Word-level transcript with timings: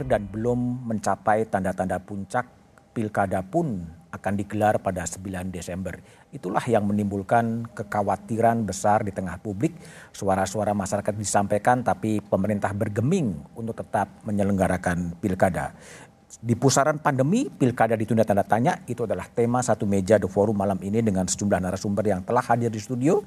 berakhir 0.00 0.08
dan 0.08 0.22
belum 0.32 0.88
mencapai 0.88 1.44
tanda-tanda 1.52 2.00
puncak, 2.00 2.48
pilkada 2.96 3.44
pun 3.44 3.84
akan 4.10 4.32
digelar 4.34 4.80
pada 4.80 5.04
9 5.04 5.52
Desember. 5.52 6.00
Itulah 6.32 6.64
yang 6.66 6.88
menimbulkan 6.88 7.68
kekhawatiran 7.76 8.64
besar 8.66 9.04
di 9.04 9.12
tengah 9.12 9.38
publik. 9.38 9.76
Suara-suara 10.10 10.72
masyarakat 10.74 11.14
disampaikan 11.14 11.84
tapi 11.84 12.18
pemerintah 12.18 12.72
bergeming 12.72 13.38
untuk 13.54 13.78
tetap 13.78 14.08
menyelenggarakan 14.24 15.20
pilkada. 15.20 15.76
Di 16.40 16.54
pusaran 16.54 17.02
pandemi, 17.02 17.50
pilkada 17.50 17.98
ditunda 17.98 18.22
tanda 18.22 18.46
tanya, 18.46 18.80
itu 18.86 19.02
adalah 19.02 19.26
tema 19.28 19.60
satu 19.60 19.82
meja 19.84 20.16
The 20.16 20.30
Forum 20.30 20.62
malam 20.62 20.78
ini 20.80 21.02
dengan 21.02 21.26
sejumlah 21.26 21.58
narasumber 21.58 22.06
yang 22.06 22.22
telah 22.22 22.42
hadir 22.42 22.70
di 22.70 22.80
studio. 22.80 23.20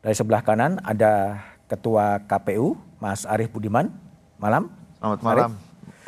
Dari 0.00 0.16
sebelah 0.16 0.42
kanan 0.42 0.80
ada 0.80 1.44
Ketua 1.68 2.24
KPU, 2.24 2.80
Mas 2.96 3.28
Arief 3.28 3.52
Budiman. 3.52 3.92
Malam. 4.40 4.72
Selamat 4.96 5.20
malam, 5.20 5.50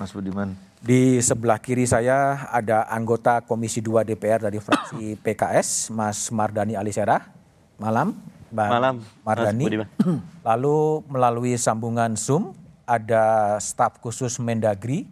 Mas 0.01 0.17
Budiman. 0.17 0.57
Di 0.81 1.21
sebelah 1.21 1.61
kiri 1.61 1.85
saya 1.85 2.49
ada 2.49 2.89
anggota 2.89 3.45
Komisi 3.45 3.85
2 3.85 4.01
DPR 4.09 4.41
dari 4.41 4.57
fraksi 4.57 5.13
PKS, 5.29 5.93
Mas 5.93 6.33
Mardani 6.33 6.73
Alisera. 6.73 7.29
Malam, 7.77 8.17
Bang 8.49 8.73
Malam, 8.73 8.97
Mardani. 9.21 9.85
Lalu 10.49 11.05
melalui 11.05 11.53
sambungan 11.61 12.17
Zoom 12.17 12.57
ada 12.89 13.57
staf 13.61 14.01
khusus 14.01 14.41
Mendagri, 14.41 15.05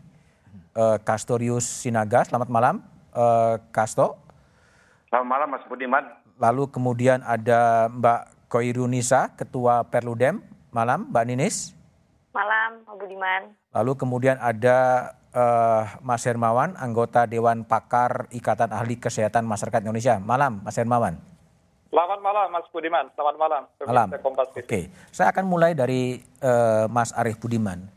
uh, 0.73 0.96
Castorius 1.04 1.68
Sinaga. 1.68 2.24
Selamat 2.24 2.48
malam, 2.48 2.80
uh, 3.13 3.60
Kasto. 3.68 4.16
Selamat 5.13 5.29
malam, 5.29 5.48
Mas 5.52 5.65
Budiman. 5.68 6.04
Lalu 6.41 6.65
kemudian 6.73 7.20
ada 7.29 7.93
Mbak 7.93 8.48
Koirunisa, 8.48 9.37
Ketua 9.37 9.85
Perludem. 9.85 10.41
Malam, 10.73 11.13
Mbak 11.13 11.24
Ninis. 11.29 11.76
Malam, 12.32 12.80
Pak 12.88 12.96
Budiman. 12.96 13.57
Lalu 13.77 13.93
kemudian 14.01 14.41
ada 14.41 15.13
uh, 15.37 15.85
Mas 16.01 16.24
Hermawan, 16.24 16.73
anggota 16.80 17.29
Dewan 17.29 17.69
Pakar 17.69 18.33
Ikatan 18.33 18.73
Ahli 18.73 18.97
Kesehatan 18.97 19.45
Masyarakat 19.45 19.85
Indonesia. 19.85 20.16
Malam, 20.16 20.65
Mas 20.65 20.77
Hermawan. 20.80 21.21
Selamat 21.88 22.21
malam, 22.21 22.47
Mas 22.52 22.69
Budiman. 22.69 23.09
Selamat 23.16 23.37
malam. 23.41 23.63
Malam. 23.80 24.09
Oke, 24.13 24.60
okay. 24.60 24.83
saya 25.09 25.33
akan 25.33 25.45
mulai 25.49 25.73
dari 25.73 26.21
uh, 26.45 26.85
Mas 26.93 27.16
Arief 27.16 27.41
Budiman. 27.41 27.88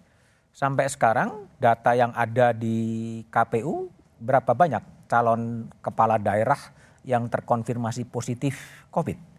Sampai 0.52 0.88
sekarang 0.88 1.47
data 1.59 1.95
yang 1.95 2.11
ada 2.16 2.52
di 2.52 3.19
KPU 3.31 3.91
berapa 4.19 4.52
banyak 4.52 5.08
calon 5.11 5.67
kepala 5.83 6.19
daerah 6.19 6.59
yang 7.08 7.28
terkonfirmasi 7.28 8.08
positif 8.08 8.88
COVID? 8.91 9.30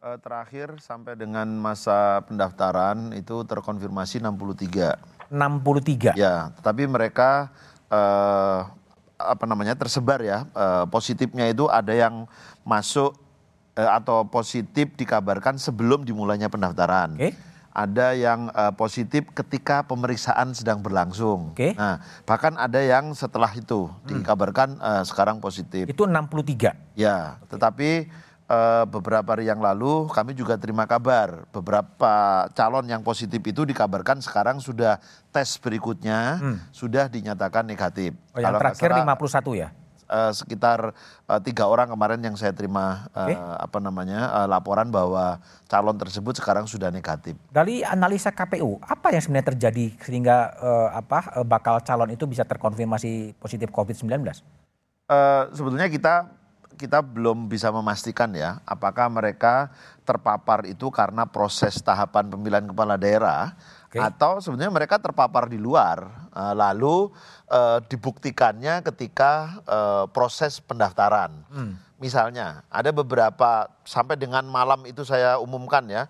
Uh, 0.00 0.16
terakhir 0.16 0.80
sampai 0.80 1.12
dengan 1.12 1.44
masa 1.60 2.24
pendaftaran 2.24 3.12
itu 3.12 3.44
terkonfirmasi 3.44 4.16
63. 4.24 4.96
63. 5.28 6.16
Ya, 6.16 6.56
tetapi 6.56 6.88
mereka 6.88 7.52
uh, 7.92 8.64
apa 9.20 9.44
namanya 9.44 9.76
tersebar 9.76 10.24
ya. 10.24 10.48
Uh, 10.56 10.88
positifnya 10.88 11.52
itu 11.52 11.68
ada 11.68 11.92
yang 11.92 12.24
masuk 12.64 13.12
uh, 13.76 13.92
atau 13.92 14.24
positif 14.24 14.88
dikabarkan 14.96 15.60
sebelum 15.60 16.08
dimulainya 16.08 16.48
pendaftaran. 16.48 17.20
Okay. 17.20 17.36
Ada 17.68 18.16
yang 18.16 18.48
uh, 18.56 18.72
positif 18.72 19.28
ketika 19.36 19.84
pemeriksaan 19.84 20.56
sedang 20.56 20.80
berlangsung. 20.80 21.52
Okay. 21.52 21.76
Nah, 21.76 22.00
bahkan 22.24 22.56
ada 22.56 22.80
yang 22.80 23.12
setelah 23.12 23.52
itu 23.52 23.92
hmm. 23.92 24.24
dikabarkan 24.24 24.80
uh, 24.80 25.04
sekarang 25.04 25.44
positif. 25.44 25.92
Itu 25.92 26.08
63. 26.08 26.96
Ya, 26.96 27.36
okay. 27.36 27.52
tetapi 27.52 27.90
uh, 28.50 28.84
beberapa 28.90 29.38
hari 29.38 29.46
yang 29.46 29.62
lalu 29.62 30.10
kami 30.10 30.34
juga 30.34 30.58
terima 30.58 30.84
kabar 30.84 31.46
beberapa 31.54 32.44
calon 32.52 32.84
yang 32.90 33.06
positif 33.06 33.38
itu 33.46 33.62
dikabarkan 33.62 34.18
sekarang 34.18 34.58
sudah 34.58 34.98
tes 35.30 35.56
berikutnya 35.62 36.42
hmm. 36.42 36.58
sudah 36.74 37.06
dinyatakan 37.06 37.62
negatif. 37.62 38.18
Oh, 38.34 38.42
yang 38.42 38.50
Kalau 38.50 38.58
terakhir 38.58 38.90
salah, 38.90 39.54
51 39.54 39.62
ya? 39.62 39.70
Uh, 40.10 40.34
sekitar 40.34 40.90
uh, 41.30 41.38
tiga 41.38 41.70
orang 41.70 41.86
kemarin 41.86 42.18
yang 42.18 42.34
saya 42.34 42.50
terima 42.50 43.06
okay. 43.14 43.38
uh, 43.38 43.62
apa 43.62 43.78
namanya 43.78 44.42
uh, 44.42 44.46
laporan 44.50 44.90
bahwa 44.90 45.38
calon 45.70 45.94
tersebut 45.94 46.34
sekarang 46.34 46.66
sudah 46.66 46.90
negatif. 46.90 47.38
Dari 47.46 47.86
analisa 47.86 48.34
KPU, 48.34 48.82
apa 48.82 49.14
yang 49.14 49.22
sebenarnya 49.22 49.54
terjadi 49.54 49.86
sehingga 50.02 50.50
uh, 50.58 50.98
apa 50.98 51.38
uh, 51.38 51.46
bakal 51.46 51.78
calon 51.86 52.10
itu 52.10 52.26
bisa 52.26 52.42
terkonfirmasi 52.42 53.38
positif 53.38 53.70
COVID-19? 53.70 54.10
Uh, 55.06 55.46
sebetulnya 55.54 55.86
kita 55.86 56.39
kita 56.80 57.04
belum 57.04 57.52
bisa 57.52 57.68
memastikan 57.68 58.32
ya 58.32 58.64
apakah 58.64 59.12
mereka 59.12 59.68
terpapar 60.08 60.64
itu 60.64 60.88
karena 60.88 61.28
proses 61.28 61.76
tahapan 61.84 62.32
pemilihan 62.32 62.64
kepala 62.64 62.96
daerah 62.96 63.52
okay. 63.84 64.00
atau 64.00 64.40
sebenarnya 64.40 64.72
mereka 64.72 64.96
terpapar 64.96 65.52
di 65.52 65.60
luar 65.60 66.30
uh, 66.32 66.56
lalu 66.56 67.12
uh, 67.52 67.84
dibuktikannya 67.84 68.80
ketika 68.86 69.60
uh, 69.68 70.04
proses 70.08 70.62
pendaftaran. 70.64 71.44
Hmm. 71.52 71.76
Misalnya 72.00 72.64
ada 72.72 72.96
beberapa 72.96 73.68
sampai 73.84 74.16
dengan 74.16 74.48
malam 74.48 74.88
itu 74.88 75.04
saya 75.04 75.36
umumkan 75.36 75.84
ya 75.84 76.08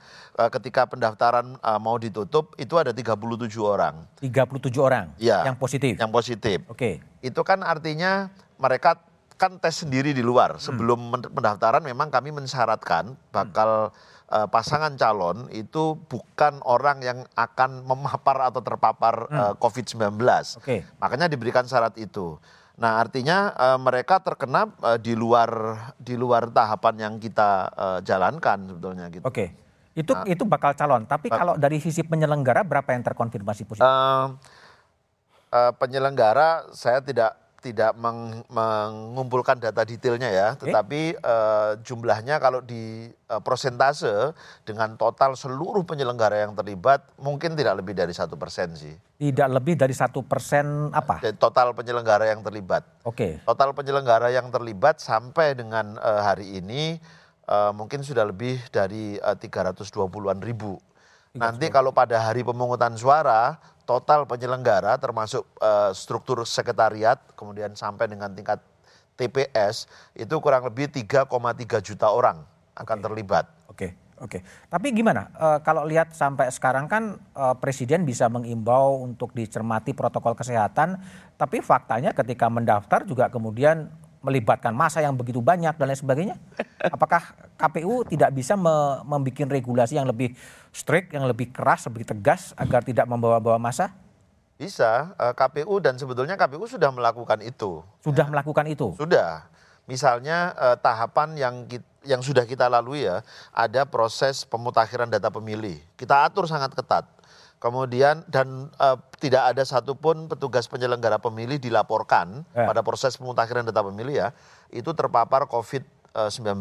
ketika 0.54 0.86
pendaftaran 0.86 1.58
mau 1.82 1.98
ditutup 1.98 2.54
itu 2.62 2.78
ada 2.78 2.94
37 2.94 3.18
orang. 3.58 4.06
37 4.22 4.70
orang 4.78 5.10
ya, 5.18 5.42
yang 5.42 5.58
positif. 5.58 5.98
Yang 5.98 6.12
positif. 6.14 6.58
Oke. 6.70 7.02
Okay. 7.02 7.26
Itu 7.26 7.42
kan 7.42 7.66
artinya 7.66 8.30
mereka 8.62 9.02
kan 9.40 9.56
tes 9.56 9.80
sendiri 9.80 10.12
di 10.12 10.20
luar. 10.20 10.60
Hmm. 10.60 10.60
Sebelum 10.60 11.00
hmm. 11.00 11.32
pendaftaran 11.32 11.80
memang 11.80 12.12
kami 12.12 12.28
mensyaratkan 12.28 13.16
bakal 13.32 13.88
uh, 14.28 14.46
pasangan 14.52 14.92
calon 15.00 15.48
itu 15.48 15.96
bukan 16.12 16.60
orang 16.68 17.00
yang 17.00 17.18
akan 17.32 17.88
memapar 17.88 18.52
atau 18.52 18.60
terpapar 18.60 19.32
hmm. 19.32 19.32
uh, 19.32 19.44
eh, 19.48 19.54
COVID-19. 19.56 20.20
Okay. 20.60 20.84
Makanya 21.00 21.32
diberikan 21.32 21.64
syarat 21.64 21.96
itu. 21.96 22.36
Nah, 22.76 23.00
artinya 23.00 23.52
uh, 23.56 23.78
mereka 23.80 24.20
terkena 24.20 24.68
uh, 24.84 25.00
di 25.00 25.16
luar 25.16 25.76
di 25.96 26.20
luar 26.20 26.52
tahapan 26.52 26.94
yang 27.08 27.14
kita 27.16 27.50
uh, 27.72 27.98
jalankan 28.04 28.68
sebetulnya 28.68 29.08
gitu. 29.08 29.24
Oke. 29.24 29.32
Okay. 29.32 29.48
Itu 29.90 30.14
nah, 30.14 30.24
itu 30.24 30.46
bakal 30.46 30.76
calon, 30.78 31.02
tapi 31.04 31.28
bak 31.28 31.36
kalau 31.40 31.54
dari 31.58 31.82
sisi 31.82 32.06
penyelenggara 32.06 32.62
berapa 32.62 32.88
yang 32.94 33.02
terkonfirmasi 33.02 33.66
positif? 33.66 33.84
Uh, 33.84 34.38
uh, 35.50 35.72
penyelenggara 35.76 36.70
saya 36.72 37.02
tidak 37.02 37.36
tidak 37.60 37.92
meng, 38.00 38.40
mengumpulkan 38.48 39.60
data 39.60 39.84
detailnya 39.84 40.32
ya, 40.32 40.48
tetapi 40.56 41.20
uh, 41.20 41.76
jumlahnya 41.84 42.40
kalau 42.40 42.64
di 42.64 43.12
uh, 43.28 43.38
prosentase 43.44 44.32
dengan 44.64 44.96
total 44.96 45.36
seluruh 45.36 45.84
penyelenggara 45.84 46.48
yang 46.48 46.56
terlibat 46.56 47.04
mungkin 47.20 47.52
tidak 47.54 47.84
lebih 47.84 47.92
dari 47.92 48.16
satu 48.16 48.40
persen 48.40 48.72
sih. 48.74 48.96
Tidak 49.20 49.48
lebih 49.52 49.76
dari 49.76 49.92
satu 49.92 50.24
persen 50.24 50.88
apa? 50.90 51.20
Total 51.36 51.76
penyelenggara 51.76 52.32
yang 52.32 52.40
terlibat. 52.40 52.82
Oke. 53.04 53.38
Okay. 53.38 53.44
Total 53.44 53.70
penyelenggara 53.76 54.32
yang 54.32 54.48
terlibat 54.48 54.98
sampai 54.98 55.52
dengan 55.52 56.00
uh, 56.00 56.24
hari 56.24 56.56
ini 56.56 56.96
uh, 57.44 57.76
mungkin 57.76 58.00
sudah 58.00 58.24
lebih 58.24 58.56
dari 58.72 59.20
uh, 59.20 59.36
320-an 59.36 60.40
ribu. 60.40 60.80
Nanti 61.30 61.70
kalau 61.70 61.94
pada 61.94 62.18
hari 62.18 62.42
pemungutan 62.42 62.98
suara 62.98 63.62
total 63.86 64.26
penyelenggara 64.26 64.98
termasuk 64.98 65.46
uh, 65.62 65.94
struktur 65.94 66.42
sekretariat 66.42 67.22
kemudian 67.38 67.70
sampai 67.78 68.10
dengan 68.10 68.34
tingkat 68.34 68.58
TPS 69.14 69.86
itu 70.18 70.34
kurang 70.42 70.66
lebih 70.66 70.90
3,3 70.90 71.30
juta 71.86 72.10
orang 72.10 72.42
akan 72.74 72.98
okay. 72.98 73.04
terlibat. 73.06 73.46
Oke. 73.70 73.78
Okay. 73.78 73.90
Oke, 74.20 74.44
tapi 74.68 74.92
gimana 74.92 75.32
uh, 75.40 75.64
kalau 75.64 75.88
lihat 75.88 76.12
sampai 76.12 76.52
sekarang 76.52 76.84
kan 76.92 77.16
uh, 77.32 77.56
presiden 77.56 78.04
bisa 78.04 78.28
mengimbau 78.28 79.00
untuk 79.00 79.32
dicermati 79.32 79.96
protokol 79.96 80.36
kesehatan, 80.36 81.00
tapi 81.40 81.64
faktanya 81.64 82.12
ketika 82.12 82.44
mendaftar 82.52 83.08
juga 83.08 83.32
kemudian 83.32 83.88
melibatkan 84.20 84.76
masa 84.76 85.00
yang 85.00 85.16
begitu 85.16 85.40
banyak 85.40 85.72
dan 85.72 85.86
lain 85.88 85.96
sebagainya. 85.96 86.36
Apakah 86.94 87.32
KPU 87.56 88.04
tidak 88.04 88.36
bisa 88.36 88.60
me 88.60 89.00
membuat 89.08 89.48
regulasi 89.48 89.96
yang 89.96 90.04
lebih 90.04 90.36
strict, 90.70 91.14
yang 91.14 91.26
lebih 91.26 91.50
keras, 91.50 91.86
lebih 91.86 92.06
tegas 92.06 92.54
agar 92.54 92.82
tidak 92.86 93.06
membawa-bawa 93.06 93.58
masa? 93.58 93.92
Bisa, 94.60 95.16
eh, 95.16 95.34
KPU 95.34 95.80
dan 95.80 95.96
sebetulnya 95.96 96.36
KPU 96.36 96.68
sudah 96.68 96.92
melakukan 96.92 97.40
itu. 97.40 97.80
Sudah 98.04 98.26
ya. 98.28 98.30
melakukan 98.30 98.66
itu? 98.68 98.92
Sudah. 98.94 99.48
Misalnya 99.88 100.54
eh, 100.54 100.76
tahapan 100.78 101.34
yang 101.34 101.54
kita, 101.64 101.86
yang 102.04 102.24
sudah 102.24 102.48
kita 102.48 102.68
lalui 102.68 103.04
ya, 103.04 103.20
ada 103.52 103.84
proses 103.88 104.48
pemutakhiran 104.48 105.08
data 105.08 105.28
pemilih. 105.28 105.80
Kita 105.96 106.28
atur 106.28 106.48
sangat 106.48 106.72
ketat 106.72 107.04
kemudian 107.60 108.24
dan 108.26 108.72
uh, 108.80 108.96
tidak 109.20 109.52
ada 109.52 109.62
satupun 109.68 110.26
petugas 110.32 110.64
penyelenggara 110.66 111.20
pemilih 111.20 111.60
dilaporkan 111.60 112.42
ya. 112.56 112.72
pada 112.72 112.80
proses 112.80 113.20
pemutakhiran 113.20 113.68
data 113.68 113.84
pemilih 113.84 114.16
ya 114.16 114.28
itu 114.72 114.90
terpapar 114.96 115.44
COVID-19. 115.44 116.56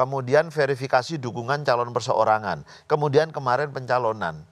Kemudian 0.00 0.48
verifikasi 0.48 1.20
dukungan 1.20 1.60
calon 1.60 1.92
perseorangan. 1.92 2.64
Kemudian 2.88 3.28
kemarin 3.28 3.68
pencalonan. 3.68 4.48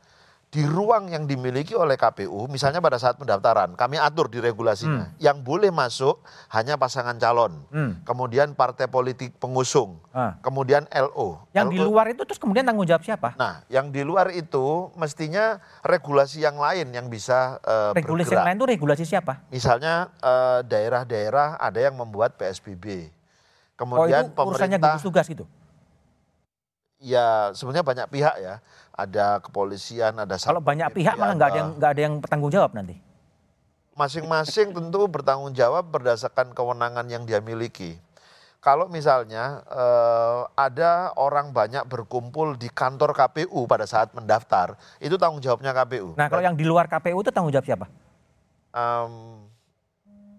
di 0.48 0.64
ruang 0.64 1.12
yang 1.12 1.28
dimiliki 1.28 1.76
oleh 1.76 1.92
KPU, 1.92 2.48
misalnya 2.48 2.80
pada 2.80 2.96
saat 2.96 3.20
pendaftaran, 3.20 3.76
kami 3.76 4.00
atur 4.00 4.32
di 4.32 4.40
regulasinya, 4.40 5.04
Hmm. 5.04 5.20
yang 5.20 5.44
boleh 5.44 5.68
masuk 5.68 6.24
hanya 6.48 6.80
pasangan 6.80 7.20
calon, 7.20 7.52
Hmm. 7.68 8.00
kemudian 8.00 8.56
partai 8.56 8.88
politik 8.88 9.36
pengusung, 9.36 10.00
Ah. 10.08 10.40
kemudian 10.40 10.88
LO. 10.88 11.44
Yang 11.52 11.68
di 11.68 11.76
LO 11.76 11.92
luar 11.92 12.08
itu 12.08 12.24
terus 12.24 12.40
kemudian 12.40 12.64
tanggung 12.64 12.88
jawab 12.88 13.04
siapa? 13.04 13.36
Nah, 13.36 13.60
yang 13.68 13.92
di 13.92 14.00
luar 14.00 14.32
itu 14.32 14.88
mestinya 14.96 15.60
regulasi 15.84 16.40
yang 16.40 16.56
lain 16.56 16.96
yang 16.96 17.12
bisa 17.12 17.60
eh, 17.60 17.92
Regulasi 17.92 18.32
bergerak. 18.32 18.40
yang 18.40 18.48
lain 18.48 18.56
itu 18.56 18.66
regulasi 18.72 19.04
siapa? 19.04 19.44
Misalnya 19.52 20.08
eh, 20.16 20.64
daerah-daerah 20.64 21.60
ada 21.60 21.76
yang 21.76 21.92
membuat 21.92 22.40
PSBB. 22.40 23.12
Oh 23.78 23.86
Kemudian 23.86 24.26
itu 24.26 24.34
urusannya 24.34 24.78
pemerintah 24.82 24.98
gugus 24.98 25.06
tugas 25.06 25.26
gitu? 25.30 25.46
ya 26.98 27.54
sebenarnya 27.54 27.86
banyak 27.86 28.06
pihak 28.10 28.36
ya. 28.42 28.58
Ada 28.98 29.38
kepolisian, 29.38 30.18
ada 30.18 30.34
Kalau 30.34 30.58
banyak 30.58 30.90
pihak 30.90 31.14
malah 31.14 31.38
nggak 31.38 31.50
ada 31.54 31.58
yang 31.62 31.70
nggak 31.78 31.90
ada 31.94 32.02
yang 32.02 32.14
bertanggung 32.18 32.50
jawab 32.50 32.74
nanti. 32.74 32.98
masing-masing 33.98 34.70
tentu 34.70 35.10
bertanggung 35.10 35.50
jawab 35.58 35.90
berdasarkan 35.90 36.54
kewenangan 36.54 37.02
yang 37.10 37.26
dia 37.26 37.42
miliki. 37.42 37.98
Kalau 38.62 38.86
misalnya 38.86 39.66
eh, 39.66 40.40
ada 40.54 41.10
orang 41.18 41.50
banyak 41.50 41.82
berkumpul 41.82 42.54
di 42.54 42.70
kantor 42.70 43.10
KPU 43.10 43.66
pada 43.66 43.90
saat 43.90 44.14
mendaftar, 44.14 44.78
itu 45.02 45.18
tanggung 45.18 45.42
jawabnya 45.42 45.74
KPU. 45.74 46.14
Nah 46.14 46.30
kalau 46.30 46.42
yang 46.46 46.54
di 46.54 46.62
luar 46.62 46.86
KPU 46.86 47.26
itu 47.26 47.34
tanggung 47.34 47.50
jawab 47.50 47.66
siapa? 47.66 47.90
Em, 48.70 49.47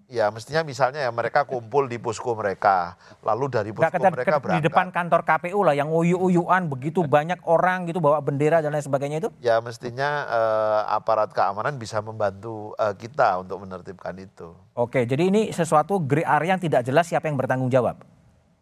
ya 0.09 0.33
mestinya 0.33 0.65
misalnya 0.65 1.05
ya 1.05 1.11
mereka 1.13 1.45
kumpul 1.45 1.85
di 1.85 2.01
posko 2.01 2.33
mereka, 2.33 2.97
lalu 3.21 3.45
dari 3.45 3.69
posko 3.69 3.93
mereka 4.01 4.41
di 4.41 4.41
berangkat. 4.41 4.65
depan 4.65 4.87
kantor 4.89 5.21
KPU 5.21 5.61
lah 5.61 5.77
yang 5.77 5.93
uyu-uyuan 5.93 6.65
begitu 6.65 7.05
banyak 7.05 7.37
orang 7.45 7.85
gitu 7.85 8.01
bawa 8.01 8.17
bendera 8.19 8.65
dan 8.65 8.73
lain 8.73 8.81
sebagainya 8.81 9.21
itu? 9.21 9.29
Ya 9.37 9.61
mestinya 9.61 10.25
eh, 10.25 10.81
aparat 10.97 11.29
keamanan 11.29 11.77
bisa 11.77 12.01
membantu 12.01 12.73
eh, 12.81 12.97
kita 12.97 13.45
untuk 13.45 13.61
menertibkan 13.61 14.17
itu. 14.17 14.57
Oke, 14.73 15.05
jadi 15.05 15.29
ini 15.29 15.53
sesuatu 15.53 16.01
gray 16.01 16.25
area 16.25 16.57
yang 16.57 16.61
tidak 16.61 16.81
jelas 16.81 17.05
siapa 17.05 17.29
yang 17.29 17.37
bertanggung 17.37 17.69
jawab. 17.69 18.01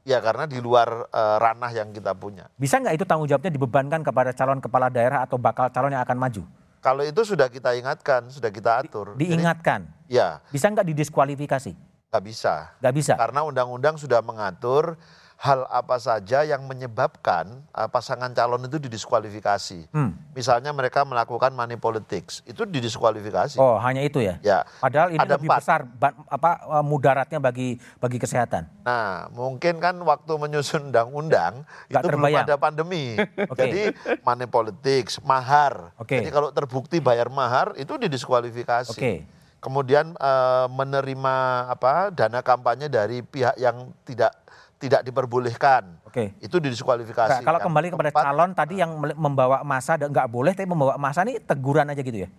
Ya 0.03 0.19
karena 0.19 0.51
di 0.51 0.59
luar 0.59 1.07
eh, 1.07 1.37
ranah 1.39 1.71
yang 1.71 1.95
kita 1.95 2.11
punya. 2.11 2.51
Bisa 2.59 2.83
nggak 2.83 2.99
itu 2.99 3.07
tanggung 3.07 3.31
jawabnya 3.31 3.55
dibebankan 3.55 4.03
kepada 4.03 4.35
calon 4.35 4.59
kepala 4.59 4.91
daerah 4.91 5.23
atau 5.23 5.39
bakal 5.39 5.71
calon 5.71 5.95
yang 5.95 6.03
akan 6.03 6.19
maju? 6.19 6.43
Kalau 6.77 7.01
itu 7.03 7.21
sudah 7.25 7.49
kita 7.49 7.73
ingatkan, 7.73 8.29
sudah 8.29 8.53
kita 8.53 8.79
atur. 8.85 9.17
Jadi, 9.17 9.33
Diingatkan. 9.33 9.89
ya, 10.07 10.39
Bisa 10.53 10.69
nggak 10.69 10.87
didiskualifikasi? 10.93 11.73
nggak 12.07 12.23
bisa. 12.23 12.71
Nggak 12.79 12.93
bisa. 12.95 13.13
Karena 13.19 13.43
undang-undang 13.43 13.99
sudah 13.99 14.23
mengatur 14.23 14.95
hal 15.37 15.69
apa 15.69 16.01
saja 16.01 16.41
yang 16.41 16.65
menyebabkan 16.65 17.61
eh, 17.69 17.89
pasangan 17.93 18.33
calon 18.33 18.65
itu 18.65 18.81
didiskualifikasi. 18.81 19.93
Hmm. 19.93 20.17
Misalnya 20.33 20.73
mereka 20.73 21.05
melakukan 21.05 21.53
money 21.53 21.77
politics, 21.77 22.41
itu 22.49 22.65
didiskualifikasi. 22.65 23.61
Oh, 23.61 23.77
hanya 23.77 24.01
itu 24.01 24.17
ya? 24.17 24.41
Ya. 24.41 24.65
Padahal 24.81 25.13
ini 25.13 25.21
Ada 25.21 25.37
lebih 25.37 25.49
empat. 25.53 25.59
besar 25.61 25.79
apa 26.25 26.51
eh, 26.81 26.85
mudaratnya 26.85 27.37
bagi 27.37 27.77
bagi 28.01 28.17
kesehatan. 28.17 28.65
Nah, 28.81 29.29
mungkin 29.29 29.77
kan 29.77 29.93
waktu 30.01 30.33
menyusun 30.41 30.89
undang-undang 30.89 31.61
itu 31.85 32.01
belum 32.01 32.09
terbayang. 32.09 32.45
ada 32.49 32.55
pandemi. 32.57 33.13
Oke. 33.53 33.61
Jadi 33.61 33.81
money 34.25 34.49
politics, 34.49 35.21
mahar. 35.21 35.93
Oke. 36.01 36.17
Jadi 36.17 36.33
kalau 36.33 36.49
terbukti 36.49 36.97
bayar 36.97 37.29
mahar 37.29 37.77
itu 37.77 37.93
didiskualifikasi. 37.93 38.97
Oke. 38.97 39.13
Kemudian 39.61 40.17
eh, 40.17 40.65
menerima 40.73 41.35
apa 41.69 42.09
dana 42.09 42.41
kampanye 42.41 42.89
dari 42.89 43.21
pihak 43.21 43.53
yang 43.61 43.93
tidak 44.01 44.33
tidak 44.77 45.01
diperbolehkan. 45.01 45.97
Oke. 46.05 46.37
Itu 46.37 46.61
didiskualifikasi. 46.61 47.41
Nggak, 47.41 47.45
kalau 47.45 47.59
Yang 47.59 47.67
kembali 47.69 47.87
kepada 47.93 48.09
keempat, 48.13 48.25
calon 48.29 48.51
tadi 48.53 48.75
yang 48.77 48.91
membawa 49.17 49.57
masa 49.65 49.97
dan 49.97 50.13
nggak 50.13 50.29
boleh 50.29 50.53
tapi 50.53 50.69
membawa 50.69 50.95
masa 51.01 51.25
ini 51.25 51.41
teguran 51.41 51.89
aja 51.89 52.01
gitu 52.01 52.25
ya? 52.25 52.29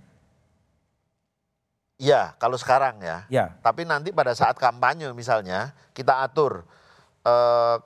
Iya, 1.99 2.23
kalau 2.39 2.55
sekarang 2.55 3.03
ya. 3.03 3.27
Ya. 3.27 3.59
Tapi 3.59 3.83
nanti 3.83 4.15
pada 4.15 4.31
saat 4.31 4.55
kampanye 4.55 5.11
misalnya 5.11 5.75
kita 5.91 6.23
atur 6.23 6.63
eh, 7.27 7.77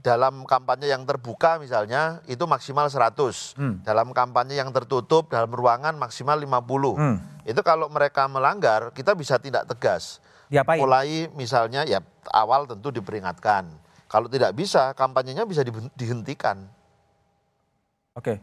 dalam 0.00 0.48
kampanye 0.48 0.88
yang 0.88 1.04
terbuka 1.04 1.60
misalnya 1.60 2.24
itu 2.24 2.48
maksimal 2.48 2.88
100. 2.88 3.60
Hmm. 3.60 3.84
Dalam 3.84 4.16
kampanye 4.16 4.56
yang 4.56 4.72
tertutup 4.72 5.28
dalam 5.28 5.52
ruangan 5.52 6.00
maksimal 6.00 6.40
50. 6.40 6.96
Hmm. 6.96 7.16
Itu 7.44 7.60
kalau 7.60 7.92
mereka 7.92 8.24
melanggar 8.24 8.88
kita 8.96 9.12
bisa 9.12 9.36
tindak 9.36 9.68
tegas. 9.68 10.24
Diapain? 10.48 10.80
Mulai 10.80 11.28
misalnya 11.36 11.84
ya 11.84 12.00
awal 12.32 12.64
tentu 12.64 12.88
diperingatkan. 12.88 13.81
Kalau 14.12 14.28
tidak 14.28 14.52
bisa 14.52 14.92
kampanyenya 14.92 15.48
bisa 15.48 15.64
dihentikan. 15.96 16.68
Oke. 18.12 18.36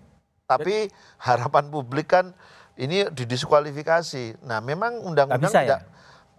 Tapi 0.50 0.90
harapan 1.22 1.70
publik 1.70 2.10
kan 2.10 2.34
ini 2.74 3.06
didiskualifikasi. 3.14 4.42
Nah, 4.50 4.66
memang 4.66 4.98
undang-undang 5.06 5.54
ya? 5.54 5.62
tidak 5.62 5.82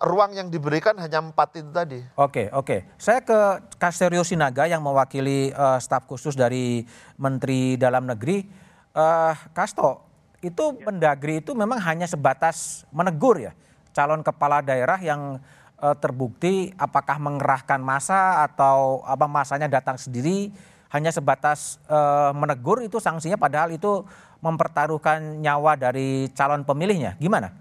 ruang 0.03 0.35
yang 0.35 0.50
diberikan 0.50 0.99
hanya 0.99 1.23
empat 1.23 1.62
itu 1.62 1.71
tadi. 1.71 2.03
Oke, 2.19 2.50
oke. 2.50 2.99
Saya 2.99 3.23
ke 3.23 3.71
Kasterio 3.79 4.27
Sinaga 4.27 4.67
yang 4.67 4.82
mewakili 4.82 5.55
eh, 5.55 5.79
staf 5.79 6.11
khusus 6.11 6.35
dari 6.35 6.83
Menteri 7.15 7.79
Dalam 7.79 8.11
Negeri. 8.11 8.43
Eh, 8.91 9.35
Kasto, 9.55 10.11
itu 10.43 10.75
Mendagri 10.83 11.38
itu 11.38 11.55
memang 11.55 11.79
hanya 11.79 12.11
sebatas 12.11 12.83
menegur 12.91 13.38
ya 13.38 13.55
calon 13.93 14.25
kepala 14.25 14.65
daerah 14.65 14.97
yang 14.99 15.38
eh, 15.81 15.97
terbukti 15.99 16.71
apakah 16.77 17.17
mengerahkan 17.17 17.81
masa 17.81 18.44
atau 18.44 19.00
apa 19.09 19.25
masanya 19.25 19.67
datang 19.67 19.97
sendiri 19.97 20.53
hanya 20.93 21.11
sebatas 21.11 21.81
eh, 21.88 22.32
menegur 22.37 22.85
itu 22.85 23.00
sanksinya 23.00 23.41
padahal 23.41 23.73
itu 23.73 24.05
mempertaruhkan 24.41 25.41
nyawa 25.41 25.77
dari 25.77 26.29
calon 26.32 26.65
pemilihnya. 26.65 27.17
Gimana? 27.21 27.53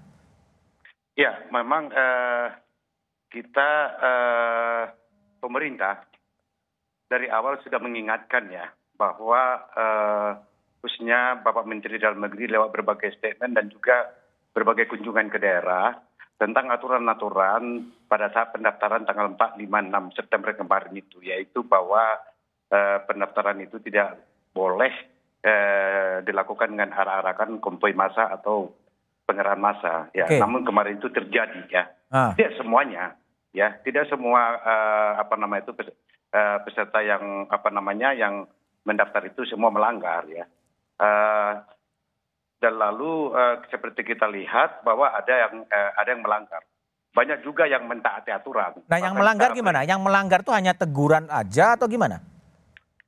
Ya, 1.19 1.35
memang 1.51 1.91
eh, 1.91 2.47
kita 3.27 3.69
eh, 3.99 4.83
pemerintah 5.43 6.07
dari 7.11 7.27
awal 7.27 7.59
sudah 7.59 7.79
mengingatkan 7.83 8.47
ya 8.47 8.71
bahwa 8.95 9.41
eh, 9.75 10.31
khususnya 10.79 11.43
Bapak 11.43 11.67
Menteri 11.67 11.99
Dalam 11.99 12.23
Negeri 12.23 12.47
lewat 12.47 12.71
berbagai 12.71 13.11
statement 13.19 13.51
dan 13.51 13.67
juga 13.67 14.15
berbagai 14.55 14.87
kunjungan 14.87 15.27
ke 15.27 15.37
daerah 15.43 16.08
tentang 16.39 16.71
aturan-aturan 16.71 17.63
pada 18.07 18.31
saat 18.31 18.55
pendaftaran 18.55 19.03
tanggal 19.03 19.35
4, 19.35 19.59
5, 19.59 19.59
6 19.59 20.15
September 20.17 20.55
kemarin 20.55 20.95
itu 20.95 21.19
yaitu 21.19 21.61
bahwa 21.61 22.15
eh, 22.71 22.97
pendaftaran 23.03 23.59
itu 23.59 23.77
tidak 23.83 24.15
boleh 24.49 24.89
eh, 25.43 26.23
dilakukan 26.23 26.71
dengan 26.71 26.95
arah-arakan 26.95 27.59
konvoy 27.59 27.91
massa 27.91 28.31
atau 28.31 28.71
pengerahan 29.27 29.59
massa 29.59 30.07
ya 30.09 30.25
Oke. 30.25 30.39
namun 30.39 30.63
kemarin 30.63 30.97
itu 30.97 31.11
terjadi 31.11 31.61
ya 31.69 31.85
Ah. 32.09 32.33
tidak 32.33 32.57
semuanya 32.57 33.13
ya 33.53 33.77
tidak 33.85 34.09
semua 34.09 34.57
eh, 34.57 35.11
apa 35.21 35.37
nama 35.37 35.61
itu 35.61 35.77
pes- 35.77 35.93
eh, 36.31 36.57
peserta 36.65 37.05
yang 37.05 37.45
apa 37.45 37.69
namanya 37.69 38.17
yang 38.17 38.49
mendaftar 38.81 39.21
itu 39.27 39.43
semua 39.45 39.69
melanggar 39.69 40.23
ya 40.25 40.47
Eh, 40.99 41.53
dan 42.59 42.75
lalu 42.75 43.31
eh, 43.33 43.55
seperti 43.71 44.03
kita 44.03 44.27
lihat 44.27 44.83
bahwa 44.83 45.11
ada 45.11 45.33
yang 45.47 45.63
eh, 45.65 45.91
ada 45.95 46.09
yang 46.11 46.23
melanggar 46.23 46.61
banyak 47.09 47.41
juga 47.41 47.65
yang 47.65 47.89
mentaati 47.89 48.29
aturan 48.29 48.85
Nah, 48.85 48.99
yang 49.01 49.17
melanggar 49.17 49.49
gimana? 49.57 49.81
Yang 49.81 50.01
melanggar 50.05 50.39
tuh 50.45 50.53
hanya 50.53 50.77
teguran 50.77 51.25
aja 51.27 51.73
atau 51.73 51.89
gimana? 51.89 52.21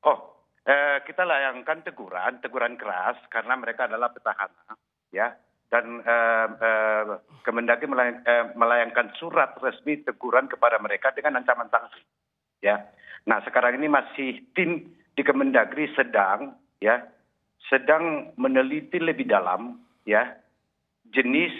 Oh, 0.01 0.17
eh, 0.65 0.98
kita 1.05 1.22
layangkan 1.22 1.86
teguran, 1.86 2.41
teguran 2.41 2.75
keras 2.81 3.22
karena 3.29 3.53
mereka 3.53 3.86
adalah 3.86 4.10
petahana, 4.10 4.74
ya. 5.13 5.38
Dan 5.70 6.01
eh, 6.01 6.48
eh, 6.60 7.03
Kemendagri 7.46 7.86
melayang- 7.88 8.25
eh, 8.25 8.46
melayangkan 8.58 9.13
surat 9.22 9.53
resmi 9.62 10.01
teguran 10.01 10.50
kepada 10.50 10.81
mereka 10.81 11.13
dengan 11.13 11.38
ancaman 11.38 11.70
sanksi, 11.70 12.01
ya. 12.65 12.81
Nah, 13.29 13.39
sekarang 13.46 13.77
ini 13.77 13.86
masih 13.86 14.41
tim 14.58 14.89
di 15.13 15.22
Kemendagri 15.22 15.93
sedang, 15.93 16.58
ya, 16.81 17.05
sedang 17.69 18.33
meneliti 18.39 18.97
lebih 18.97 19.29
dalam, 19.29 19.77
ya, 20.07 20.33
jenis 21.11 21.53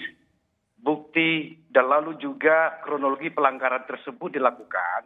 bukti 0.82 1.62
dan 1.70 1.92
lalu 1.92 2.18
juga 2.18 2.82
kronologi 2.82 3.30
pelanggaran 3.30 3.86
tersebut 3.86 4.34
dilakukan 4.34 5.06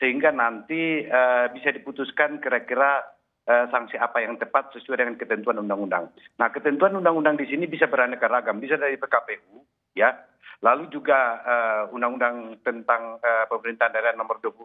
sehingga 0.00 0.32
nanti 0.32 1.04
eh, 1.04 1.46
bisa 1.52 1.68
diputuskan 1.76 2.40
kira-kira 2.40 3.04
eh, 3.44 3.68
sanksi 3.68 4.00
apa 4.00 4.24
yang 4.24 4.40
tepat 4.40 4.72
sesuai 4.72 5.04
dengan 5.04 5.20
ketentuan 5.20 5.60
undang-undang. 5.60 6.08
Nah, 6.40 6.48
ketentuan 6.48 6.96
undang-undang 6.96 7.36
di 7.36 7.44
sini 7.44 7.68
bisa 7.68 7.84
beraneka 7.84 8.26
ragam, 8.32 8.56
bisa 8.64 8.80
dari 8.80 8.96
PKPU, 8.96 9.60
ya, 9.92 10.16
lalu 10.64 10.88
juga 10.88 11.44
eh, 11.44 11.82
undang-undang 11.92 12.64
tentang 12.64 13.20
eh, 13.20 13.44
pemerintahan 13.52 13.92
daerah 13.92 14.16
nomor 14.16 14.40
20, 14.40 14.56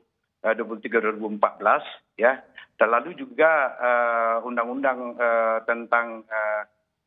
eh, 0.45 0.53
23 0.53 1.17
2014, 1.17 2.21
ya, 2.21 2.37
dan 2.77 2.87
lalu 2.93 3.17
juga 3.17 3.51
eh, 3.75 4.37
undang-undang 4.45 5.17
eh, 5.17 5.57
tentang 5.65 6.21
eh, 6.29 6.63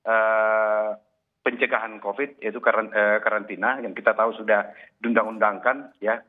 eh, 0.09 0.91
pencegahan 1.47 1.97
COVID 2.03 2.43
yaitu 2.45 2.61
karan- 2.61 2.93
eh, 2.93 3.19
karantina 3.23 3.81
yang 3.81 3.95
kita 3.95 4.13
tahu 4.13 4.37
sudah 4.37 4.69
diundang-undangkan 5.01 5.97
ya 6.03 6.21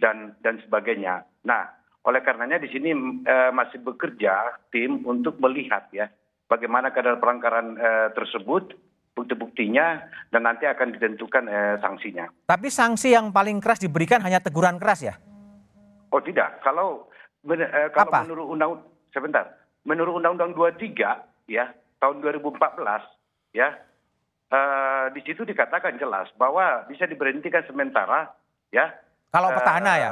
dan 0.00 0.34
dan 0.42 0.58
sebagainya. 0.64 1.22
Nah, 1.46 1.68
oleh 2.08 2.20
karenanya 2.24 2.58
di 2.58 2.72
sini 2.72 2.90
eh, 3.22 3.50
masih 3.52 3.84
bekerja 3.84 4.64
tim 4.72 5.04
untuk 5.06 5.38
melihat 5.38 5.86
ya 5.94 6.10
bagaimana 6.48 6.90
kadar 6.90 7.18
pelanggaran 7.22 7.76
eh, 7.78 8.08
tersebut 8.14 8.74
bukti-buktinya 9.14 10.10
dan 10.34 10.42
nanti 10.42 10.66
akan 10.66 10.90
ditentukan 10.98 11.44
eh, 11.46 11.76
sanksinya. 11.78 12.26
Tapi 12.50 12.66
sanksi 12.66 13.14
yang 13.14 13.30
paling 13.30 13.62
keras 13.62 13.78
diberikan 13.78 14.18
hanya 14.26 14.42
teguran 14.42 14.78
keras 14.78 15.06
ya? 15.06 15.14
Oh 16.14 16.22
tidak, 16.22 16.62
kalau 16.62 17.10
eh, 17.50 17.90
kalau 17.90 18.06
Apa? 18.14 18.22
menurut 18.22 18.46
undang 18.54 18.86
sebentar, 19.10 19.50
menurut 19.82 20.22
Undang-Undang 20.22 20.54
23 20.54 21.50
ya 21.50 21.74
tahun 21.98 22.22
2014 22.22 22.54
ya 23.50 23.74
eh, 24.54 25.06
di 25.10 25.20
situ 25.26 25.42
dikatakan 25.42 25.98
jelas 25.98 26.30
bahwa 26.38 26.86
bisa 26.86 27.10
diberhentikan 27.10 27.66
sementara 27.66 28.30
ya. 28.70 28.94
Kalau 29.34 29.50
eh, 29.50 29.54
petahana 29.58 29.92
ya? 29.98 30.10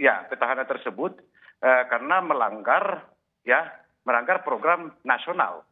Ya, 0.00 0.14
petahana 0.24 0.64
tersebut 0.64 1.20
eh, 1.60 1.84
karena 1.92 2.24
melanggar 2.24 3.04
ya 3.44 3.68
melanggar 4.08 4.40
program 4.40 4.96
nasional. 5.04 5.68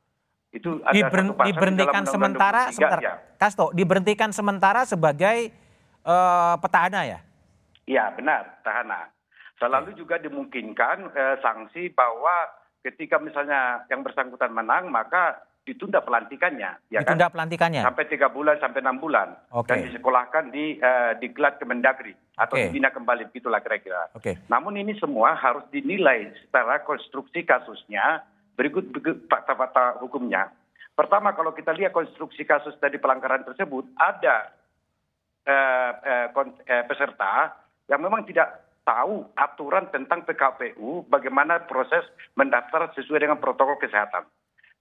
Itu 0.52 0.84
ada 0.84 0.92
Diberen- 0.92 1.32
satu 1.32 1.40
di 1.40 1.56
diberhentikan 1.56 2.04
Undang-Undang 2.04 2.36
sementara, 2.36 2.62
23, 2.68 2.76
sebentar, 2.76 3.00
ya. 3.00 3.14
Kasto, 3.40 3.64
diberhentikan 3.72 4.28
sementara 4.28 4.84
sebagai 4.84 5.56
eh, 6.04 6.54
petahana 6.60 7.08
ya? 7.08 7.24
Iya 7.88 8.12
benar, 8.12 8.60
tahanan. 8.60 9.08
Selalu 9.58 9.98
juga 9.98 10.22
dimungkinkan 10.22 11.12
eh, 11.12 11.36
sanksi 11.42 11.90
bahwa 11.90 12.46
ketika 12.86 13.18
misalnya 13.18 13.82
yang 13.90 14.06
bersangkutan 14.06 14.54
menang 14.54 14.86
maka 14.88 15.42
ditunda 15.68 16.00
pelantikannya, 16.00 16.80
ya 16.88 17.04
Ditunda 17.04 17.28
kan? 17.28 17.34
pelantikannya. 17.36 17.84
Sampai 17.84 18.08
tiga 18.08 18.32
bulan 18.32 18.56
sampai 18.56 18.80
enam 18.80 18.96
bulan 18.96 19.36
Oke. 19.52 19.68
dan 19.68 19.84
disekolahkan 19.84 20.48
di 20.48 20.80
eh, 20.80 21.12
di 21.20 21.28
Glat 21.28 21.60
Kemendagri 21.60 22.16
atau 22.40 22.56
Oke. 22.56 22.72
dibina 22.72 22.88
kembali 22.88 23.28
begitulah 23.28 23.60
kira-kira. 23.60 24.08
Oke. 24.16 24.40
Namun 24.48 24.80
ini 24.80 24.96
semua 24.96 25.36
harus 25.36 25.68
dinilai 25.68 26.32
secara 26.40 26.80
konstruksi 26.88 27.44
kasusnya 27.44 28.24
berikut 28.56 28.88
fakta-fakta 29.28 30.00
hukumnya. 30.00 30.48
Pertama 30.96 31.36
kalau 31.36 31.52
kita 31.54 31.76
lihat 31.76 31.92
konstruksi 31.94 32.42
kasus 32.42 32.74
dari 32.80 32.96
pelanggaran 32.98 33.44
tersebut 33.44 33.86
ada 34.00 34.50
eh, 35.44 35.92
eh, 36.02 36.26
eh, 36.64 36.84
peserta 36.88 37.54
yang 37.86 38.00
memang 38.00 38.24
tidak 38.24 38.67
tahu 38.88 39.28
aturan 39.36 39.92
tentang 39.92 40.24
PKPU 40.24 41.04
bagaimana 41.12 41.68
proses 41.68 42.08
mendaftar 42.40 42.88
sesuai 42.96 43.28
dengan 43.28 43.36
protokol 43.36 43.76
kesehatan. 43.76 44.24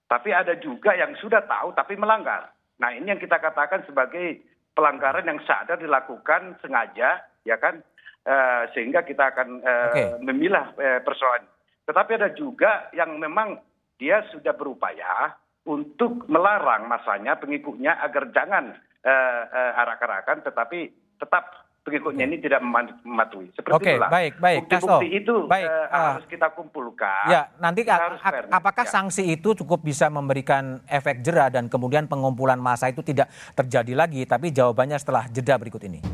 Tapi 0.08 0.32
ada 0.32 0.56
juga 0.56 0.96
yang 0.96 1.12
sudah 1.20 1.44
tahu 1.44 1.76
tapi 1.76 2.00
melanggar. 2.00 2.48
Nah 2.80 2.96
ini 2.96 3.12
yang 3.12 3.20
kita 3.20 3.36
katakan 3.36 3.84
sebagai 3.84 4.40
pelanggaran 4.72 5.28
yang 5.28 5.44
sadar 5.44 5.76
dilakukan 5.76 6.56
sengaja, 6.64 7.20
ya 7.44 7.60
kan, 7.60 7.84
Eh, 8.28 8.62
sehingga 8.76 9.08
kita 9.08 9.32
akan 9.32 9.48
eh, 9.64 9.88
Oke. 9.88 10.04
memilah 10.20 10.76
eh, 10.76 11.00
persoalan. 11.00 11.48
Tetapi 11.88 12.10
ada 12.20 12.28
juga 12.36 12.92
yang 12.92 13.16
memang 13.16 13.56
dia 13.96 14.20
sudah 14.28 14.52
berupaya 14.52 15.32
untuk 15.64 16.28
melarang 16.28 16.92
masanya 16.92 17.40
pengikutnya 17.40 17.96
agar 18.04 18.28
jangan 18.36 18.76
eh, 19.00 19.42
eh, 19.48 19.72
arak-arakan, 19.80 20.44
tetapi 20.44 20.92
tetap 21.16 21.67
pengikutnya 21.88 22.24
ini 22.28 22.36
tidak 22.44 22.60
mematuhi. 22.60 23.48
Seperti 23.56 23.72
Oke, 23.72 23.92
itulah. 23.96 24.10
baik, 24.12 24.32
baik, 24.36 24.58
Bukti-bukti 24.68 25.08
itu 25.16 25.34
Baik, 25.48 25.68
ah. 25.88 26.20
harus 26.20 26.26
kita 26.28 26.46
kumpulkan. 26.52 27.26
Ya, 27.32 27.48
nanti 27.56 27.80
harus 27.88 28.20
fairness, 28.20 28.52
apakah 28.52 28.84
ya. 28.84 28.92
sanksi 28.92 29.24
itu 29.24 29.56
cukup 29.56 29.80
bisa 29.80 30.12
memberikan 30.12 30.84
efek 30.84 31.24
jera 31.24 31.48
dan 31.48 31.72
kemudian 31.72 32.04
pengumpulan 32.04 32.60
massa 32.60 32.92
itu 32.92 33.00
tidak 33.00 33.32
terjadi 33.56 33.96
lagi? 33.96 34.28
Tapi 34.28 34.52
jawabannya 34.52 35.00
setelah 35.00 35.24
jeda 35.32 35.56
berikut 35.56 35.80
ini. 35.88 36.04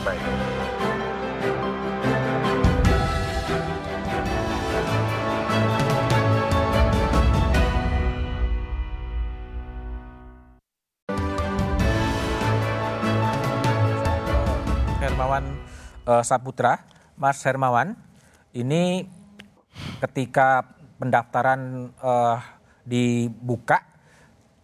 Baik. 0.00 0.59
Eh, 16.06 16.24
Saputra, 16.24 16.84
Mas 17.16 17.42
Hermawan, 17.44 17.96
ini 18.54 19.08
ketika 20.00 20.64
pendaftaran 21.00 21.92
eh, 21.96 22.38
dibuka, 22.84 23.84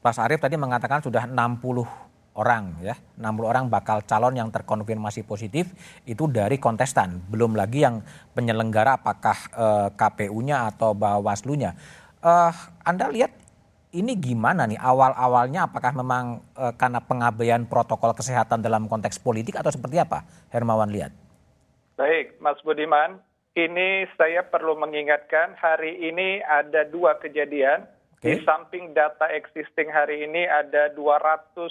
Mas 0.00 0.22
Arief 0.22 0.38
tadi 0.38 0.54
mengatakan 0.54 1.02
sudah 1.02 1.26
60 1.26 2.06
orang 2.36 2.76
ya, 2.84 2.94
60 3.16 3.48
orang 3.48 3.64
bakal 3.72 4.04
calon 4.04 4.36
yang 4.36 4.52
terkonfirmasi 4.52 5.24
positif 5.24 5.72
itu 6.04 6.28
dari 6.28 6.60
kontestan, 6.60 7.24
belum 7.32 7.56
lagi 7.56 7.82
yang 7.82 8.04
penyelenggara 8.36 9.00
apakah 9.00 9.38
eh, 9.56 9.88
KPU-nya 9.96 10.70
atau 10.70 10.92
Bawaslu-nya. 10.92 11.74
Eh, 12.20 12.52
Anda 12.84 13.08
lihat 13.10 13.32
ini 13.96 14.12
gimana 14.20 14.68
nih 14.68 14.76
awal-awalnya 14.76 15.72
apakah 15.72 15.96
memang 15.96 16.44
eh, 16.54 16.72
karena 16.76 17.00
pengabaian 17.00 17.64
protokol 17.64 18.12
kesehatan 18.12 18.60
dalam 18.60 18.86
konteks 18.86 19.16
politik 19.18 19.56
atau 19.56 19.72
seperti 19.72 19.96
apa? 19.96 20.22
Hermawan 20.52 20.92
lihat. 20.92 21.25
Baik, 21.96 22.36
Mas 22.44 22.60
Budiman, 22.60 23.24
ini 23.56 24.04
saya 24.20 24.44
perlu 24.44 24.76
mengingatkan 24.76 25.56
hari 25.56 25.96
ini 25.96 26.44
ada 26.44 26.84
dua 26.84 27.16
kejadian. 27.16 27.88
Oke. 28.16 28.32
Di 28.32 28.44
samping 28.48 28.92
data 28.96 29.28
existing 29.28 29.92
hari 29.92 30.24
ini 30.24 30.48
ada 30.48 30.88
230 30.92 31.68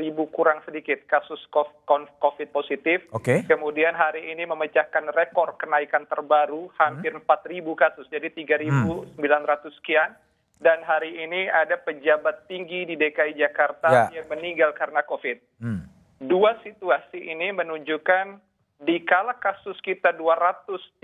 ribu 0.00 0.24
kurang 0.32 0.64
sedikit 0.64 0.96
kasus 1.04 1.44
COVID 1.52 2.48
positif. 2.52 3.04
Oke. 3.12 3.44
Kemudian 3.44 3.92
hari 3.92 4.32
ini 4.32 4.48
memecahkan 4.48 5.12
rekor 5.12 5.60
kenaikan 5.60 6.08
terbaru 6.08 6.72
hampir 6.80 7.12
4 7.12 7.24
ribu 7.52 7.76
kasus, 7.76 8.08
jadi 8.08 8.32
3.900 8.32 9.76
sekian. 9.76 10.16
Dan 10.56 10.80
hari 10.84 11.20
ini 11.20 11.52
ada 11.52 11.76
pejabat 11.76 12.48
tinggi 12.48 12.88
di 12.88 12.96
DKI 12.96 13.36
Jakarta 13.36 13.88
Ya. 14.12 14.22
yang 14.22 14.28
meninggal 14.32 14.72
karena 14.72 15.04
COVID 15.04 15.36
Hmm. 15.60 15.84
dua 16.22 16.54
situasi 16.64 17.18
ini 17.18 17.50
menunjukkan 17.50 18.38
di 18.82 18.98
kala 19.06 19.38
kasus 19.38 19.78
kita 19.86 20.10
230 20.18 20.98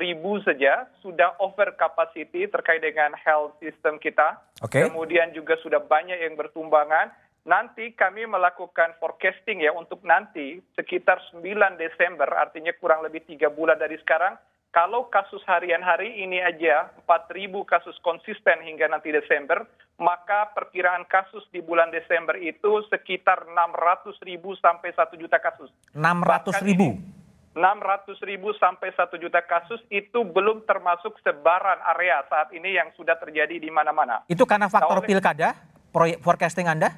ribu 0.00 0.40
saja 0.40 0.88
sudah 1.04 1.36
over 1.36 1.76
capacity 1.76 2.48
terkait 2.48 2.80
dengan 2.80 3.12
health 3.12 3.60
system 3.60 4.00
kita. 4.00 4.40
Oke. 4.64 4.88
Kemudian 4.88 5.36
juga 5.36 5.60
sudah 5.60 5.84
banyak 5.84 6.16
yang 6.16 6.34
bertumbangan. 6.40 7.12
Nanti 7.44 7.92
kami 7.92 8.24
melakukan 8.24 8.96
forecasting 9.00 9.64
ya 9.64 9.72
untuk 9.72 10.00
nanti 10.04 10.60
sekitar 10.76 11.20
9 11.32 11.44
Desember 11.76 12.28
artinya 12.36 12.72
kurang 12.80 13.04
lebih 13.04 13.24
tiga 13.28 13.52
bulan 13.52 13.76
dari 13.76 14.00
sekarang. 14.00 14.40
Kalau 14.70 15.10
kasus 15.10 15.42
harian 15.50 15.82
hari 15.82 16.22
ini 16.22 16.38
aja 16.38 16.94
4.000 17.02 17.50
kasus 17.66 17.98
konsisten 18.06 18.62
hingga 18.62 18.86
nanti 18.86 19.10
Desember, 19.10 19.66
maka 19.98 20.46
perkiraan 20.54 21.02
kasus 21.10 21.42
di 21.50 21.58
bulan 21.58 21.90
Desember 21.90 22.38
itu 22.38 22.78
sekitar 22.86 23.50
600 23.50 24.14
ribu 24.22 24.54
sampai 24.54 24.94
1 24.94 25.18
juta 25.18 25.42
kasus. 25.42 25.74
600 25.90 26.54
Bahkan 26.54 26.62
ribu. 26.62 26.86
ini 26.94 27.02
600 27.50 28.14
ribu 28.22 28.54
sampai 28.54 28.94
1 28.94 29.18
juta 29.18 29.42
kasus 29.42 29.82
itu 29.90 30.22
belum 30.22 30.62
termasuk 30.62 31.18
sebaran 31.18 31.82
area 31.90 32.22
saat 32.30 32.54
ini 32.54 32.78
yang 32.78 32.94
sudah 32.94 33.18
terjadi 33.18 33.58
di 33.58 33.74
mana-mana. 33.74 34.22
Itu 34.30 34.46
karena 34.46 34.70
faktor 34.70 34.94
Nah, 34.94 35.02
oleh- 35.02 35.10
pilkada, 35.10 35.48
proyek 35.90 36.22
forecasting 36.22 36.70
Anda? 36.70 36.94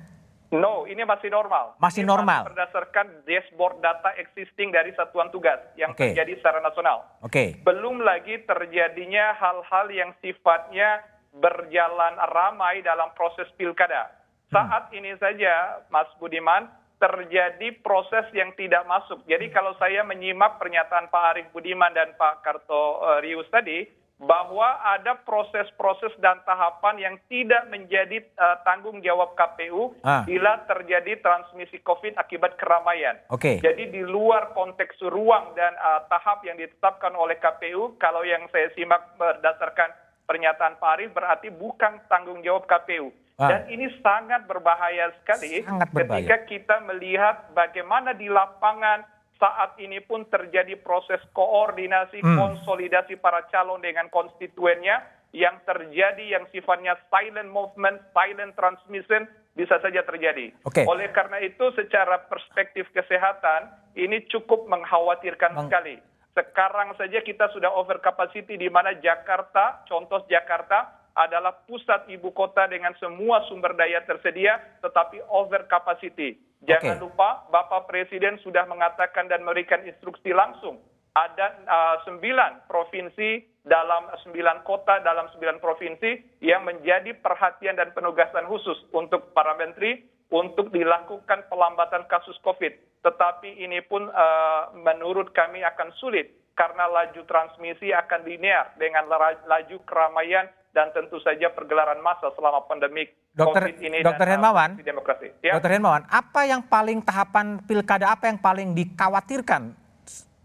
No, 0.52 0.84
ini 0.84 1.00
masih 1.08 1.32
normal. 1.32 1.80
Masih 1.80 2.04
Ini 2.04 2.12
normal. 2.12 2.52
berdasarkan 2.52 3.24
dashboard 3.24 3.80
data 3.80 4.12
existing 4.20 4.68
dari 4.68 4.92
satuan 4.92 5.32
tugas 5.32 5.56
yang 5.80 5.96
Oke. 5.96 6.12
terjadi 6.12 6.36
secara 6.36 6.60
nasional. 6.60 7.08
Oke. 7.24 7.56
Belum 7.64 8.04
lagi 8.04 8.36
terjadinya 8.44 9.32
hal-hal 9.40 9.88
yang 9.88 10.12
sifatnya 10.20 11.00
berjalan 11.32 12.20
ramai 12.28 12.84
dalam 12.84 13.08
proses 13.16 13.48
pilkada. 13.56 14.12
Saat 14.52 14.92
ini 14.92 15.16
saja, 15.16 15.80
Mas 15.88 16.12
Budiman, 16.20 16.68
terjadi 17.00 17.72
proses 17.80 18.28
yang 18.36 18.52
tidak 18.52 18.84
masuk. 18.84 19.24
Jadi 19.24 19.48
kalau 19.48 19.72
saya 19.80 20.04
menyimak 20.04 20.60
pernyataan 20.60 21.08
Pak 21.08 21.24
Arief 21.32 21.48
Budiman 21.56 21.96
dan 21.96 22.12
Pak 22.20 22.44
Karto 22.44 23.00
Rius 23.24 23.48
tadi, 23.48 23.88
bahwa 24.22 24.78
ada 24.86 25.18
proses-proses 25.26 26.14
dan 26.22 26.38
tahapan 26.46 26.94
yang 26.96 27.14
tidak 27.26 27.66
menjadi 27.66 28.22
eh, 28.22 28.56
tanggung 28.62 29.02
jawab 29.02 29.34
KPU 29.34 29.98
Ah. 30.00 30.22
bila 30.22 30.62
terjadi 30.64 31.18
transmisi 31.18 31.82
COVID 31.82 32.14
akibat 32.14 32.54
keramaian. 32.54 33.18
Oke. 33.28 33.58
Jadi 33.58 33.90
di 33.90 34.02
luar 34.02 34.54
konteks 34.54 35.02
ruang 35.02 35.54
dan 35.54 35.74
uh, 35.74 36.06
tahap 36.06 36.42
yang 36.42 36.54
ditetapkan 36.54 37.12
oleh 37.12 37.34
KPU, 37.36 37.98
kalau 37.98 38.22
yang 38.22 38.46
saya 38.48 38.70
simak 38.72 39.14
berdasarkan 39.14 39.90
pernyataan 40.22 40.78
Pak 40.78 40.90
Arief 40.96 41.10
berarti 41.10 41.50
bukan 41.50 41.98
tanggung 42.06 42.40
jawab 42.40 42.66
KPU. 42.66 43.10
Ah. 43.36 43.48
Dan 43.48 43.60
ini 43.70 43.90
sangat 44.00 44.46
berbahaya 44.46 45.10
sekali 45.18 45.64
Sangat 45.64 45.88
berbahaya. 45.90 46.22
ketika 46.22 46.36
kita 46.46 46.76
melihat 46.84 47.50
bagaimana 47.50 48.12
di 48.12 48.28
lapangan 48.28 49.02
saat 49.42 49.74
ini 49.82 49.98
pun 49.98 50.22
terjadi 50.30 50.78
proses 50.78 51.18
koordinasi, 51.34 52.22
Hmm. 52.22 52.38
konsolidasi 52.38 53.18
para 53.18 53.42
calon 53.50 53.82
dengan 53.82 54.06
konstituennya 54.06 55.02
yang 55.34 55.58
terjadi 55.66 56.38
yang 56.38 56.46
sifatnya 56.54 56.94
silent 57.10 57.50
movement, 57.50 57.98
silent 58.14 58.54
transmission 58.54 59.26
bisa 59.58 59.82
saja 59.82 60.06
terjadi. 60.06 60.54
Oke. 60.62 60.86
Oleh 60.86 61.10
karena 61.10 61.42
itu 61.42 61.74
secara 61.74 62.22
perspektif 62.30 62.86
kesehatan 62.94 63.66
ini 63.98 64.22
cukup 64.30 64.70
mengkhawatirkan 64.70 65.58
Meng- 65.58 65.66
sekali. 65.66 65.96
Sekarang 66.32 66.94
saja 66.96 67.20
kita 67.20 67.50
sudah 67.52 67.68
over 67.74 67.98
capacity 68.00 68.56
di 68.56 68.70
mana 68.70 68.96
Jakarta, 68.96 69.84
contoh 69.84 70.24
Jakarta 70.30 71.01
adalah 71.14 71.64
pusat 71.68 72.08
ibu 72.08 72.32
kota 72.32 72.68
dengan 72.68 72.96
semua 72.96 73.44
sumber 73.48 73.76
daya 73.76 74.00
tersedia 74.04 74.60
tetapi 74.80 75.20
over 75.28 75.64
capacity. 75.68 76.40
Jangan 76.62 76.98
Oke. 76.98 77.04
lupa 77.10 77.28
Bapak 77.50 77.90
Presiden 77.90 78.38
sudah 78.40 78.64
mengatakan 78.70 79.26
dan 79.26 79.42
memberikan 79.42 79.82
instruksi 79.82 80.30
langsung 80.30 80.78
ada 81.12 81.60
uh, 81.68 81.96
sembilan 82.08 82.64
provinsi 82.70 83.60
dalam 83.62 84.10
sembilan 84.24 84.64
kota 84.66 85.04
dalam 85.04 85.28
sembilan 85.36 85.60
provinsi 85.60 86.42
yang 86.42 86.64
menjadi 86.64 87.14
perhatian 87.14 87.76
dan 87.78 87.92
penugasan 87.92 88.48
khusus 88.48 88.78
untuk 88.96 89.30
para 89.36 89.54
menteri 89.54 90.02
untuk 90.32 90.72
dilakukan 90.72 91.46
pelambatan 91.52 92.08
kasus 92.08 92.34
COVID. 92.40 93.04
Tetapi 93.04 93.60
ini 93.60 93.84
pun 93.84 94.08
uh, 94.08 94.72
menurut 94.72 95.30
kami 95.36 95.60
akan 95.60 95.92
sulit 96.00 96.41
karena 96.52 96.84
laju 96.88 97.22
transmisi 97.24 97.90
akan 97.90 98.20
linear 98.28 98.76
dengan 98.76 99.08
laju 99.48 99.76
keramaian 99.88 100.48
dan 100.72 100.88
tentu 100.96 101.20
saja 101.20 101.52
pergelaran 101.52 102.00
massa 102.00 102.32
selama 102.32 102.64
pandemik 102.64 103.12
Dokter- 103.32 103.72
COVID 103.72 103.76
ini 103.80 103.98
Dokter 104.04 104.28
dan 104.28 104.32
Hermawan? 104.36 104.70
demokrasi. 104.80 105.28
Ya. 105.40 105.56
Dokter 105.56 105.72
Hermawan, 105.76 106.04
apa 106.08 106.40
yang 106.44 106.60
paling 106.64 107.00
tahapan 107.00 107.60
pilkada 107.64 108.12
apa 108.12 108.28
yang 108.28 108.40
paling 108.40 108.76
dikhawatirkan 108.76 109.72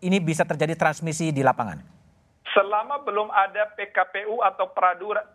ini 0.04 0.18
bisa 0.24 0.48
terjadi 0.48 0.76
transmisi 0.76 1.32
di 1.36 1.44
lapangan? 1.44 1.84
Selama 2.56 3.04
belum 3.06 3.30
ada 3.30 3.70
PKPU 3.76 4.42
atau 4.42 4.72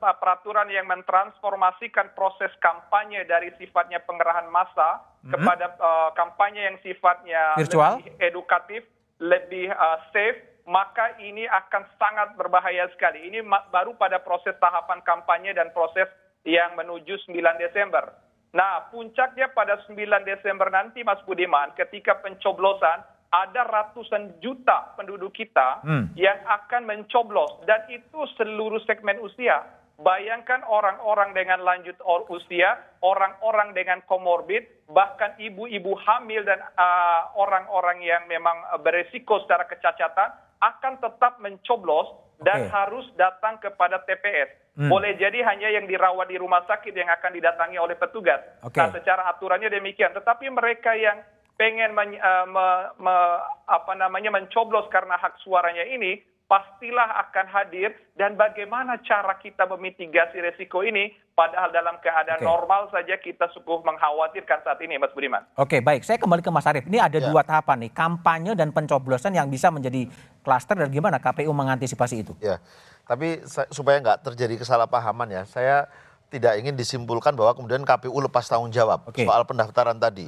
peraturan 0.01 0.67
yang 0.73 0.91
mentransformasikan 0.91 2.17
proses 2.19 2.51
kampanye 2.59 3.23
dari 3.29 3.53
sifatnya 3.61 4.03
pengerahan 4.03 4.49
massa 4.51 5.07
kepada 5.23 5.77
uh, 5.79 6.11
kampanye 6.19 6.67
yang 6.67 6.79
sifatnya 6.83 7.55
Virtual? 7.55 8.01
lebih 8.01 8.13
edukatif, 8.19 8.83
lebih 9.23 9.71
uh, 9.71 10.03
safe, 10.11 10.52
maka 10.73 11.21
ini 11.21 11.45
akan 11.45 11.85
sangat 12.01 12.33
berbahaya 12.41 12.89
sekali. 12.97 13.29
Ini 13.29 13.45
baru 13.69 13.93
pada 14.01 14.25
proses 14.25 14.57
tahapan 14.57 15.05
kampanye 15.05 15.53
dan 15.53 15.69
proses 15.77 16.09
yang 16.49 16.73
menuju 16.81 17.29
9 17.29 17.61
Desember. 17.61 18.09
Nah, 18.57 18.89
puncaknya 18.89 19.53
pada 19.53 19.85
9 19.85 20.25
Desember 20.25 20.73
nanti 20.73 21.05
Mas 21.05 21.21
Budiman 21.29 21.77
ketika 21.77 22.17
pencoblosan 22.25 23.05
ada 23.33 23.65
ratusan 23.65 24.41
juta 24.45 24.93
penduduk 24.97 25.33
kita 25.33 25.81
Hmm. 25.85 26.13
yang 26.17 26.37
akan 26.45 26.85
mencoblos 26.85 27.65
dan 27.65 27.85
itu 27.89 28.21
seluruh 28.41 28.81
segmen 28.89 29.21
usia. 29.25 29.65
Bayangkan 30.03 30.67
orang-orang 30.67 31.31
dengan 31.37 31.63
lanjut 31.63 31.95
usia, 32.33 32.75
orang-orang 33.05 33.71
dengan 33.71 34.03
komorbid, 34.05 34.67
bahkan 34.91 35.37
ibu-ibu 35.39 35.95
hamil 35.95 36.43
dan 36.43 36.59
uh, 36.75 37.31
orang-orang 37.39 38.03
yang 38.03 38.27
memang 38.27 38.57
uh, 38.73 38.81
beresiko 38.83 39.39
secara 39.47 39.69
kecacatan 39.69 40.33
akan 40.63 41.03
tetap 41.03 41.43
mencoblos 41.43 42.07
dan 42.39 42.67
Oke. 42.67 42.71
harus 42.71 43.07
datang 43.15 43.59
kepada 43.59 43.99
TPS. 44.03 44.51
Hmm. 44.73 44.89
Boleh 44.89 45.15
jadi 45.15 45.43
hanya 45.45 45.69
yang 45.69 45.85
dirawat 45.85 46.27
di 46.27 46.39
rumah 46.39 46.65
sakit 46.65 46.95
yang 46.95 47.11
akan 47.11 47.35
didatangi 47.35 47.77
oleh 47.77 47.93
petugas. 47.93 48.41
Oke. 48.63 48.79
Nah, 48.79 48.89
secara 48.89 49.29
aturannya 49.29 49.69
demikian. 49.69 50.15
Tetapi 50.15 50.49
mereka 50.49 50.97
yang 50.97 51.21
pengen 51.55 51.93
men- 51.93 52.17
eh, 52.17 52.47
me- 52.49 52.89
me- 52.97 53.41
apa 53.69 53.93
namanya 53.95 54.33
mencoblos 54.33 54.89
karena 54.89 55.21
hak 55.21 55.37
suaranya 55.39 55.85
ini 55.85 56.19
pastilah 56.49 57.09
akan 57.29 57.49
hadir 57.49 57.97
dan 58.13 58.37
bagaimana 58.37 59.01
cara 59.01 59.41
kita 59.41 59.65
memitigasi 59.65 60.37
resiko 60.37 60.85
ini 60.85 61.09
padahal 61.33 61.73
dalam 61.73 61.97
keadaan 62.05 62.45
Oke. 62.45 62.49
normal 62.49 62.93
saja 62.93 63.17
kita 63.17 63.49
sungguh 63.57 63.81
mengkhawatirkan 63.81 64.61
saat 64.61 64.77
ini 64.85 65.01
Mas 65.01 65.17
Budiman. 65.17 65.49
Oke, 65.57 65.81
baik. 65.81 66.05
Saya 66.05 66.21
kembali 66.21 66.45
ke 66.45 66.53
Mas 66.53 66.69
Arief. 66.69 66.85
Ini 66.85 67.01
ada 67.01 67.17
Ya. 67.17 67.25
dua 67.25 67.41
tahapan 67.41 67.89
nih, 67.89 67.93
kampanye 67.97 68.53
dan 68.53 68.69
pencoblosan 68.69 69.33
yang 69.33 69.49
bisa 69.49 69.73
menjadi 69.73 70.05
klaster 70.43 70.77
dan 70.77 70.91
gimana 70.91 71.23
KPU 71.23 71.51
mengantisipasi 71.55 72.27
itu? 72.27 72.33
Ya, 72.43 72.59
tapi 73.07 73.43
supaya 73.71 73.99
nggak 74.03 74.27
terjadi 74.27 74.59
kesalahpahaman 74.59 75.31
ya, 75.31 75.43
saya 75.47 75.87
tidak 76.33 76.57
ingin 76.57 76.75
disimpulkan 76.75 77.37
bahwa 77.37 77.53
kemudian 77.53 77.85
KPU 77.85 78.17
lepas 78.25 78.49
tanggung 78.49 78.73
jawab 78.73 79.05
Oke. 79.05 79.29
soal 79.29 79.45
pendaftaran 79.45 80.01
tadi. 80.01 80.25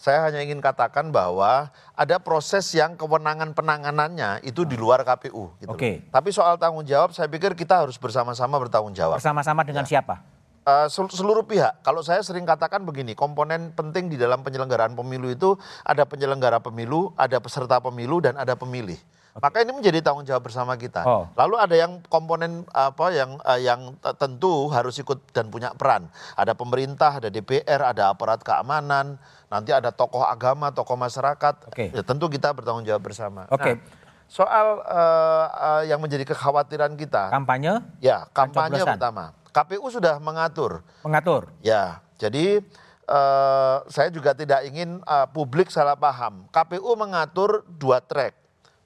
Saya 0.00 0.24
hanya 0.24 0.40
ingin 0.40 0.62
katakan 0.64 1.12
bahwa 1.12 1.68
ada 1.92 2.16
proses 2.22 2.64
yang 2.72 2.96
kewenangan 2.96 3.52
penanganannya 3.52 4.40
itu 4.46 4.64
di 4.64 4.78
luar 4.78 5.04
KPU. 5.04 5.52
Gitu. 5.60 5.68
Oke. 5.68 6.06
Tapi 6.08 6.28
soal 6.32 6.56
tanggung 6.56 6.86
jawab, 6.88 7.12
saya 7.12 7.28
pikir 7.28 7.52
kita 7.52 7.84
harus 7.84 8.00
bersama-sama 8.00 8.56
bertanggung 8.56 8.96
jawab. 8.96 9.20
Bersama-sama 9.20 9.60
dengan 9.60 9.84
siapa? 9.84 10.24
Eh, 10.64 10.86
sel- 10.88 11.10
seluruh 11.10 11.44
pihak. 11.44 11.82
Kalau 11.82 12.00
saya 12.00 12.22
sering 12.22 12.46
katakan 12.46 12.86
begini, 12.86 13.12
komponen 13.18 13.74
penting 13.74 14.08
di 14.08 14.16
dalam 14.16 14.40
penyelenggaraan 14.40 14.94
pemilu 14.94 15.34
itu 15.34 15.58
ada 15.82 16.06
penyelenggara 16.06 16.62
pemilu, 16.62 17.10
ada 17.18 17.36
peserta 17.42 17.76
pemilu 17.82 18.22
dan 18.22 18.38
ada 18.38 18.54
pemilih. 18.54 18.96
Maka 19.40 19.64
ini 19.64 19.72
menjadi 19.72 19.98
tanggung 20.04 20.28
jawab 20.28 20.44
bersama 20.46 20.76
kita. 20.76 21.02
Oh. 21.08 21.24
Lalu 21.34 21.56
ada 21.56 21.74
yang 21.76 22.04
komponen 22.06 22.68
apa 22.70 23.10
yang 23.12 23.40
eh, 23.42 23.60
yang 23.64 23.96
tentu 24.20 24.68
harus 24.68 24.96
ikut 25.00 25.32
dan 25.32 25.48
punya 25.48 25.72
peran. 25.74 26.06
Ada 26.36 26.52
pemerintah, 26.52 27.18
ada 27.18 27.32
DPR, 27.32 27.80
ada 27.80 28.12
aparat 28.12 28.44
keamanan, 28.44 29.16
nanti 29.48 29.72
ada 29.72 29.90
tokoh 29.90 30.22
agama, 30.22 30.70
tokoh 30.70 30.94
masyarakat. 30.94 31.72
Oke. 31.72 31.90
Ya, 31.90 32.02
tentu 32.04 32.28
kita 32.28 32.52
bertanggung 32.54 32.84
jawab 32.84 33.02
bersama. 33.02 33.48
Oke. 33.50 33.76
Nah, 33.76 33.98
soal 34.30 34.78
eh, 34.86 35.46
eh, 35.50 35.82
yang 35.90 35.98
menjadi 35.98 36.22
kekhawatiran 36.22 36.94
kita, 36.94 37.34
Kampanye 37.34 37.82
ya 37.98 38.30
kampanye 38.30 38.78
pertama. 38.86 39.34
KPU 39.50 39.90
sudah 39.90 40.22
mengatur 40.22 40.86
mengatur. 41.02 41.50
Ya, 41.58 41.98
jadi 42.22 42.62
eh, 43.10 43.76
saya 43.90 44.08
juga 44.14 44.30
tidak 44.38 44.62
ingin 44.70 45.02
eh, 45.02 45.26
publik 45.34 45.68
salah 45.74 45.98
paham. 45.98 46.46
KPU 46.54 46.94
mengatur 46.94 47.66
dua 47.66 47.98
track, 47.98 48.38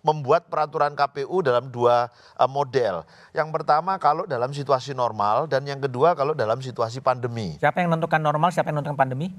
membuat 0.04 0.52
peraturan 0.52 0.92
KPU 0.92 1.40
dalam 1.40 1.72
dua 1.72 2.12
eh, 2.36 2.46
model. 2.46 3.08
Yang 3.32 3.48
pertama 3.50 3.96
kalau 3.96 4.28
dalam 4.28 4.52
situasi 4.52 4.92
normal 4.92 5.48
dan 5.48 5.64
yang 5.64 5.80
kedua 5.80 6.12
kalau 6.12 6.36
dalam 6.36 6.60
situasi 6.60 7.00
pandemi. 7.00 7.56
Siapa 7.56 7.80
yang 7.80 7.90
menentukan 7.96 8.20
normal, 8.20 8.52
siapa 8.52 8.68
yang 8.68 8.84
menentukan 8.84 9.00
pandemi? 9.00 9.32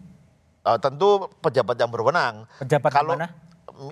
Eh, 0.66 0.78
tentu 0.82 1.30
pejabat 1.46 1.78
yang 1.78 1.94
berwenang. 1.94 2.50
Pejabat 2.58 2.90
kalau 2.90 3.14
mana? 3.14 3.30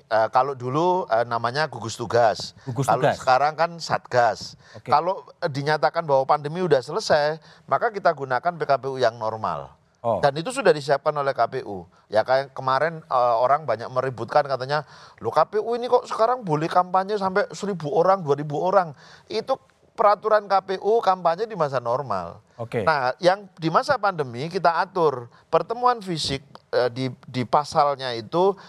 eh, 0.10 0.28
kalau 0.34 0.58
dulu 0.58 1.06
eh, 1.12 1.26
namanya 1.28 1.70
gugus 1.70 1.94
tugas. 1.94 2.58
Gugus 2.66 2.90
kalau 2.90 3.06
tugas. 3.06 3.18
sekarang 3.22 3.54
kan 3.54 3.72
satgas. 3.78 4.58
Oke. 4.74 4.90
Kalau 4.90 5.28
eh, 5.40 5.50
dinyatakan 5.52 6.02
bahwa 6.02 6.26
pandemi 6.26 6.66
udah 6.66 6.82
selesai, 6.82 7.38
maka 7.70 7.94
kita 7.94 8.10
gunakan 8.16 8.54
PKPU 8.58 8.98
yang 8.98 9.16
normal. 9.22 9.83
Oh. 10.04 10.20
Dan 10.20 10.36
itu 10.36 10.52
sudah 10.52 10.76
disiapkan 10.76 11.16
oleh 11.16 11.32
KPU. 11.32 11.88
Ya 12.12 12.28
kayak 12.28 12.52
kemarin 12.52 13.00
eh, 13.08 13.36
orang 13.40 13.64
banyak 13.64 13.88
meributkan 13.88 14.44
katanya, 14.44 14.84
lo 15.24 15.32
KPU 15.32 15.80
ini 15.80 15.88
kok 15.88 16.04
sekarang 16.12 16.44
boleh 16.44 16.68
kampanye 16.68 17.16
sampai 17.16 17.48
seribu 17.56 17.88
orang, 17.96 18.20
dua 18.20 18.36
ribu 18.36 18.60
orang. 18.60 18.92
Itu 19.32 19.56
peraturan 19.96 20.52
KPU 20.52 21.00
kampanye 21.00 21.48
di 21.48 21.56
masa 21.56 21.80
normal. 21.80 22.44
Oke. 22.60 22.84
Nah, 22.84 23.16
yang 23.24 23.48
di 23.56 23.72
masa 23.72 23.96
pandemi 23.96 24.52
kita 24.52 24.76
atur 24.76 25.32
pertemuan 25.48 26.04
fisik 26.04 26.44
eh, 26.76 26.92
di 26.92 27.08
di 27.24 27.48
pasalnya 27.48 28.12
itu 28.12 28.60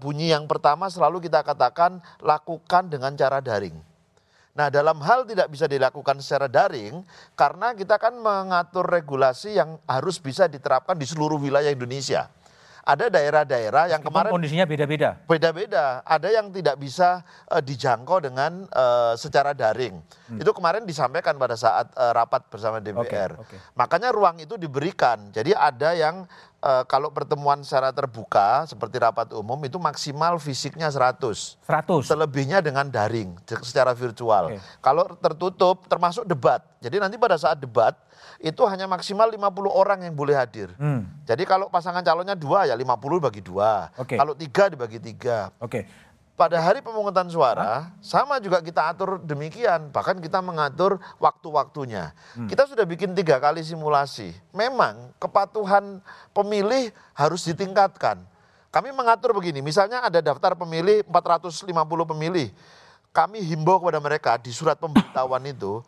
bunyi 0.00 0.32
yang 0.32 0.48
pertama 0.50 0.90
selalu 0.90 1.28
kita 1.28 1.44
katakan 1.44 2.00
lakukan 2.24 2.88
dengan 2.88 3.12
cara 3.20 3.38
daring. 3.44 3.89
Nah, 4.50 4.66
dalam 4.66 4.98
hal 4.98 5.30
tidak 5.30 5.46
bisa 5.46 5.70
dilakukan 5.70 6.18
secara 6.18 6.50
daring 6.50 7.06
karena 7.38 7.70
kita 7.70 8.02
kan 8.02 8.18
mengatur 8.18 8.82
regulasi 8.82 9.54
yang 9.54 9.78
harus 9.86 10.18
bisa 10.18 10.50
diterapkan 10.50 10.98
di 10.98 11.06
seluruh 11.06 11.38
wilayah 11.38 11.70
Indonesia. 11.70 12.26
Ada 12.80 13.08
daerah-daerah 13.08 13.84
yang 13.88 14.00
Meskipun 14.00 14.08
kemarin 14.08 14.30
kondisinya 14.30 14.64
beda-beda. 14.64 15.10
beda-beda. 15.24 15.84
Ada 16.02 16.28
yang 16.30 16.48
tidak 16.48 16.76
bisa 16.76 17.20
eh, 17.46 17.60
dijangkau 17.60 18.18
dengan 18.20 18.64
eh, 18.66 19.12
secara 19.14 19.52
daring. 19.52 20.00
Itu 20.32 20.50
kemarin 20.50 20.82
disampaikan 20.82 21.36
pada 21.36 21.54
saat 21.54 21.90
eh, 21.90 22.12
rapat 22.12 22.46
bersama 22.46 22.78
DPR. 22.78 23.36
oke. 23.36 23.56
Makanya 23.74 24.08
ruang 24.10 24.38
itu 24.38 24.56
diberikan. 24.56 25.28
Jadi 25.28 25.52
ada 25.52 25.92
yang 25.92 26.24
eh, 26.58 26.82
kalau 26.84 27.08
pertemuan 27.10 27.60
secara 27.60 27.90
terbuka 27.90 28.64
seperti 28.64 28.96
rapat 28.96 29.32
umum 29.32 29.60
itu 29.60 29.76
maksimal 29.76 30.36
fisiknya 30.36 30.88
100. 30.88 31.60
100. 31.60 32.00
Selebihnya 32.02 32.58
dengan 32.58 32.86
daring 32.86 33.36
se- 33.44 33.60
secara 33.62 33.92
virtual. 33.92 34.50
Oke. 34.50 34.58
Kalau 34.80 35.04
tertutup 35.14 35.84
termasuk 35.84 36.24
debat. 36.24 36.64
Jadi 36.80 36.96
nanti 36.96 37.16
pada 37.16 37.36
saat 37.36 37.56
debat 37.56 37.92
itu 38.40 38.64
hanya 38.64 38.88
maksimal 38.88 39.28
50 39.28 39.68
orang 39.68 40.00
yang 40.08 40.16
boleh 40.16 40.32
hadir. 40.32 40.72
Hmm. 40.80 41.04
Jadi 41.28 41.44
kalau 41.44 41.68
pasangan 41.68 42.00
calonnya 42.00 42.32
dua 42.32 42.64
ya 42.64 42.72
50 42.72 43.20
bagi 43.20 43.44
dua. 43.44 43.92
Oke. 44.00 44.16
Kalau 44.16 44.32
tiga 44.32 44.72
dibagi 44.72 44.96
tiga. 44.96 45.52
Oke. 45.60 45.84
Pada 46.40 46.56
hari 46.56 46.80
pemungutan 46.80 47.28
suara 47.28 47.92
sama 48.00 48.40
juga 48.40 48.64
kita 48.64 48.88
atur 48.88 49.20
demikian. 49.20 49.92
Bahkan 49.92 50.24
kita 50.24 50.40
mengatur 50.40 50.96
waktu-waktunya. 51.20 52.16
Hmm. 52.32 52.48
Kita 52.48 52.64
sudah 52.64 52.88
bikin 52.88 53.12
tiga 53.12 53.36
kali 53.36 53.60
simulasi. 53.60 54.32
Memang 54.56 55.12
kepatuhan 55.20 56.00
pemilih 56.32 56.88
harus 57.12 57.44
ditingkatkan. 57.44 58.24
Kami 58.70 58.94
mengatur 58.94 59.34
begini, 59.34 59.60
misalnya 59.66 59.98
ada 60.06 60.22
daftar 60.22 60.54
pemilih 60.54 61.02
450 61.10 61.66
pemilih. 62.14 62.54
Kami 63.10 63.42
himbau 63.42 63.82
kepada 63.82 63.98
mereka 63.98 64.38
di 64.38 64.54
surat 64.54 64.78
pemberitahuan 64.78 65.42
itu 65.42 65.82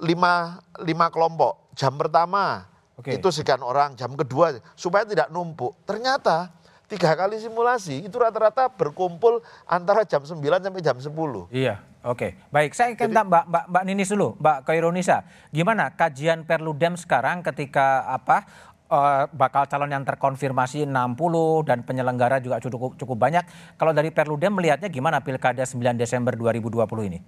lima, 0.00 0.58
lima 0.82 1.06
kelompok. 1.12 1.72
Jam 1.76 1.96
pertama 1.96 2.66
Oke. 2.96 3.16
itu 3.16 3.28
sekian 3.32 3.62
orang, 3.64 3.94
jam 3.96 4.12
kedua 4.16 4.58
supaya 4.74 5.04
tidak 5.06 5.28
numpuk. 5.32 5.76
Ternyata 5.84 6.52
tiga 6.90 7.14
kali 7.14 7.38
simulasi 7.38 8.02
itu 8.02 8.16
rata-rata 8.18 8.66
berkumpul 8.66 9.38
antara 9.70 10.02
jam 10.02 10.26
9 10.26 10.34
sampai 10.36 10.82
jam 10.82 10.98
10. 10.98 11.14
Iya. 11.54 11.78
Oke, 12.00 12.32
baik. 12.48 12.72
Saya 12.72 12.96
akan 12.96 13.12
minta 13.12 13.24
Mbak, 13.28 13.44
Mbak, 13.44 13.64
Mbak 13.68 13.84
Ninis 13.84 14.08
dulu, 14.08 14.28
Mbak 14.40 14.58
Koironisa. 14.64 15.20
Gimana 15.52 15.92
kajian 15.92 16.48
Perludem 16.48 16.96
sekarang 16.96 17.44
ketika 17.44 18.08
apa 18.08 18.48
eh, 18.88 19.24
bakal 19.36 19.68
calon 19.68 19.92
yang 19.92 20.08
terkonfirmasi 20.08 20.88
60 20.88 21.68
dan 21.68 21.84
penyelenggara 21.84 22.40
juga 22.40 22.56
cukup 22.56 22.96
cukup 22.96 23.16
banyak. 23.20 23.44
Kalau 23.76 23.92
dari 23.92 24.08
Perludem 24.08 24.56
melihatnya 24.56 24.88
gimana 24.88 25.20
Pilkada 25.20 25.68
9 25.68 25.76
Desember 26.00 26.32
2020 26.32 26.88
ini? 27.12 27.20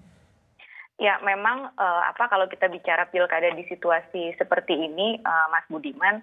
Ya, 1.00 1.18
memang 1.24 1.72
uh, 1.74 2.02
apa 2.07 2.28
kalau 2.28 2.46
kita 2.46 2.68
bicara 2.68 3.09
pilkada 3.09 3.50
di 3.57 3.64
situasi 3.66 4.37
seperti 4.37 4.76
ini, 4.76 5.18
uh, 5.24 5.46
Mas 5.48 5.66
Budiman, 5.66 6.20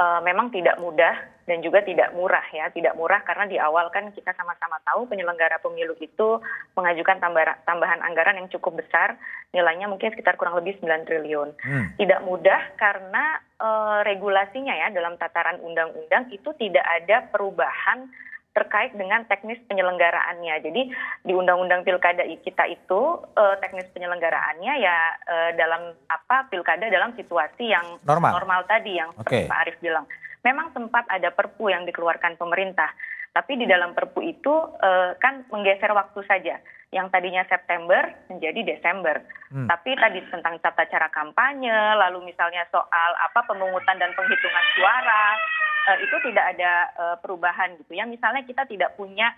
uh, 0.00 0.20
memang 0.24 0.48
tidak 0.48 0.80
mudah 0.80 1.12
dan 1.44 1.60
juga 1.60 1.82
tidak 1.82 2.14
murah 2.14 2.44
ya, 2.54 2.70
tidak 2.70 2.94
murah 2.94 3.20
karena 3.26 3.44
di 3.50 3.56
awal 3.58 3.90
kan 3.90 4.08
kita 4.14 4.30
sama-sama 4.38 4.78
tahu 4.86 5.10
penyelenggara 5.10 5.58
pemilu 5.60 5.92
itu 5.98 6.38
mengajukan 6.78 7.18
tambahan, 7.18 7.58
tambahan 7.66 8.00
anggaran 8.06 8.38
yang 8.38 8.48
cukup 8.52 8.80
besar, 8.80 9.18
nilainya 9.50 9.90
mungkin 9.90 10.14
sekitar 10.14 10.38
kurang 10.38 10.56
lebih 10.56 10.78
9 10.78 11.08
triliun. 11.08 11.50
Hmm. 11.58 11.86
Tidak 11.98 12.20
mudah 12.22 12.60
karena 12.78 13.40
uh, 13.58 14.00
regulasinya 14.06 14.72
ya 14.72 14.88
dalam 14.94 15.18
tataran 15.18 15.58
undang-undang 15.60 16.30
itu 16.30 16.48
tidak 16.56 16.86
ada 16.86 17.26
perubahan 17.28 18.08
terkait 18.50 18.90
dengan 18.98 19.22
teknis 19.30 19.62
penyelenggaraannya. 19.70 20.54
Jadi 20.58 20.82
di 21.22 21.32
Undang-Undang 21.32 21.86
Pilkada 21.86 22.26
kita 22.26 22.66
itu 22.66 23.00
uh, 23.22 23.56
teknis 23.62 23.86
penyelenggaraannya 23.94 24.74
ya 24.82 24.96
uh, 25.30 25.50
dalam 25.54 25.94
apa 26.10 26.50
pilkada 26.50 26.90
dalam 26.90 27.14
situasi 27.14 27.70
yang 27.70 28.02
normal, 28.02 28.42
normal 28.42 28.60
tadi 28.66 28.98
yang 28.98 29.14
okay. 29.14 29.46
Pak 29.46 29.58
Arief 29.66 29.78
bilang. 29.78 30.06
Memang 30.40 30.72
sempat 30.72 31.04
ada 31.12 31.28
Perpu 31.28 31.68
yang 31.68 31.84
dikeluarkan 31.84 32.40
pemerintah, 32.40 32.88
tapi 33.30 33.54
di 33.54 33.66
dalam 33.66 33.94
Perpu 33.94 34.26
itu 34.26 34.50
uh, 34.82 35.14
kan 35.22 35.46
menggeser 35.50 35.94
waktu 35.94 36.20
saja. 36.26 36.58
Yang 36.90 37.06
tadinya 37.14 37.46
September 37.46 38.02
menjadi 38.26 38.66
Desember. 38.66 39.22
Hmm. 39.54 39.70
Tapi 39.70 39.94
tadi 39.94 40.18
tentang 40.26 40.58
tata 40.58 40.82
cara 40.90 41.06
kampanye, 41.14 41.94
lalu 41.94 42.26
misalnya 42.26 42.66
soal 42.74 43.10
apa 43.22 43.46
pemungutan 43.46 43.94
dan 44.02 44.10
penghitungan 44.18 44.66
suara, 44.74 45.38
uh, 45.86 45.98
itu 46.02 46.16
tidak 46.26 46.58
ada 46.58 46.72
uh, 46.98 47.16
perubahan 47.22 47.78
gitu 47.78 47.94
ya. 47.94 48.02
Misalnya 48.10 48.42
kita 48.42 48.66
tidak 48.66 48.98
punya 48.98 49.30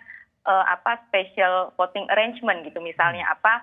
uh, 0.48 0.64
apa 0.64 1.04
special 1.12 1.76
voting 1.76 2.08
arrangement 2.08 2.64
gitu, 2.64 2.80
misalnya 2.80 3.28
hmm. 3.28 3.34
apa 3.36 3.54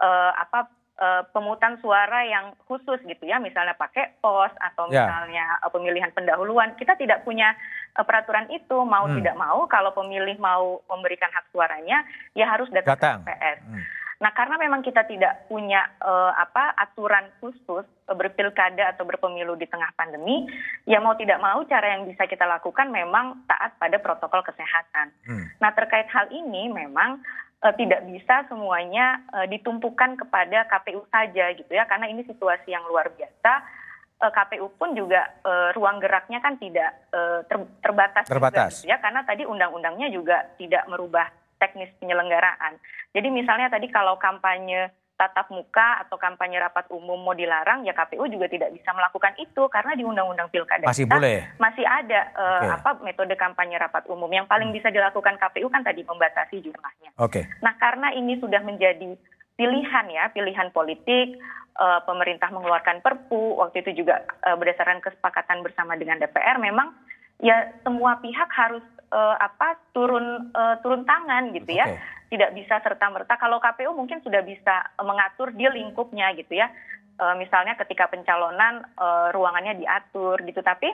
uh, 0.00 0.32
apa 0.40 0.58
uh, 1.04 1.22
pemutan 1.28 1.76
suara 1.84 2.24
yang 2.24 2.56
khusus 2.64 2.96
gitu 3.04 3.28
ya, 3.28 3.36
misalnya 3.36 3.76
pakai 3.76 4.16
pos 4.24 4.56
atau 4.56 4.88
ya. 4.88 5.04
misalnya 5.04 5.44
yeah. 5.60 5.68
pemilihan 5.68 6.10
pendahuluan. 6.16 6.72
Kita 6.80 6.96
tidak 6.96 7.28
punya 7.28 7.52
peraturan 8.02 8.50
itu, 8.50 8.82
mau 8.82 9.06
hmm. 9.06 9.22
tidak 9.22 9.36
mau 9.38 9.70
kalau 9.70 9.94
pemilih 9.94 10.34
mau 10.42 10.82
memberikan 10.90 11.30
hak 11.30 11.46
suaranya 11.54 12.02
ya 12.34 12.50
harus 12.50 12.66
datang, 12.74 12.98
datang. 12.98 13.18
ke 13.22 13.30
TPS. 13.30 13.60
Hmm. 13.62 13.84
Nah, 14.22 14.30
karena 14.30 14.56
memang 14.56 14.80
kita 14.80 15.04
tidak 15.10 15.50
punya 15.50 15.84
uh, 16.00 16.32
apa 16.32 16.72
aturan 16.78 17.28
khusus 17.42 17.84
uh, 17.84 18.16
berpilkada 18.16 18.94
atau 18.94 19.02
berpemilu 19.04 19.58
di 19.58 19.66
tengah 19.66 19.90
pandemi, 19.98 20.46
ya 20.86 21.02
mau 21.02 21.18
tidak 21.18 21.42
mau 21.42 21.60
cara 21.66 21.98
yang 21.98 22.06
bisa 22.06 22.24
kita 22.24 22.46
lakukan 22.46 22.88
memang 22.94 23.42
taat 23.50 23.74
pada 23.76 23.98
protokol 23.98 24.46
kesehatan. 24.46 25.10
Hmm. 25.26 25.44
Nah, 25.58 25.70
terkait 25.74 26.06
hal 26.08 26.30
ini 26.30 26.70
memang 26.70 27.20
uh, 27.66 27.74
tidak 27.74 28.06
bisa 28.06 28.46
semuanya 28.46 29.18
uh, 29.34 29.46
ditumpukan 29.50 30.14
kepada 30.14 30.72
KPU 30.72 31.04
saja 31.10 31.50
gitu 31.52 31.72
ya, 31.74 31.84
karena 31.84 32.06
ini 32.06 32.22
situasi 32.24 32.70
yang 32.70 32.86
luar 32.86 33.10
biasa. 33.12 33.83
Uh, 34.14 34.30
KPU 34.30 34.70
pun 34.78 34.94
juga 34.94 35.26
uh, 35.42 35.74
ruang 35.74 35.98
geraknya 35.98 36.38
kan 36.38 36.54
tidak 36.56 37.10
uh, 37.10 37.42
ter, 37.44 37.58
terbatas, 37.82 38.24
terbatas. 38.30 38.72
Juga, 38.80 38.86
gitu 38.86 38.90
ya, 38.94 38.96
karena 39.02 39.20
tadi 39.26 39.42
undang-undangnya 39.42 40.08
juga 40.08 40.54
tidak 40.54 40.86
merubah 40.86 41.28
teknis 41.58 41.90
penyelenggaraan. 41.98 42.78
Jadi 43.10 43.28
misalnya 43.34 43.68
tadi 43.70 43.90
kalau 43.90 44.14
kampanye 44.14 44.94
tatap 45.14 45.46
muka 45.54 46.02
atau 46.02 46.18
kampanye 46.18 46.58
rapat 46.58 46.90
umum 46.90 47.14
mau 47.22 47.38
dilarang, 47.38 47.86
ya 47.86 47.94
KPU 47.94 48.26
juga 48.26 48.50
tidak 48.50 48.74
bisa 48.74 48.90
melakukan 48.90 49.38
itu 49.38 49.62
karena 49.70 49.94
di 49.94 50.02
Undang-Undang 50.02 50.50
Pilkada 50.50 50.90
masih 50.90 51.06
kita 51.06 51.14
boleh. 51.22 51.38
masih 51.62 51.86
ada 51.86 52.20
uh, 52.34 52.60
okay. 52.66 52.70
apa 52.74 52.90
metode 53.06 53.34
kampanye 53.38 53.78
rapat 53.78 54.02
umum 54.10 54.26
yang 54.26 54.50
paling 54.50 54.74
bisa 54.74 54.90
dilakukan 54.90 55.38
KPU 55.38 55.70
kan 55.70 55.86
tadi 55.86 56.02
membatasi 56.02 56.66
jumlahnya. 56.66 57.14
Oke. 57.22 57.42
Okay. 57.42 57.44
Nah 57.62 57.78
karena 57.78 58.10
ini 58.10 58.42
sudah 58.42 58.58
menjadi 58.66 59.14
pilihan 59.54 60.06
ya, 60.10 60.30
pilihan 60.34 60.70
politik, 60.74 61.38
uh, 61.78 62.02
pemerintah 62.06 62.50
mengeluarkan 62.50 63.02
Perpu 63.02 63.58
waktu 63.58 63.82
itu 63.86 64.04
juga 64.04 64.22
uh, 64.46 64.58
berdasarkan 64.58 65.02
kesepakatan 65.02 65.62
bersama 65.62 65.94
dengan 65.98 66.18
DPR, 66.18 66.58
memang 66.58 66.94
ya 67.42 67.70
semua 67.82 68.18
pihak 68.22 68.50
harus 68.54 68.84
uh, 69.10 69.36
apa 69.38 69.78
turun 69.94 70.50
uh, 70.54 70.78
turun 70.82 71.06
tangan 71.06 71.54
gitu 71.54 71.70
ya. 71.74 71.86
Tidak 72.32 72.50
bisa 72.56 72.82
serta 72.82 73.14
merta. 73.14 73.38
Kalau 73.38 73.62
KPU 73.62 73.94
mungkin 73.94 74.18
sudah 74.26 74.42
bisa 74.42 74.90
mengatur 74.98 75.54
di 75.54 75.70
lingkupnya 75.70 76.34
gitu 76.34 76.58
ya. 76.58 76.66
Uh, 77.14 77.38
misalnya 77.38 77.78
ketika 77.78 78.10
pencalonan 78.10 78.82
uh, 78.98 79.30
ruangannya 79.30 79.78
diatur 79.78 80.42
gitu, 80.42 80.58
tapi 80.66 80.90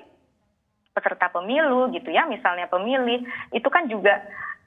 peserta 0.92 1.33
pemilu 1.33 1.88
gitu 1.96 2.12
ya, 2.12 2.29
misalnya 2.29 2.68
pemilih 2.68 3.25
itu 3.57 3.68
kan 3.73 3.88
juga 3.88 4.20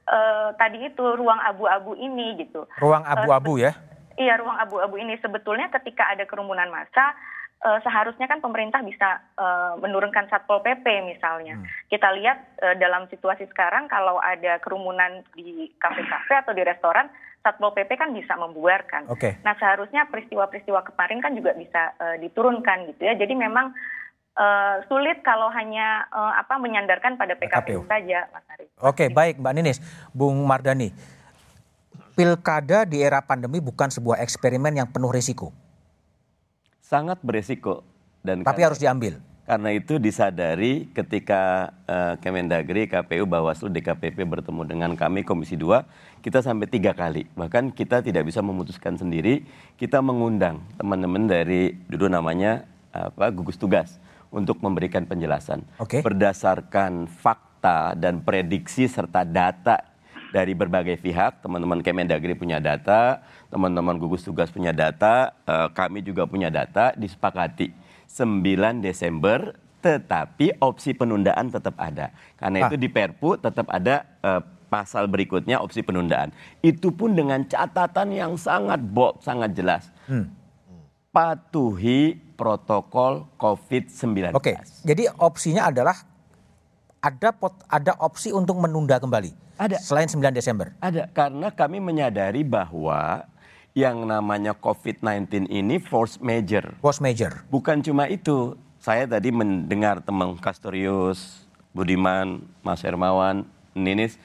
uh, 0.07 0.49
tadi 0.57 0.87
itu 0.87 1.03
ruang 1.15 1.39
abu-abu 1.39 1.95
ini 1.95 2.39
gitu. 2.43 2.67
Ruang 2.79 3.03
abu-abu 3.03 3.59
uh, 3.59 3.69
ya? 3.69 3.71
Iya, 4.13 4.37
ruang 4.41 4.57
abu-abu 4.61 4.95
ini 5.01 5.17
sebetulnya 5.19 5.73
ketika 5.73 6.05
ada 6.13 6.23
kerumunan 6.29 6.69
massa 6.69 7.17
uh, 7.63 7.79
seharusnya 7.81 8.27
kan 8.27 8.43
pemerintah 8.43 8.83
bisa 8.83 9.23
uh, 9.39 9.73
menurunkan 9.79 10.27
satpol 10.29 10.61
pp 10.61 10.85
misalnya. 11.07 11.57
Hmm. 11.57 11.65
Kita 11.89 12.11
lihat 12.13 12.37
uh, 12.61 12.75
dalam 12.77 13.07
situasi 13.09 13.47
sekarang 13.49 13.87
kalau 13.87 14.19
ada 14.19 14.59
kerumunan 14.59 15.23
di 15.33 15.71
kafe-kafe 15.79 16.33
atau 16.45 16.53
di 16.53 16.61
restoran, 16.61 17.09
satpol 17.41 17.73
pp 17.73 17.89
kan 17.95 18.11
bisa 18.13 18.35
membuarkan. 18.37 19.09
Okay. 19.09 19.39
Nah 19.41 19.55
seharusnya 19.57 20.07
peristiwa-peristiwa 20.11 20.83
kemarin 20.93 21.19
kan 21.23 21.33
juga 21.33 21.55
bisa 21.55 21.95
uh, 21.97 22.15
diturunkan 22.19 22.93
gitu 22.93 23.01
ya. 23.07 23.15
Jadi 23.17 23.33
memang 23.33 23.73
uh, 24.37 24.81
sulit 24.89 25.21
kalau 25.25 25.49
hanya 25.53 26.05
uh, 26.13 26.37
apa 26.37 26.57
menyandarkan 26.61 27.17
pada 27.17 27.33
PKPU, 27.37 27.83
PKPU. 27.83 27.91
saja, 27.91 28.29
Mas 28.29 28.45
Arief. 28.53 28.69
Oke, 28.77 28.83
okay, 28.85 29.07
baik 29.09 29.41
Mbak 29.41 29.53
Ninis, 29.57 29.77
Bung 30.13 30.41
Mardani. 30.43 30.93
Pilkada 32.13 32.85
di 32.85 33.01
era 33.01 33.25
pandemi 33.25 33.57
bukan 33.57 33.89
sebuah 33.89 34.21
eksperimen 34.21 34.77
yang 34.77 34.85
penuh 34.85 35.09
risiko 35.09 35.49
sangat 36.93 37.17
beresiko 37.25 37.81
dan 38.21 38.45
tapi 38.45 38.61
karena, 38.61 38.67
harus 38.69 38.79
diambil. 38.79 39.13
Karena 39.43 39.75
itu 39.75 39.99
disadari 39.99 40.87
ketika 40.93 41.73
uh, 41.89 42.15
Kemendagri, 42.21 42.87
KPU, 42.87 43.27
Bawaslu, 43.27 43.67
DKPP 43.73 44.23
bertemu 44.23 44.61
dengan 44.63 44.91
kami 44.95 45.25
Komisi 45.27 45.59
2, 45.59 46.23
kita 46.23 46.39
sampai 46.39 46.69
tiga 46.71 46.95
kali. 46.95 47.27
Bahkan 47.35 47.75
kita 47.75 47.99
tidak 47.99 48.23
bisa 48.23 48.39
memutuskan 48.39 48.95
sendiri, 48.95 49.43
kita 49.75 49.99
mengundang 49.99 50.63
teman-teman 50.79 51.27
dari 51.27 51.75
dulu 51.91 52.07
namanya 52.07 52.63
apa 52.93 53.33
gugus 53.33 53.57
tugas 53.57 53.97
untuk 54.33 54.59
memberikan 54.59 55.05
penjelasan. 55.05 55.61
Okay. 55.77 56.01
Berdasarkan 56.01 57.05
fakta 57.05 57.93
dan 57.93 58.25
prediksi 58.25 58.89
serta 58.89 59.21
data 59.21 59.93
dari 60.33 60.57
berbagai 60.57 60.97
pihak, 60.97 61.45
teman-teman 61.45 61.85
Kemendagri 61.85 62.33
punya 62.33 62.57
data, 62.57 63.21
teman-teman 63.53 64.01
gugus 64.01 64.25
tugas 64.25 64.49
punya 64.49 64.73
data, 64.73 65.37
uh, 65.45 65.69
kami 65.69 66.01
juga 66.01 66.25
punya 66.25 66.49
data, 66.49 66.97
disepakati 66.97 67.69
9 68.09 68.81
Desember 68.81 69.53
tetapi 69.83 70.63
opsi 70.63 70.95
penundaan 70.95 71.51
tetap 71.51 71.75
ada. 71.75 72.15
Karena 72.39 72.63
ah. 72.63 72.67
itu 72.71 72.79
di 72.79 72.87
Perpu 72.87 73.35
tetap 73.35 73.67
ada 73.67 74.07
uh, 74.23 74.39
pasal 74.71 75.11
berikutnya 75.11 75.59
opsi 75.59 75.83
penundaan. 75.83 76.31
Itu 76.63 76.95
pun 76.95 77.13
dengan 77.13 77.43
catatan 77.43 78.15
yang 78.15 78.33
sangat 78.39 78.79
bold, 78.79 79.19
sangat 79.21 79.51
jelas. 79.51 79.91
Hmm. 80.07 80.31
Patuhi 81.11 82.22
protokol 82.33 83.29
COVID-19. 83.37 84.33
Oke, 84.33 84.57
jadi 84.81 85.09
opsinya 85.21 85.69
adalah 85.69 85.95
ada 87.03 87.29
pot, 87.35 87.53
ada 87.67 87.93
opsi 87.99 88.31
untuk 88.31 88.57
menunda 88.57 88.97
kembali. 88.97 89.59
Ada. 89.59 89.77
Selain 89.77 90.09
9 90.09 90.33
Desember. 90.33 90.73
Ada, 90.81 91.11
karena 91.13 91.53
kami 91.53 91.77
menyadari 91.77 92.41
bahwa 92.41 93.27
yang 93.73 94.05
namanya 94.05 94.53
COVID-19 94.53 95.49
ini 95.49 95.77
force 95.81 96.21
major. 96.21 96.73
Force 96.79 97.01
major. 97.01 97.45
Bukan 97.49 97.81
cuma 97.81 98.09
itu. 98.09 98.57
Saya 98.83 99.07
tadi 99.07 99.31
mendengar 99.31 100.03
teman 100.03 100.35
Kastorius, 100.35 101.47
Budiman, 101.71 102.43
Mas 102.59 102.83
Hermawan, 102.83 103.47
Ninis, 103.71 104.19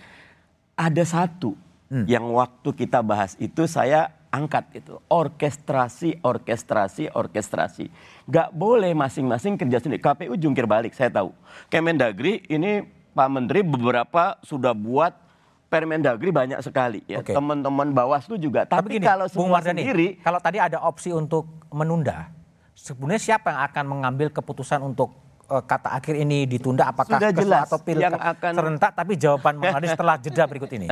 ada 0.74 1.02
satu 1.06 1.54
hmm. 1.88 2.04
yang 2.10 2.26
waktu 2.34 2.74
kita 2.74 3.00
bahas 3.00 3.38
itu 3.38 3.70
saya 3.70 4.17
angkat 4.28 4.64
itu 4.76 5.00
orkestrasi 5.08 6.20
orkestrasi 6.20 7.12
orkestrasi. 7.12 7.88
Gak 8.28 8.52
boleh 8.52 8.92
masing-masing 8.92 9.56
kerja 9.56 9.80
sendiri. 9.80 10.00
KPU 10.00 10.36
jungkir 10.36 10.68
balik 10.68 10.92
saya 10.92 11.08
tahu. 11.08 11.32
Kemendagri 11.72 12.44
ini 12.48 12.84
Pak 13.16 13.28
Menteri 13.28 13.60
beberapa 13.64 14.36
sudah 14.44 14.76
buat 14.76 15.28
Permendagri 15.68 16.32
banyak 16.32 16.64
sekali 16.64 17.04
ya. 17.04 17.20
Okay. 17.20 17.36
teman-teman 17.36 17.92
Bawaslu 17.92 18.40
juga. 18.40 18.64
Tapi, 18.64 18.88
tapi 18.88 18.88
gini, 18.96 19.04
kalau 19.04 19.28
semua 19.28 19.60
Mardani, 19.60 19.84
sendiri 19.84 20.08
kalau 20.24 20.40
tadi 20.40 20.56
ada 20.56 20.80
opsi 20.80 21.12
untuk 21.12 21.44
menunda 21.68 22.32
sebenarnya 22.72 23.20
siapa 23.20 23.52
yang 23.52 23.60
akan 23.68 23.84
mengambil 23.84 24.32
keputusan 24.32 24.80
untuk 24.80 25.12
uh, 25.52 25.60
kata 25.60 25.92
akhir 25.92 26.14
ini 26.24 26.48
ditunda? 26.48 26.88
Apakah 26.88 27.20
Sudah 27.20 27.32
jelas 27.36 27.68
atau 27.68 27.84
pilkada 27.84 28.16
akan... 28.16 28.52
serentak 28.56 28.90
tapi 28.96 29.12
jawaban 29.20 29.60
Bung 29.60 29.76
setelah 29.92 30.16
jeda 30.16 30.48
berikut 30.48 30.70
ini 30.72 30.88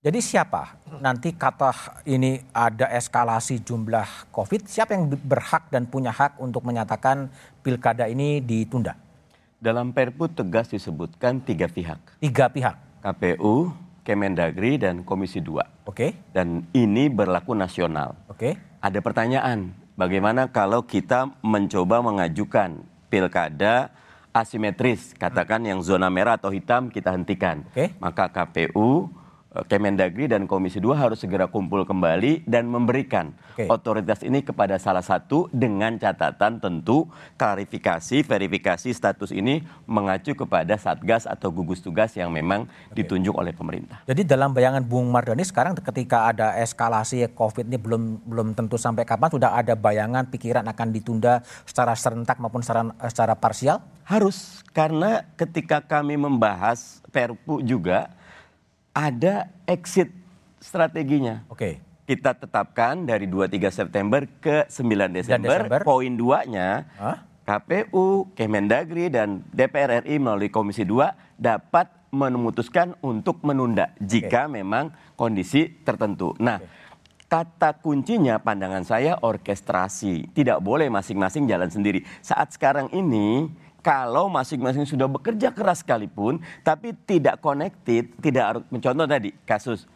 Jadi 0.00 0.16
siapa 0.24 0.80
nanti 1.04 1.36
kata 1.36 2.00
ini 2.08 2.40
ada 2.56 2.88
eskalasi 2.88 3.60
jumlah 3.60 4.32
COVID, 4.32 4.64
siapa 4.64 4.96
yang 4.96 5.12
berhak 5.12 5.68
dan 5.68 5.84
punya 5.84 6.08
hak 6.08 6.40
untuk 6.40 6.64
menyatakan 6.64 7.28
pilkada 7.60 8.08
ini 8.08 8.40
ditunda? 8.40 8.96
Dalam 9.60 9.92
Perpu 9.92 10.24
tegas 10.32 10.72
disebutkan 10.72 11.44
tiga 11.44 11.68
pihak. 11.68 12.00
Tiga 12.16 12.48
pihak. 12.48 12.80
KPU, 13.04 13.76
Kemendagri, 14.00 14.80
dan 14.80 15.04
Komisi 15.04 15.44
2. 15.44 15.84
Oke. 15.84 16.16
Dan 16.32 16.64
ini 16.72 17.12
berlaku 17.12 17.52
nasional. 17.52 18.16
Oke. 18.32 18.56
Ada 18.80 19.04
pertanyaan, 19.04 19.76
bagaimana 20.00 20.48
kalau 20.48 20.80
kita 20.80 21.28
mencoba 21.44 22.00
mengajukan 22.00 22.80
pilkada 23.12 23.92
asimetris, 24.32 25.12
katakan 25.12 25.60
yang 25.60 25.84
zona 25.84 26.08
merah 26.08 26.40
atau 26.40 26.48
hitam 26.48 26.88
kita 26.88 27.12
hentikan. 27.12 27.68
Oke. 27.68 27.92
Maka 28.00 28.32
KPU, 28.32 29.19
Kemendagri 29.50 30.30
dan 30.30 30.46
Komisi 30.46 30.78
2 30.78 30.94
harus 30.94 31.18
segera 31.18 31.50
kumpul 31.50 31.82
kembali 31.82 32.46
dan 32.46 32.70
memberikan 32.70 33.34
Oke. 33.58 33.66
otoritas 33.66 34.22
ini 34.22 34.46
kepada 34.46 34.78
salah 34.78 35.02
satu 35.02 35.50
dengan 35.50 35.98
catatan 35.98 36.62
tentu 36.62 37.10
klarifikasi, 37.34 38.22
verifikasi 38.22 38.94
status 38.94 39.34
ini 39.34 39.66
mengacu 39.90 40.38
kepada 40.38 40.78
Satgas 40.78 41.26
atau 41.26 41.50
gugus 41.50 41.82
tugas 41.82 42.14
yang 42.14 42.30
memang 42.30 42.70
ditunjuk 42.94 43.34
oleh 43.34 43.50
pemerintah. 43.50 44.06
Jadi 44.06 44.22
dalam 44.22 44.54
bayangan 44.54 44.86
Bung 44.86 45.10
Mardani 45.10 45.42
sekarang 45.42 45.74
ketika 45.74 46.30
ada 46.30 46.54
eskalasi 46.62 47.26
COVID 47.34 47.66
ini 47.66 47.74
belum 47.74 48.22
belum 48.30 48.54
tentu 48.54 48.78
sampai 48.78 49.02
kapan 49.02 49.34
sudah 49.34 49.58
ada 49.58 49.74
bayangan 49.74 50.30
pikiran 50.30 50.62
akan 50.70 50.94
ditunda 50.94 51.42
secara 51.66 51.98
serentak 51.98 52.38
maupun 52.38 52.62
secara, 52.62 52.86
secara 53.10 53.34
parsial? 53.34 53.82
Harus, 54.06 54.62
karena 54.70 55.26
ketika 55.34 55.82
kami 55.82 56.14
membahas 56.14 57.02
Perpu 57.10 57.58
juga 57.66 58.19
ada 58.94 59.48
exit 59.66 60.10
strateginya. 60.58 61.46
Oke. 61.48 61.80
Kita 62.06 62.34
tetapkan 62.34 63.06
dari 63.06 63.30
23 63.30 63.70
September 63.70 64.26
ke 64.42 64.66
9 64.66 65.14
Desember. 65.14 65.62
Desember. 65.62 65.80
Poin 65.86 66.10
2-nya 66.10 66.90
Hah? 66.98 67.22
KPU, 67.46 68.34
Kemendagri 68.34 69.10
dan 69.10 69.46
DPR 69.54 70.02
RI 70.02 70.18
melalui 70.18 70.50
Komisi 70.50 70.82
2 70.82 71.38
dapat 71.38 71.86
memutuskan 72.10 72.98
untuk 73.06 73.38
menunda 73.46 73.94
jika 74.02 74.50
memang 74.50 74.90
kondisi 75.14 75.70
tertentu. 75.86 76.34
Nah, 76.42 76.58
kata 77.30 77.78
kuncinya 77.78 78.42
pandangan 78.42 78.82
saya 78.82 79.14
orkestrasi. 79.22 80.34
Tidak 80.34 80.58
boleh 80.58 80.90
masing-masing 80.90 81.46
jalan 81.46 81.70
sendiri. 81.70 82.02
Saat 82.18 82.58
sekarang 82.58 82.90
ini 82.90 83.46
kalau 83.80 84.28
masing-masing 84.28 84.84
sudah 84.84 85.08
bekerja 85.08 85.52
keras 85.52 85.80
sekalipun 85.80 86.40
tapi 86.60 86.92
tidak 87.08 87.40
connected, 87.40 88.12
tidak 88.20 88.64
mencontoh 88.68 89.08
tadi 89.08 89.32
kasus 89.48 89.88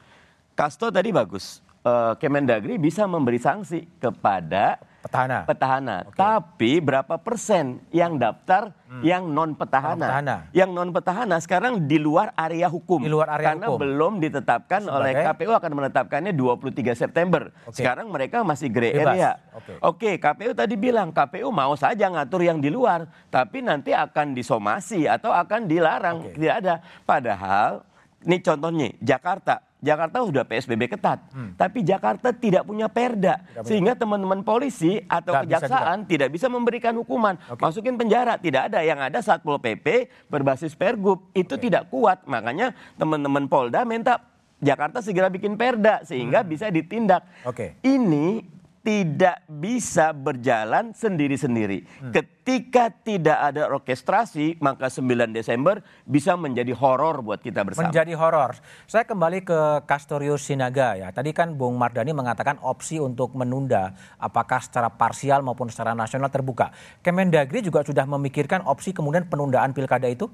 Kasto 0.55 0.87
tadi 0.95 1.11
bagus. 1.11 1.59
Eh, 1.83 2.15
Kemendagri 2.23 2.79
bisa 2.79 3.05
memberi 3.11 3.43
sanksi 3.43 3.85
kepada 3.99 4.79
Petahana. 5.05 5.45
petahana. 5.45 5.97
Tapi 6.17 6.81
berapa 6.81 7.21
persen 7.21 7.85
yang 7.93 8.17
daftar 8.17 8.73
yang 9.05 9.29
non 9.29 9.53
petahana? 9.53 10.01
Non-petahana. 10.01 10.37
Yang 10.57 10.71
non 10.73 10.89
petahana 10.97 11.37
sekarang 11.45 11.85
di 11.85 12.01
luar 12.01 12.33
area 12.33 12.73
hukum. 12.73 13.05
Di 13.05 13.13
luar 13.13 13.37
area 13.37 13.53
Karena 13.53 13.69
hukum. 13.69 13.85
belum 13.85 14.13
ditetapkan 14.25 14.81
oleh 14.89 15.13
Sebagai? 15.13 15.45
KPU 15.45 15.53
akan 15.53 15.73
menetapkannya 15.77 16.33
23 16.33 16.97
September. 16.97 17.53
Oke. 17.69 17.85
Sekarang 17.85 18.09
mereka 18.09 18.41
masih 18.41 18.73
Bebas. 18.73 19.13
area. 19.13 19.31
Oke. 19.53 19.73
Oke, 19.85 20.11
KPU 20.17 20.57
tadi 20.57 20.75
bilang 20.81 21.13
KPU 21.13 21.53
mau 21.53 21.77
saja 21.77 22.09
ngatur 22.09 22.41
yang 22.41 22.65
di 22.65 22.73
luar, 22.73 23.05
tapi 23.29 23.61
nanti 23.61 23.93
akan 23.93 24.33
disomasi 24.33 25.05
atau 25.05 25.37
akan 25.37 25.69
dilarang. 25.69 26.33
Oke. 26.33 26.41
Tidak 26.41 26.55
ada. 26.65 26.81
Padahal 27.05 27.85
ini 28.25 28.41
contohnya 28.41 28.89
Jakarta. 29.01 29.61
Jakarta 29.85 30.25
sudah 30.25 30.49
PSBB 30.49 30.97
ketat, 30.97 31.21
tapi 31.61 31.85
Jakarta 31.85 32.33
tidak 32.33 32.65
punya 32.65 32.89
perda, 32.89 33.37
Hmm. 33.37 33.45
punya 33.45 33.69
sehingga 33.69 33.93
teman-teman 33.93 34.41
polisi 34.41 34.97
atau 35.05 35.45
bisa 35.45 35.61
kejaksaan 35.61 36.09
tidak 36.09 36.33
bisa 36.33 36.49
memberikan 36.49 36.97
hukuman, 36.97 37.37
Oke. 37.53 37.61
masukin 37.61 38.01
penjara, 38.01 38.41
tidak 38.41 38.73
ada. 38.73 38.81
Yang 38.81 39.13
ada 39.13 39.19
satpol 39.21 39.61
pp 39.61 40.09
berbasis 40.33 40.73
pergub 40.73 41.29
itu 41.37 41.61
tidak 41.61 41.93
kuat, 41.93 42.25
makanya 42.25 42.73
teman-teman 42.97 43.45
Polda 43.45 43.85
minta 43.85 44.25
Jakarta 44.57 45.05
segera 45.05 45.29
bikin 45.29 45.61
perda 45.61 46.01
sehingga 46.09 46.41
bisa 46.41 46.73
ditindak. 46.73 47.21
Hmm. 47.45 47.53
Oke. 47.53 47.77
Ini 47.85 48.41
tidak 48.85 49.41
bisa 49.49 50.13
berjalan 50.13 50.93
sendiri-sendiri. 50.93 51.89
Hmm. 52.05 52.13
Ketika 52.13 52.93
tidak 52.93 53.41
ada 53.41 53.73
orkestrasi, 53.73 54.61
maka 54.61 54.93
9 54.93 55.33
Desember 55.33 55.81
bisa 56.05 56.37
menjadi 56.37 56.77
horor 56.77 57.25
buat 57.25 57.41
kita 57.41 57.65
bersama. 57.65 57.89
Menjadi 57.89 58.13
horor. 58.13 58.61
Saya 58.85 59.09
kembali 59.09 59.41
ke 59.41 59.89
Castorius 59.89 60.45
Sinaga 60.45 61.01
ya. 61.01 61.09
Tadi 61.17 61.33
kan 61.33 61.57
Bung 61.57 61.81
Mardani 61.81 62.13
mengatakan 62.13 62.61
opsi 62.61 63.01
untuk 63.01 63.33
menunda 63.33 63.97
apakah 64.21 64.61
secara 64.61 64.93
parsial 64.93 65.41
maupun 65.41 65.73
secara 65.73 65.97
nasional 65.97 66.29
terbuka. 66.29 66.69
Kemendagri 67.01 67.65
juga 67.65 67.81
sudah 67.81 68.05
memikirkan 68.05 68.69
opsi 68.69 68.93
kemudian 68.93 69.25
penundaan 69.33 69.73
pilkada 69.73 70.13
itu? 70.13 70.29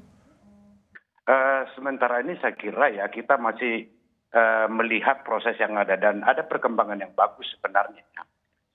Eh, 1.31 1.63
sementara 1.79 2.19
ini 2.27 2.35
saya 2.43 2.59
kira 2.59 2.91
ya 2.91 3.07
kita 3.07 3.39
masih 3.39 3.87
eh, 4.35 4.67
melihat 4.67 5.23
proses 5.23 5.55
yang 5.63 5.79
ada 5.79 5.95
dan 5.95 6.27
ada 6.27 6.43
perkembangan 6.43 6.99
yang 6.99 7.15
bagus 7.15 7.47
sebenarnya. 7.55 8.03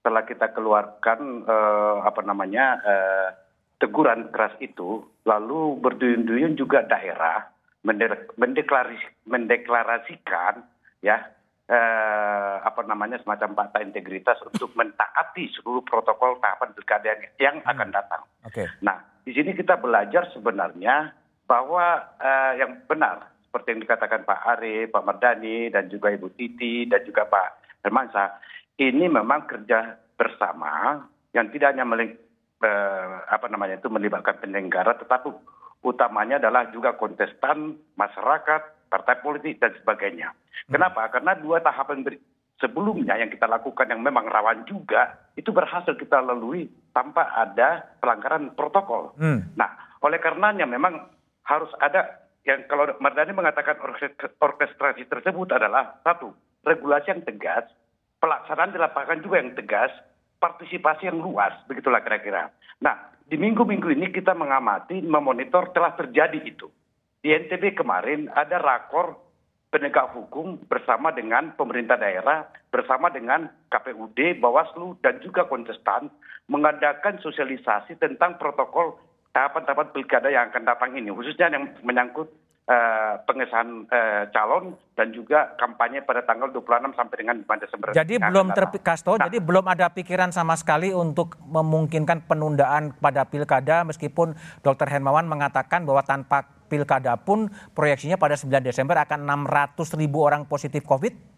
Setelah 0.06 0.22
kita 0.22 0.54
keluarkan 0.54 1.50
eh, 1.50 1.98
apa 2.06 2.22
namanya 2.22 2.78
eh, 2.86 3.34
teguran 3.82 4.30
keras 4.30 4.54
itu, 4.62 5.02
lalu 5.26 5.82
berduyun-duyun 5.82 6.54
juga 6.54 6.86
daerah 6.86 7.50
mendeklarasikan 9.26 10.62
ya 11.02 11.26
eh, 11.66 12.56
apa 12.62 12.86
namanya 12.86 13.18
semacam 13.26 13.58
fakta 13.58 13.82
integritas 13.82 14.38
untuk 14.46 14.78
mentaati 14.78 15.50
seluruh 15.58 15.82
protokol 15.82 16.38
tahapan 16.38 16.70
pilkada 16.78 17.10
yang, 17.10 17.26
yang 17.42 17.58
akan 17.66 17.90
datang. 17.90 18.22
Oke. 18.46 18.70
Nah, 18.86 19.02
di 19.26 19.34
sini 19.34 19.58
kita 19.58 19.82
belajar 19.82 20.30
sebenarnya 20.38 21.18
bahwa 21.50 22.14
eh, 22.22 22.62
yang 22.62 22.86
benar 22.86 23.34
seperti 23.50 23.74
yang 23.74 23.82
dikatakan 23.90 24.22
Pak 24.22 24.42
Arief, 24.54 24.94
Pak 24.94 25.02
Mardani, 25.02 25.74
dan 25.74 25.90
juga 25.90 26.14
Ibu 26.14 26.30
Titi, 26.38 26.86
dan 26.92 27.02
juga 27.08 27.24
Pak 27.24 27.82
Hermansyah, 27.88 28.30
ini 28.80 29.06
memang 29.08 29.48
kerja 29.48 30.00
bersama 30.16 31.04
yang 31.36 31.52
tidak 31.52 31.76
hanya 31.76 31.88
meling- 31.88 32.20
eh, 32.64 33.16
apa 33.28 33.48
namanya 33.52 33.80
itu 33.80 33.92
melibatkan 33.92 34.40
penyelenggara, 34.40 34.96
tetapi 35.00 35.32
utamanya 35.84 36.40
adalah 36.40 36.72
juga 36.72 36.96
kontestan, 36.96 37.76
masyarakat, 38.00 38.90
partai 38.90 39.16
politik 39.20 39.60
dan 39.60 39.76
sebagainya. 39.76 40.32
Kenapa? 40.72 41.12
Karena 41.12 41.36
dua 41.36 41.60
tahapan 41.60 42.02
sebelumnya 42.58 43.20
yang 43.20 43.28
kita 43.28 43.46
lakukan 43.46 43.92
yang 43.92 44.00
memang 44.00 44.26
rawan 44.32 44.64
juga 44.64 45.30
itu 45.36 45.52
berhasil 45.52 45.94
kita 46.00 46.24
lalui 46.24 46.72
tanpa 46.96 47.28
ada 47.36 47.84
pelanggaran 48.00 48.56
protokol. 48.56 49.12
Hmm. 49.20 49.52
Nah, 49.60 50.00
oleh 50.00 50.18
karenanya 50.24 50.64
memang 50.64 51.12
harus 51.44 51.70
ada 51.84 52.26
yang 52.48 52.64
kalau 52.72 52.96
Mardani 53.02 53.36
mengatakan 53.36 53.76
orkestra- 53.82 54.32
orkestrasi 54.40 55.04
tersebut 55.10 55.50
adalah 55.52 56.00
satu 56.06 56.32
regulasi 56.64 57.12
yang 57.12 57.22
tegas, 57.26 57.68
pelaksanaan 58.26 58.74
di 58.74 58.82
lapangan 58.82 59.22
juga 59.22 59.38
yang 59.38 59.54
tegas, 59.54 59.94
partisipasi 60.42 61.06
yang 61.06 61.22
luas, 61.22 61.54
begitulah 61.70 62.02
kira-kira. 62.02 62.50
Nah, 62.82 63.14
di 63.30 63.38
minggu-minggu 63.38 63.94
ini 63.94 64.10
kita 64.10 64.34
mengamati, 64.34 65.06
memonitor 65.06 65.70
telah 65.78 65.94
terjadi 65.94 66.42
itu. 66.42 66.66
Di 67.22 67.30
NTB 67.38 67.78
kemarin 67.78 68.34
ada 68.34 68.58
rakor 68.58 69.22
penegak 69.70 70.10
hukum 70.18 70.58
bersama 70.66 71.14
dengan 71.14 71.54
pemerintah 71.54 72.02
daerah, 72.02 72.50
bersama 72.74 73.14
dengan 73.14 73.46
KPUD, 73.70 74.42
Bawaslu, 74.42 74.98
dan 75.06 75.22
juga 75.22 75.46
kontestan 75.46 76.10
mengadakan 76.50 77.22
sosialisasi 77.22 78.02
tentang 78.02 78.42
protokol 78.42 78.98
tahapan-tahapan 79.38 79.90
pilkada 79.94 80.34
yang 80.34 80.50
akan 80.50 80.66
datang 80.66 80.98
ini, 80.98 81.14
khususnya 81.14 81.54
yang 81.54 81.70
menyangkut 81.86 82.30
pengesahan 83.30 83.86
eh, 83.94 84.24
calon 84.34 84.74
dan 84.98 85.14
juga 85.14 85.54
kampanye 85.54 86.02
pada 86.02 86.26
tanggal 86.26 86.50
26 86.50 86.98
sampai 86.98 87.16
dengan 87.22 87.36
5 87.46 87.62
Desember. 87.62 87.88
Jadi 87.94 88.14
akan 88.18 88.30
belum 88.34 88.48
datang. 88.50 88.74
ter 88.74 88.82
Kasto, 88.82 89.12
Nah, 89.22 89.30
jadi 89.30 89.38
belum 89.38 89.66
ada 89.70 89.86
pikiran 89.94 90.34
sama 90.34 90.58
sekali 90.58 90.90
untuk 90.90 91.38
memungkinkan 91.46 92.26
penundaan 92.26 92.98
pada 92.98 93.30
pilkada 93.30 93.86
meskipun 93.86 94.34
Dr. 94.66 94.90
Hermawan 94.90 95.30
mengatakan 95.30 95.86
bahwa 95.86 96.02
tanpa 96.02 96.50
pilkada 96.66 97.14
pun 97.22 97.54
proyeksinya 97.78 98.18
pada 98.18 98.34
9 98.34 98.50
Desember 98.66 98.98
akan 98.98 99.46
600 99.46 100.02
ribu 100.02 100.26
orang 100.26 100.50
positif 100.50 100.82
COVID? 100.90 101.38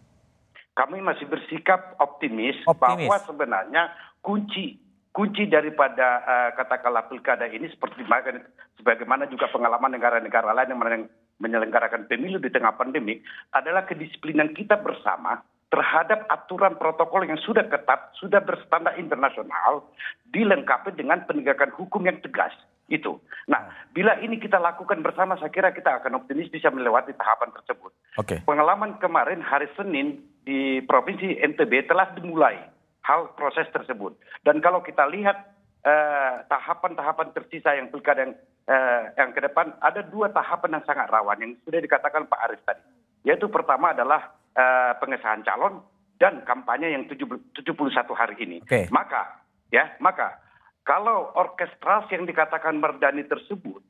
kami 0.78 1.02
masih 1.02 1.26
bersikap 1.26 1.98
optimis, 1.98 2.54
Optimis. 2.70 3.10
bahwa 3.10 3.18
sebenarnya 3.26 3.84
kunci 4.22 4.78
kunci 5.18 5.50
daripada 5.50 6.22
eh, 6.22 6.50
katakanlah 6.54 7.10
pilkada 7.10 7.50
ini 7.50 7.66
seperti 7.74 8.06
baga- 8.06 8.46
sebagaimana 8.78 9.26
juga 9.26 9.50
pengalaman 9.50 9.98
negara-negara 9.98 10.54
lain 10.54 10.78
yang 10.78 11.10
menyelenggarakan 11.42 12.06
pemilu 12.06 12.38
di 12.38 12.54
tengah 12.54 12.78
pandemi 12.78 13.18
adalah 13.50 13.90
kedisiplinan 13.90 14.54
kita 14.54 14.78
bersama 14.78 15.42
terhadap 15.74 16.30
aturan 16.30 16.78
protokol 16.78 17.26
yang 17.26 17.42
sudah 17.42 17.66
ketat, 17.66 18.14
sudah 18.22 18.40
berstandar 18.46 18.94
internasional, 19.02 19.90
dilengkapi 20.30 20.94
dengan 20.94 21.26
penegakan 21.26 21.74
hukum 21.74 22.06
yang 22.06 22.22
tegas. 22.22 22.54
Itu. 22.88 23.20
Nah, 23.52 23.68
bila 23.92 24.16
ini 24.24 24.40
kita 24.40 24.64
lakukan 24.64 25.04
bersama, 25.04 25.36
saya 25.36 25.52
kira 25.52 25.76
kita 25.76 26.00
akan 26.00 26.24
optimis 26.24 26.48
bisa 26.48 26.72
melewati 26.72 27.12
tahapan 27.20 27.52
tersebut. 27.52 27.92
Oke. 28.16 28.40
Pengalaman 28.48 28.96
kemarin 29.04 29.44
hari 29.44 29.68
Senin 29.76 30.24
di 30.48 30.80
Provinsi 30.88 31.36
NTB 31.36 31.92
telah 31.92 32.16
dimulai 32.16 32.77
hal 33.08 33.32
proses 33.40 33.66
tersebut. 33.72 34.20
Dan 34.44 34.60
kalau 34.60 34.84
kita 34.84 35.08
lihat 35.08 35.56
eh, 35.88 36.36
tahapan-tahapan 36.52 37.32
tersisa 37.32 37.72
yang 37.80 37.88
pilkada 37.88 38.28
yang, 38.28 38.34
eh, 38.68 39.02
yang 39.16 39.32
ke 39.32 39.40
depan, 39.40 39.72
ada 39.80 40.04
dua 40.04 40.28
tahapan 40.36 40.78
yang 40.78 40.84
sangat 40.84 41.08
rawan 41.08 41.40
yang 41.40 41.56
sudah 41.64 41.80
dikatakan 41.80 42.28
Pak 42.28 42.42
Aris 42.52 42.62
tadi. 42.68 42.84
Yaitu 43.24 43.48
pertama 43.48 43.96
adalah 43.96 44.36
eh, 44.52 44.92
pengesahan 45.00 45.48
calon 45.48 45.80
dan 46.20 46.44
kampanye 46.44 46.92
yang 46.92 47.08
70 47.08 47.56
71 47.64 48.12
hari 48.12 48.36
ini. 48.44 48.58
Oke. 48.68 48.92
Maka 48.92 49.40
ya, 49.72 49.96
maka 50.04 50.44
kalau 50.84 51.32
orkestrasi 51.36 52.16
yang 52.16 52.28
dikatakan 52.28 52.80
Merdani 52.80 53.24
tersebut 53.24 53.84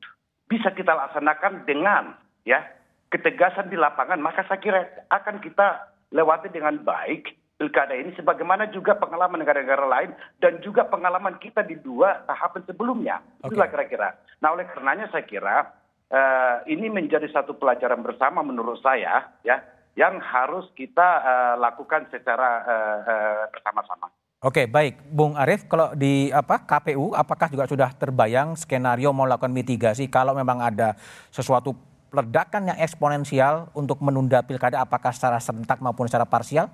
bisa 0.46 0.70
kita 0.74 0.94
laksanakan 0.94 1.66
dengan 1.66 2.14
ya 2.46 2.62
ketegasan 3.08 3.72
di 3.72 3.76
lapangan, 3.80 4.20
maka 4.20 4.44
saya 4.44 4.60
kira 4.60 4.80
akan 5.08 5.40
kita 5.40 5.88
lewati 6.12 6.52
dengan 6.52 6.80
baik 6.84 7.37
pilkada 7.58 7.92
ini 7.98 8.14
sebagaimana 8.14 8.70
juga 8.70 8.94
pengalaman 8.94 9.42
negara-negara 9.42 9.84
lain 9.84 10.10
dan 10.38 10.62
juga 10.62 10.86
pengalaman 10.86 11.36
kita 11.42 11.66
di 11.66 11.74
dua 11.82 12.22
tahapan 12.24 12.62
sebelumnya. 12.64 13.18
Itulah 13.42 13.66
kira-kira. 13.66 14.14
Nah, 14.38 14.54
oleh 14.54 14.64
karenanya 14.70 15.10
saya 15.10 15.26
kira 15.26 15.66
eh, 16.06 16.56
ini 16.70 16.86
menjadi 16.86 17.26
satu 17.28 17.58
pelajaran 17.58 18.00
bersama 18.00 18.46
menurut 18.46 18.78
saya 18.78 19.34
ya 19.42 19.58
yang 19.98 20.22
harus 20.22 20.70
kita 20.78 21.08
eh, 21.26 21.54
lakukan 21.58 22.06
secara 22.14 22.62
eh, 22.62 22.98
eh, 23.10 23.42
bersama-sama. 23.50 24.06
Oke, 24.38 24.70
baik, 24.70 25.02
Bung 25.10 25.34
Arief, 25.34 25.66
kalau 25.66 25.90
di 25.98 26.30
apa 26.30 26.62
KPU, 26.62 27.10
apakah 27.10 27.50
juga 27.50 27.66
sudah 27.66 27.90
terbayang 27.90 28.54
skenario 28.54 29.10
mau 29.10 29.26
melakukan 29.26 29.50
mitigasi 29.50 30.06
kalau 30.06 30.30
memang 30.30 30.62
ada 30.62 30.94
sesuatu 31.34 31.74
ledakan 32.14 32.70
yang 32.70 32.78
eksponensial 32.78 33.66
untuk 33.74 33.98
menunda 33.98 34.38
pilkada, 34.46 34.78
apakah 34.78 35.10
secara 35.10 35.42
serentak 35.42 35.82
maupun 35.82 36.06
secara 36.06 36.22
parsial? 36.22 36.70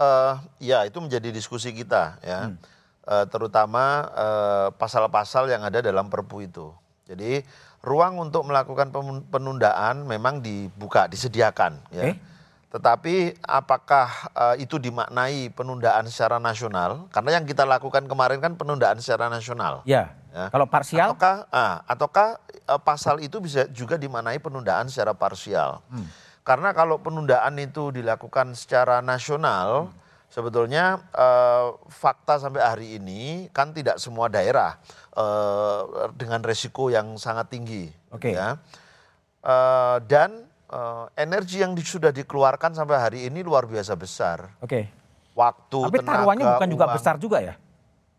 Eh, 0.00 0.34
ya 0.64 0.88
itu 0.88 0.96
menjadi 0.96 1.28
diskusi 1.28 1.76
kita 1.76 2.16
ya, 2.24 2.56
Eh, 3.10 3.26
terutama 3.28 4.06
eh, 4.16 4.68
pasal-pasal 4.80 5.50
yang 5.52 5.60
ada 5.60 5.84
dalam 5.84 6.08
Perpu 6.08 6.46
itu. 6.46 6.72
Jadi 7.04 7.42
ruang 7.84 8.16
untuk 8.22 8.46
melakukan 8.48 8.92
penundaan 9.28 10.06
memang 10.08 10.40
dibuka, 10.40 11.04
disediakan 11.10 11.80
ya. 11.92 12.06
Oke. 12.06 12.12
Tetapi 12.70 13.44
apakah 13.44 14.08
eh, 14.30 14.64
itu 14.64 14.78
dimaknai 14.78 15.50
penundaan 15.52 16.06
secara 16.08 16.38
nasional? 16.38 17.10
Karena 17.10 17.42
yang 17.42 17.44
kita 17.44 17.66
lakukan 17.66 18.06
kemarin 18.06 18.38
kan 18.38 18.54
penundaan 18.54 19.02
secara 19.02 19.26
nasional. 19.28 19.82
Ya. 19.84 20.16
Ya. 20.30 20.46
Kalau 20.54 20.70
parsial, 20.70 21.10
Ataukah, 21.10 21.50
ah, 21.50 21.82
ataukah 21.90 22.38
eh, 22.54 22.80
pasal 22.80 23.18
itu 23.20 23.42
bisa 23.42 23.66
juga 23.74 23.98
dimaknai 23.98 24.38
penundaan 24.38 24.86
secara 24.86 25.10
parsial? 25.10 25.82
Karena 26.40 26.72
kalau 26.72 26.98
penundaan 26.98 27.54
itu 27.56 27.90
dilakukan 27.90 28.52
secara 28.54 28.98
nasional, 29.00 29.92
sebetulnya 30.26 30.98
eh, 31.12 31.66
fakta 31.86 32.36
sampai 32.36 32.60
hari 32.60 32.88
ini 32.96 33.22
kan 33.50 33.70
tidak 33.70 33.96
semua 33.96 34.26
daerah 34.26 34.80
eh, 35.12 35.80
dengan 36.14 36.40
resiko 36.40 36.88
yang 36.88 37.14
sangat 37.16 37.50
tinggi. 37.50 37.92
Oke. 38.08 38.32
Ya. 38.32 38.56
Eh, 39.40 39.96
dan 40.04 40.44
eh, 40.66 41.04
energi 41.16 41.60
yang 41.60 41.72
di- 41.72 41.82
sudah 41.82 42.10
dikeluarkan 42.10 42.72
sampai 42.72 42.96
hari 42.96 43.20
ini 43.26 43.40
luar 43.40 43.64
biasa 43.64 43.92
besar. 43.94 44.50
oke. 44.58 44.98
Waktu, 45.30 45.78
Tapi 45.86 45.96
tenaga, 46.02 46.10
taruhannya 46.18 46.46
bukan 46.50 46.68
juga 46.68 46.84
uang. 46.84 46.96
besar 46.98 47.14
juga 47.16 47.38
ya? 47.38 47.54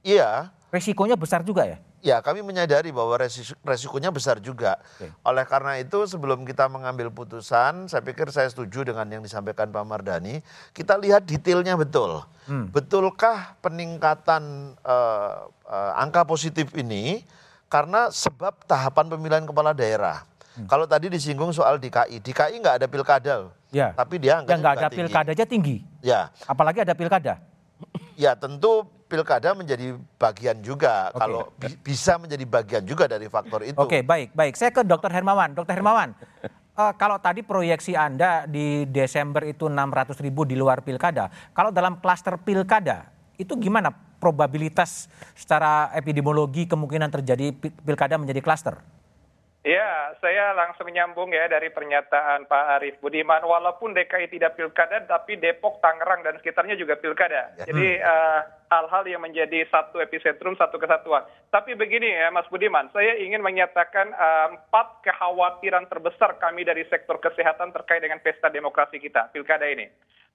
Iya, 0.01 0.49
Resikonya 0.71 1.19
besar 1.19 1.43
juga 1.43 1.67
ya? 1.67 1.77
Ya, 2.01 2.17
kami 2.17 2.41
menyadari 2.41 2.89
bahwa 2.89 3.13
resiko, 3.13 3.53
resikonya 3.61 4.09
besar 4.09 4.41
juga. 4.41 4.81
Oke. 4.97 5.13
Oleh 5.21 5.45
karena 5.45 5.77
itu, 5.77 6.01
sebelum 6.09 6.41
kita 6.49 6.65
mengambil 6.65 7.13
putusan, 7.13 7.85
saya 7.85 8.01
pikir 8.01 8.33
saya 8.33 8.49
setuju 8.49 8.81
dengan 8.89 9.05
yang 9.05 9.21
disampaikan 9.21 9.69
Pak 9.69 9.85
Mardani. 9.85 10.41
Kita 10.73 10.97
lihat 10.97 11.29
detailnya 11.29 11.77
betul. 11.77 12.25
Betulkah 12.49 13.55
peningkatan 13.61 14.75
eh, 14.81 15.35
eh, 15.69 15.91
angka 16.01 16.25
positif 16.25 16.73
ini 16.73 17.21
karena 17.69 18.09
sebab 18.09 18.65
tahapan 18.65 19.07
pemilihan 19.07 19.45
kepala 19.45 19.71
daerah? 19.71 20.25
Kalau 20.67 20.83
tadi 20.83 21.07
disinggung 21.07 21.55
soal 21.55 21.79
DKI, 21.79 22.19
DKI 22.19 22.55
nggak 22.59 22.75
ada 22.83 22.87
pilkada. 22.91 23.35
Ya. 23.71 23.95
tapi 23.95 24.19
dia 24.19 24.43
nggak 24.43 24.59
ada 24.59 24.91
tinggi. 24.91 24.99
pilkada 24.99 25.29
aja 25.31 25.45
tinggi. 25.47 25.77
Ya, 26.03 26.27
Apalagi 26.43 26.83
ada 26.83 26.91
pilkada. 26.91 27.39
Ya 28.19 28.35
tentu 28.35 28.83
pilkada 29.11 29.51
menjadi 29.51 29.99
bagian 30.15 30.63
juga 30.63 31.11
Oke. 31.11 31.19
kalau 31.19 31.41
bi- 31.59 31.79
bisa 31.83 32.15
menjadi 32.15 32.45
bagian 32.47 32.83
juga 32.87 33.11
dari 33.11 33.27
faktor 33.27 33.67
itu. 33.67 33.75
Oke, 33.75 33.99
baik, 33.99 34.31
baik. 34.31 34.55
Saya 34.55 34.71
ke 34.71 34.87
Dr. 34.87 35.11
Hermawan. 35.11 35.51
Dr. 35.51 35.75
Hermawan, 35.75 36.15
eh, 36.47 36.93
kalau 36.95 37.19
tadi 37.19 37.43
proyeksi 37.43 37.99
Anda 37.99 38.47
di 38.47 38.87
Desember 38.87 39.43
itu 39.43 39.67
600 39.67 40.15
ribu 40.23 40.47
di 40.47 40.55
luar 40.55 40.79
pilkada, 40.79 41.27
kalau 41.51 41.75
dalam 41.75 41.99
klaster 41.99 42.39
pilkada, 42.39 43.11
itu 43.35 43.51
gimana 43.59 43.91
probabilitas 44.21 45.11
secara 45.35 45.91
epidemiologi 45.91 46.63
kemungkinan 46.69 47.11
terjadi 47.11 47.51
pi- 47.51 47.75
pilkada 47.75 48.15
menjadi 48.15 48.39
klaster? 48.39 48.79
Ya, 49.61 50.17
saya 50.17 50.57
langsung 50.57 50.89
nyambung 50.89 51.29
ya 51.29 51.45
dari 51.45 51.69
pernyataan 51.69 52.49
Pak 52.49 52.81
Arief 52.81 52.97
Budiman. 52.97 53.45
Walaupun 53.45 53.93
DKI 53.93 54.33
tidak 54.33 54.57
pilkada, 54.57 55.05
tapi 55.05 55.37
Depok, 55.37 55.77
Tangerang, 55.85 56.25
dan 56.25 56.41
sekitarnya 56.41 56.73
juga 56.73 56.97
pilkada. 56.97 57.53
Jadi 57.61 58.01
eh, 58.01 58.39
hal-hal 58.73 59.05
yang 59.05 59.21
menjadi 59.21 59.61
satu 59.69 60.01
epicentrum, 60.01 60.57
satu 60.57 60.81
kesatuan. 60.81 61.29
Tapi 61.53 61.77
begini 61.77 62.09
ya 62.09 62.33
Mas 62.33 62.49
Budiman, 62.49 62.89
saya 62.89 63.13
ingin 63.21 63.45
menyatakan 63.45 64.09
eh, 64.09 64.47
empat 64.57 65.05
kekhawatiran 65.05 65.85
terbesar 65.93 66.41
kami 66.41 66.65
dari 66.65 66.81
sektor 66.89 67.21
kesehatan 67.21 67.69
terkait 67.69 68.01
dengan 68.01 68.17
pesta 68.17 68.49
demokrasi 68.49 68.97
kita, 68.97 69.29
pilkada 69.29 69.69
ini. 69.69 69.85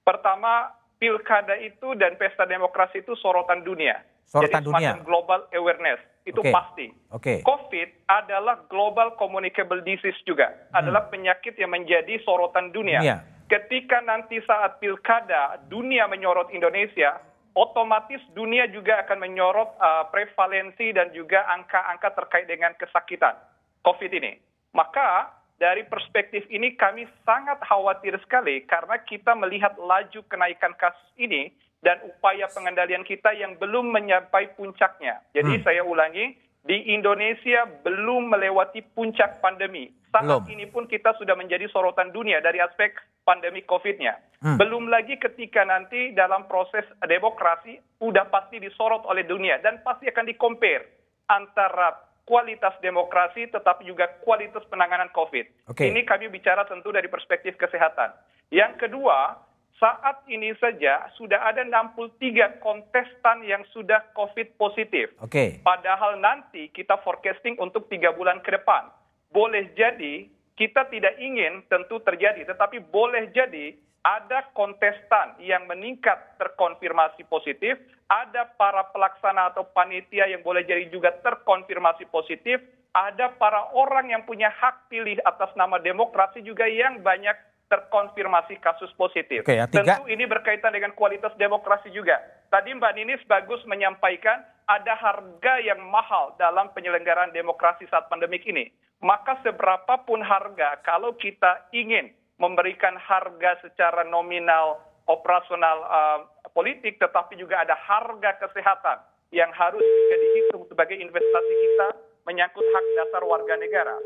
Pertama, 0.06 0.70
pilkada 0.96 1.56
itu 1.60 1.92
dan 1.96 2.16
pesta 2.16 2.48
demokrasi 2.48 3.04
itu 3.04 3.12
sorotan 3.20 3.62
dunia. 3.62 4.00
Sorotan 4.26 4.64
Jadi 4.64 4.68
dunia. 4.74 4.92
global 5.06 5.46
awareness, 5.54 6.02
itu 6.26 6.42
Oke. 6.42 6.50
pasti. 6.50 6.86
Oke. 7.14 7.34
COVID 7.46 8.10
adalah 8.10 8.66
global 8.66 9.14
communicable 9.14 9.78
disease 9.86 10.18
juga, 10.26 10.50
adalah 10.74 11.06
penyakit 11.06 11.54
yang 11.54 11.70
menjadi 11.70 12.18
sorotan 12.26 12.74
dunia. 12.74 12.98
Dunia. 12.98 13.18
Ketika 13.46 14.02
nanti 14.02 14.42
saat 14.42 14.82
pilkada 14.82 15.62
dunia 15.70 16.10
menyorot 16.10 16.50
Indonesia, 16.50 17.22
otomatis 17.54 18.18
dunia 18.34 18.66
juga 18.66 19.06
akan 19.06 19.22
menyorot 19.22 19.78
uh, 19.78 20.10
prevalensi 20.10 20.90
dan 20.90 21.14
juga 21.14 21.46
angka-angka 21.54 22.10
terkait 22.18 22.50
dengan 22.50 22.74
kesakitan 22.74 23.38
COVID 23.86 24.10
ini. 24.10 24.42
Maka 24.74 25.35
dari 25.56 25.88
perspektif 25.88 26.44
ini 26.52 26.76
kami 26.76 27.08
sangat 27.24 27.60
khawatir 27.64 28.16
sekali 28.20 28.64
karena 28.68 29.00
kita 29.00 29.32
melihat 29.32 29.72
laju 29.80 30.20
kenaikan 30.28 30.76
kasus 30.76 31.08
ini 31.16 31.52
dan 31.80 32.00
upaya 32.04 32.48
pengendalian 32.52 33.04
kita 33.04 33.32
yang 33.32 33.56
belum 33.56 33.88
menyampai 33.92 34.52
puncaknya. 34.58 35.22
Jadi 35.32 35.62
saya 35.64 35.86
ulangi, 35.86 36.34
di 36.66 36.90
Indonesia 36.90 37.62
belum 37.86 38.34
melewati 38.34 38.82
puncak 38.90 39.38
pandemi. 39.38 39.86
Saat 40.10 40.26
Belum. 40.26 40.42
ini 40.50 40.66
pun 40.66 40.90
kita 40.90 41.14
sudah 41.14 41.38
menjadi 41.38 41.70
sorotan 41.70 42.10
dunia 42.10 42.42
dari 42.42 42.58
aspek 42.58 42.98
pandemi 43.22 43.62
COVID-nya. 43.62 44.18
Hmm. 44.42 44.58
Belum 44.58 44.90
lagi 44.90 45.14
ketika 45.14 45.62
nanti 45.62 46.10
dalam 46.10 46.50
proses 46.50 46.82
demokrasi 47.06 47.78
udah 48.02 48.26
pasti 48.26 48.58
disorot 48.58 49.06
oleh 49.06 49.22
dunia 49.22 49.62
dan 49.62 49.78
pasti 49.86 50.10
akan 50.10 50.26
di-compare 50.26 50.84
antara 51.30 51.94
kualitas 52.26 52.74
demokrasi 52.82 53.46
tetapi 53.48 53.86
juga 53.86 54.10
kualitas 54.26 54.66
penanganan 54.66 55.08
COVID. 55.14 55.70
Oke. 55.70 55.86
Ini 55.86 56.02
kami 56.02 56.26
bicara 56.28 56.66
tentu 56.66 56.90
dari 56.90 57.06
perspektif 57.06 57.54
kesehatan. 57.54 58.12
Yang 58.50 58.86
kedua, 58.86 59.38
saat 59.78 60.26
ini 60.26 60.50
saja 60.58 61.06
sudah 61.14 61.38
ada 61.46 61.62
63 61.62 62.58
kontestan 62.58 63.46
yang 63.46 63.62
sudah 63.70 64.02
COVID 64.18 64.58
positif. 64.58 65.14
Oke. 65.22 65.62
Padahal 65.62 66.18
nanti 66.18 66.68
kita 66.74 66.98
forecasting 67.06 67.54
untuk 67.62 67.86
tiga 67.86 68.10
bulan 68.10 68.42
ke 68.42 68.50
depan. 68.50 68.90
Boleh 69.30 69.70
jadi 69.78 70.26
kita 70.56 70.88
tidak 70.88 71.20
ingin 71.20 71.60
tentu 71.68 72.00
terjadi, 72.00 72.48
tetapi 72.48 72.80
boleh 72.88 73.28
jadi 73.36 73.76
ada 74.06 74.46
kontestan 74.54 75.34
yang 75.42 75.66
meningkat 75.66 76.38
terkonfirmasi 76.38 77.26
positif, 77.26 77.74
ada 78.06 78.46
para 78.54 78.86
pelaksana 78.94 79.50
atau 79.50 79.66
panitia 79.66 80.30
yang 80.30 80.46
boleh 80.46 80.62
jadi 80.62 80.86
juga 80.94 81.10
terkonfirmasi 81.26 82.06
positif, 82.14 82.62
ada 82.94 83.34
para 83.34 83.66
orang 83.74 84.14
yang 84.14 84.22
punya 84.22 84.46
hak 84.46 84.86
pilih 84.86 85.18
atas 85.26 85.50
nama 85.58 85.82
demokrasi 85.82 86.38
juga 86.46 86.70
yang 86.70 87.02
banyak 87.02 87.34
terkonfirmasi 87.66 88.62
kasus 88.62 88.94
positif. 88.94 89.42
Oke, 89.42 89.58
yang 89.58 89.66
tiga- 89.66 89.98
Tentu 89.98 90.06
ini 90.06 90.22
berkaitan 90.22 90.70
dengan 90.70 90.94
kualitas 90.94 91.34
demokrasi 91.34 91.90
juga. 91.90 92.22
Tadi 92.46 92.78
Mbak 92.78 92.92
Ninis 92.94 93.22
bagus 93.26 93.58
menyampaikan 93.66 94.38
ada 94.70 94.94
harga 94.94 95.58
yang 95.66 95.82
mahal 95.82 96.38
dalam 96.38 96.70
penyelenggaraan 96.70 97.34
demokrasi 97.34 97.90
saat 97.90 98.06
pandemik 98.06 98.46
ini. 98.46 98.70
Maka 99.02 99.42
seberapapun 99.42 100.22
harga, 100.22 100.78
kalau 100.86 101.18
kita 101.18 101.66
ingin 101.74 102.14
memberikan 102.36 102.96
harga 103.00 103.60
secara 103.64 104.04
nominal 104.04 104.80
operasional 105.08 105.78
uh, 105.86 106.18
politik, 106.52 106.98
tetapi 107.00 107.38
juga 107.38 107.62
ada 107.62 107.76
harga 107.76 108.36
kesehatan 108.42 108.98
yang 109.34 109.50
harus 109.54 109.82
juga 109.82 110.16
dihitung 110.20 110.62
sebagai 110.70 110.96
investasi 110.98 111.54
kita 111.54 111.88
menyangkut 112.26 112.62
hak 112.62 112.86
dasar 112.98 113.22
warga 113.22 113.54
negara. 113.58 113.96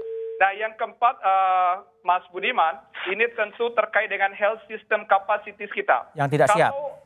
Nah, 0.41 0.51
yang 0.57 0.73
keempat, 0.81 1.21
uh, 1.21 1.85
Mas 2.01 2.25
Budiman, 2.33 2.81
ini 3.13 3.29
tentu 3.37 3.69
terkait 3.77 4.09
dengan 4.09 4.33
health 4.33 4.65
system 4.73 5.05
capacities 5.05 5.69
kita. 5.77 6.09
Yang 6.17 6.41
tidak 6.41 6.49
siap. 6.57 6.73
Kalau 6.73 6.97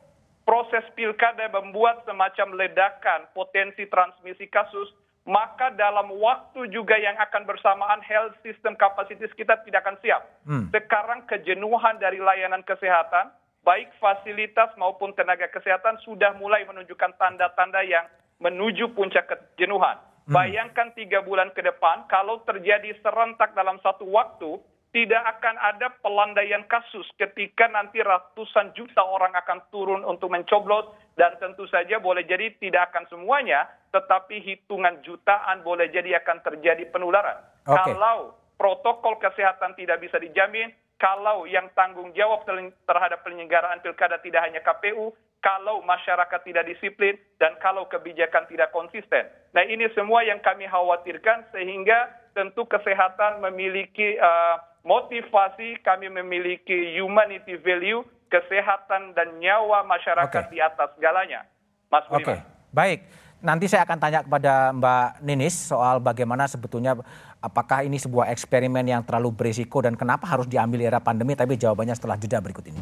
proses 0.45 0.85
pilkada 0.93 1.49
membuat 1.51 2.05
semacam 2.05 2.53
ledakan 2.55 3.27
potensi 3.33 3.83
transmisi 3.89 4.45
kasus, 4.47 4.87
maka 5.25 5.73
dalam 5.73 6.13
waktu 6.21 6.69
juga 6.69 6.93
yang 7.01 7.17
akan 7.17 7.49
bersamaan 7.49 7.97
health 8.05 8.37
system 8.45 8.77
capacities 8.77 9.33
kita 9.33 9.57
tidak 9.65 9.81
akan 9.81 9.97
siap. 10.05 10.21
Hmm. 10.45 10.69
Sekarang 10.69 11.25
kejenuhan 11.25 11.97
dari 11.97 12.21
layanan 12.21 12.61
kesehatan, 12.61 13.33
baik 13.65 13.89
fasilitas 13.97 14.69
maupun 14.77 15.17
tenaga 15.17 15.49
kesehatan 15.49 15.97
sudah 16.05 16.37
mulai 16.37 16.61
menunjukkan 16.69 17.17
tanda-tanda 17.17 17.81
yang 17.81 18.05
menuju 18.37 18.93
puncak 18.93 19.25
kejenuhan. 19.25 19.97
Bayangkan 20.25 20.89
tiga 20.97 21.21
bulan 21.21 21.53
ke 21.53 21.61
depan, 21.61 22.09
kalau 22.09 22.41
terjadi 22.49 22.97
serentak 23.05 23.53
dalam 23.53 23.77
satu 23.85 24.09
waktu, 24.09 24.57
tidak 24.95 25.27
akan 25.27 25.59
ada 25.59 25.91
pelandaian 25.99 26.63
kasus 26.71 27.03
ketika 27.19 27.67
nanti 27.67 27.99
ratusan 27.99 28.71
juta 28.79 29.03
orang 29.03 29.35
akan 29.35 29.59
turun 29.67 30.07
untuk 30.07 30.31
mencoblos 30.31 30.87
dan 31.19 31.35
tentu 31.35 31.67
saja 31.67 31.99
boleh 31.99 32.23
jadi 32.23 32.55
tidak 32.63 32.95
akan 32.95 33.03
semuanya, 33.11 33.67
tetapi 33.91 34.39
hitungan 34.39 35.03
jutaan 35.03 35.67
boleh 35.67 35.91
jadi 35.91 36.23
akan 36.23 36.39
terjadi 36.47 36.87
penularan. 36.95 37.43
Oke. 37.67 37.75
Kalau 37.75 38.39
protokol 38.55 39.19
kesehatan 39.19 39.75
tidak 39.75 39.99
bisa 39.99 40.15
dijamin, 40.15 40.71
kalau 40.95 41.43
yang 41.43 41.67
tanggung 41.75 42.15
jawab 42.15 42.47
terhadap 42.87 43.19
penyelenggaraan 43.27 43.83
pilkada 43.83 44.15
tidak 44.23 44.47
hanya 44.47 44.63
KPU, 44.63 45.11
kalau 45.43 45.83
masyarakat 45.83 46.39
tidak 46.47 46.71
disiplin, 46.71 47.19
dan 47.35 47.59
kalau 47.59 47.83
kebijakan 47.91 48.47
tidak 48.47 48.71
konsisten. 48.71 49.27
Nah 49.51 49.67
ini 49.67 49.91
semua 49.91 50.23
yang 50.23 50.39
kami 50.39 50.71
khawatirkan 50.71 51.51
sehingga 51.51 52.15
tentu 52.31 52.63
kesehatan 52.63 53.43
memiliki 53.43 54.15
uh, 54.19 54.74
motivasi, 54.85 55.81
kami 55.81 56.07
memiliki 56.13 56.95
humanity 56.95 57.57
value, 57.59 58.05
kesehatan 58.29 59.17
dan 59.17 59.41
nyawa 59.41 59.81
masyarakat 59.83 60.43
Oke. 60.47 60.53
di 60.53 60.61
atas 60.61 60.93
segalanya. 60.95 61.43
Mas 61.89 62.05
Oke, 62.07 62.37
Budiman. 62.37 62.45
baik. 62.71 62.99
Nanti 63.45 63.69
saya 63.69 63.85
akan 63.85 63.99
tanya 64.01 64.25
kepada 64.25 64.73
Mbak 64.73 65.21
Ninis 65.21 65.53
soal 65.53 66.01
bagaimana 66.01 66.49
sebetulnya 66.49 66.97
apakah 67.37 67.85
ini 67.85 68.01
sebuah 68.01 68.33
eksperimen 68.33 68.81
yang 68.81 69.05
terlalu 69.05 69.37
berisiko 69.37 69.85
dan 69.85 69.93
kenapa 69.93 70.25
harus 70.25 70.49
diambil 70.49 70.81
era 70.81 70.97
pandemi, 70.97 71.37
tapi 71.37 71.53
jawabannya 71.53 71.93
setelah 71.93 72.17
jeda 72.17 72.41
berikut 72.41 72.65
ini. 72.65 72.81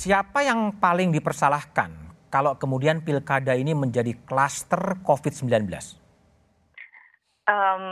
Siapa 0.00 0.40
yang 0.40 0.80
paling 0.80 1.12
dipersalahkan 1.12 1.92
kalau 2.32 2.56
kemudian 2.56 3.04
pilkada 3.04 3.52
ini 3.52 3.76
menjadi 3.76 4.16
klaster 4.24 4.96
COVID-19? 5.04 5.68
Em, 7.44 7.84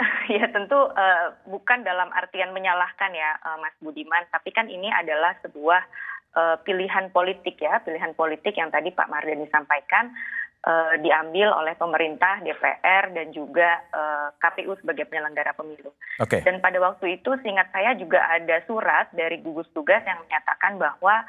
ya 0.40 0.46
tentu 0.56 0.80
eh, 0.96 1.26
bukan 1.44 1.84
dalam 1.84 2.08
artian 2.16 2.56
menyalahkan 2.56 3.12
ya 3.12 3.36
eh, 3.36 3.58
Mas 3.60 3.76
Budiman, 3.76 4.24
tapi 4.32 4.56
kan 4.56 4.72
ini 4.72 4.88
adalah 4.88 5.36
sebuah 5.44 5.84
eh, 6.32 6.56
pilihan 6.64 7.12
politik 7.12 7.60
ya, 7.60 7.84
pilihan 7.84 8.16
politik 8.16 8.56
yang 8.56 8.72
tadi 8.72 8.96
Pak 8.96 9.12
Mardani 9.12 9.44
sampaikan 9.52 10.16
eh, 10.64 10.96
diambil 11.04 11.52
oleh 11.52 11.76
pemerintah, 11.76 12.40
DPR 12.40 13.12
dan 13.12 13.36
juga 13.36 13.84
eh, 13.92 14.28
KPU 14.40 14.80
sebagai 14.80 15.04
penyelenggara 15.12 15.52
pemilu. 15.52 15.92
Oke. 16.24 16.40
Dan 16.40 16.64
pada 16.64 16.80
waktu 16.80 17.20
itu 17.20 17.36
seingat 17.44 17.68
saya 17.68 17.92
juga 18.00 18.24
ada 18.32 18.64
surat 18.64 19.12
dari 19.12 19.44
gugus 19.44 19.68
tugas 19.76 20.00
yang 20.08 20.24
menyatakan 20.24 20.80
bahwa 20.80 21.20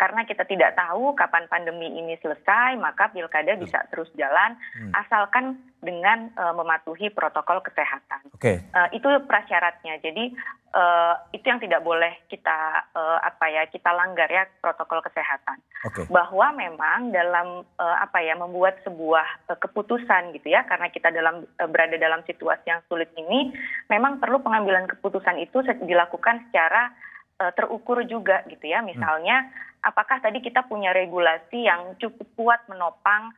karena 0.00 0.24
kita 0.24 0.48
tidak 0.48 0.80
tahu 0.80 1.12
kapan 1.12 1.44
pandemi 1.52 1.92
ini 1.92 2.16
selesai, 2.24 2.80
maka 2.80 3.12
pilkada 3.12 3.52
bisa 3.60 3.84
terus 3.92 4.08
jalan 4.16 4.56
asalkan 4.96 5.60
dengan 5.84 6.32
eh, 6.32 6.54
mematuhi 6.56 7.12
protokol 7.12 7.60
kesehatan. 7.60 8.32
Oke. 8.32 8.64
Eh, 8.64 8.88
itu 8.96 9.08
prasyaratnya. 9.28 10.00
Jadi 10.00 10.32
eh, 10.72 11.14
itu 11.36 11.44
yang 11.44 11.60
tidak 11.60 11.84
boleh 11.84 12.16
kita 12.32 12.88
eh, 12.96 13.18
apa 13.20 13.44
ya 13.52 13.68
kita 13.68 13.92
langgar 13.92 14.32
ya 14.32 14.48
protokol 14.64 15.04
kesehatan. 15.04 15.60
Oke. 15.84 16.08
Bahwa 16.08 16.56
memang 16.56 17.12
dalam 17.12 17.68
eh, 17.76 17.96
apa 18.00 18.24
ya 18.24 18.40
membuat 18.40 18.80
sebuah 18.88 19.52
eh, 19.52 19.58
keputusan 19.60 20.32
gitu 20.32 20.48
ya 20.48 20.64
karena 20.64 20.88
kita 20.88 21.12
dalam 21.12 21.44
eh, 21.44 21.68
berada 21.68 22.00
dalam 22.00 22.24
situasi 22.24 22.72
yang 22.72 22.80
sulit 22.88 23.12
ini 23.20 23.52
memang 23.92 24.16
perlu 24.16 24.40
pengambilan 24.40 24.88
keputusan 24.96 25.36
itu 25.44 25.60
dilakukan 25.84 26.48
secara 26.48 26.88
terukur 27.56 28.04
juga 28.04 28.44
gitu 28.52 28.68
ya. 28.68 28.84
Misalnya 28.84 29.48
apakah 29.82 30.20
tadi 30.20 30.40
kita 30.44 30.64
punya 30.68 30.92
regulasi 30.92 31.66
yang 31.66 31.96
cukup 31.96 32.28
kuat 32.36 32.60
menopang 32.68 33.32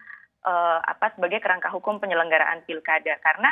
eh, 0.46 0.78
apa 0.82 1.14
sebagai 1.14 1.42
kerangka 1.42 1.70
hukum 1.70 1.98
penyelenggaraan 1.98 2.62
pilkada? 2.66 3.18
Karena 3.22 3.50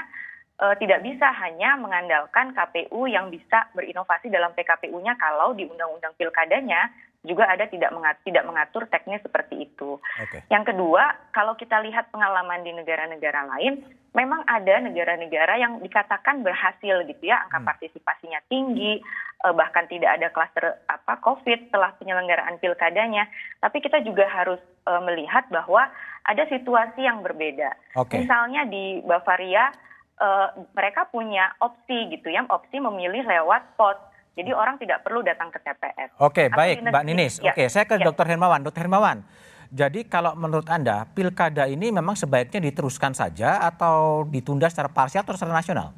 eh, 0.61 0.75
tidak 0.79 1.01
bisa 1.03 1.31
hanya 1.43 1.79
mengandalkan 1.79 2.55
KPU 2.55 3.07
yang 3.11 3.31
bisa 3.31 3.71
berinovasi 3.75 4.31
dalam 4.31 4.55
PKPU-nya 4.55 5.19
kalau 5.19 5.55
di 5.55 5.67
undang-undang 5.67 6.15
pilkadanya 6.19 6.91
juga 7.21 7.45
ada 7.53 7.69
tidak 7.69 7.93
mengatur, 7.93 8.23
tidak 8.25 8.45
mengatur 8.49 8.83
teknis 8.89 9.21
seperti 9.21 9.69
itu. 9.69 10.01
Oke. 10.01 10.41
Yang 10.49 10.73
kedua, 10.73 11.29
kalau 11.37 11.53
kita 11.53 11.77
lihat 11.85 12.09
pengalaman 12.09 12.65
di 12.65 12.73
negara-negara 12.73 13.45
lain, 13.57 13.85
memang 14.17 14.41
ada 14.49 14.81
negara-negara 14.81 15.61
yang 15.61 15.85
dikatakan 15.85 16.41
berhasil 16.41 17.05
gitu 17.05 17.23
ya, 17.29 17.45
angka 17.45 17.77
partisipasinya 17.77 18.41
tinggi, 18.49 19.05
eh, 19.45 19.53
bahkan 19.53 19.85
tidak 19.93 20.17
ada 20.17 20.33
klaster 20.33 20.81
apa 20.89 21.21
COVID 21.21 21.69
setelah 21.69 21.93
penyelenggaraan 22.01 22.57
pilkadanya. 22.57 23.29
Tapi 23.61 23.85
kita 23.85 24.01
juga 24.01 24.25
harus 24.25 24.61
eh, 24.89 25.03
melihat 25.05 25.45
bahwa 25.53 25.93
ada 26.25 26.45
situasi 26.49 27.05
yang 27.05 27.21
berbeda. 27.21 28.01
Oke. 28.01 28.17
Misalnya 28.17 28.65
di 28.65 29.05
Bavaria, 29.05 29.69
eh, 30.17 30.49
mereka 30.73 31.05
punya 31.13 31.53
opsi 31.61 32.09
gitu 32.17 32.33
ya, 32.33 32.49
opsi 32.49 32.81
memilih 32.81 33.29
lewat 33.29 33.77
pos. 33.77 34.01
Jadi 34.39 34.51
orang 34.55 34.79
tidak 34.79 35.03
perlu 35.03 35.21
datang 35.27 35.51
ke 35.51 35.59
TPS. 35.59 36.15
Oke, 36.23 36.47
Atau 36.49 36.57
baik 36.57 36.77
Mbak 36.87 37.05
Ninis. 37.05 37.35
ya, 37.43 37.51
Oke, 37.51 37.67
saya 37.67 37.85
ke 37.85 37.99
ya. 37.99 38.07
Dr. 38.09 38.27
Hermawan. 38.31 38.63
Dr. 38.63 38.87
Hermawan, 38.87 39.27
jadi 39.71 40.03
kalau 40.07 40.35
menurut 40.35 40.67
Anda 40.67 41.07
pilkada 41.15 41.71
ini 41.71 41.95
memang 41.95 42.19
sebaiknya 42.19 42.59
diteruskan 42.59 43.15
saja 43.15 43.63
atau 43.63 44.27
ditunda 44.27 44.67
secara 44.67 44.91
parsial 44.91 45.23
atau 45.23 45.35
secara 45.39 45.55
nasional? 45.55 45.95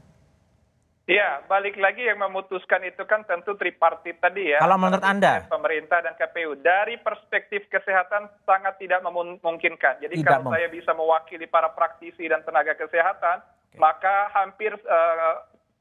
Ya, 1.03 1.43
balik 1.51 1.75
lagi 1.83 2.07
yang 2.07 2.23
memutuskan 2.23 2.79
itu 2.87 3.03
kan 3.11 3.27
tentu 3.27 3.59
tripartit 3.59 4.23
tadi 4.23 4.55
ya. 4.55 4.63
Kalau 4.63 4.79
menurut 4.79 5.03
Anda? 5.03 5.45
Pemerintah 5.51 5.99
dan 5.99 6.15
KPU. 6.15 6.55
Dari 6.63 6.95
perspektif 7.03 7.67
kesehatan 7.67 8.31
sangat 8.47 8.79
tidak 8.79 9.03
memungkinkan. 9.03 9.99
Jadi 9.99 10.15
Tidak 10.23 10.31
kalau 10.31 10.47
mem- 10.47 10.55
saya 10.55 10.69
bisa 10.71 10.95
mewakili 10.95 11.51
para 11.51 11.75
praktisi 11.75 12.31
dan 12.31 12.47
tenaga 12.47 12.79
kesehatan, 12.79 13.43
maka 13.83 14.31
hampir 14.31 14.79
eh, 14.79 15.35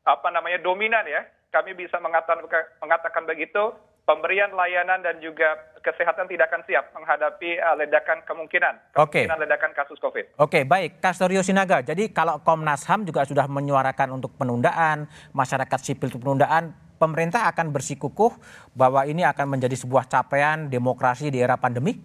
apa 0.09 0.27
namanya 0.33 0.57
dominan 0.57 1.05
ya. 1.05 1.21
Kami 1.51 1.75
bisa 1.75 1.99
mengatakan, 1.99 2.47
mengatakan 2.79 3.27
begitu, 3.27 3.75
pemberian 4.07 4.55
layanan 4.55 5.03
dan 5.03 5.19
juga 5.19 5.59
kesehatan 5.83 6.31
tidak 6.31 6.47
akan 6.47 6.63
siap 6.63 6.95
menghadapi 6.95 7.59
eh, 7.59 7.75
ledakan 7.75 8.23
kemungkinan, 8.23 8.95
Oke. 8.95 9.27
kemungkinan 9.27 9.41
ledakan 9.43 9.71
kasus 9.75 9.99
COVID. 9.99 10.39
Oke, 10.39 10.63
baik. 10.63 11.03
Kastorio 11.03 11.43
Sinaga, 11.43 11.83
jadi 11.83 12.07
kalau 12.15 12.39
Komnas 12.39 12.87
HAM 12.87 13.03
juga 13.03 13.27
sudah 13.27 13.51
menyuarakan 13.51 14.15
untuk 14.15 14.31
penundaan, 14.39 15.11
masyarakat 15.35 15.79
sipil 15.83 16.07
untuk 16.07 16.23
penundaan, 16.23 16.71
pemerintah 16.95 17.49
akan 17.51 17.73
bersikukuh 17.75 18.31
bahwa 18.71 19.03
ini 19.03 19.27
akan 19.27 19.57
menjadi 19.57 19.75
sebuah 19.75 20.07
capaian 20.07 20.71
demokrasi 20.71 21.33
di 21.33 21.43
era 21.43 21.59
pandemi? 21.59 21.97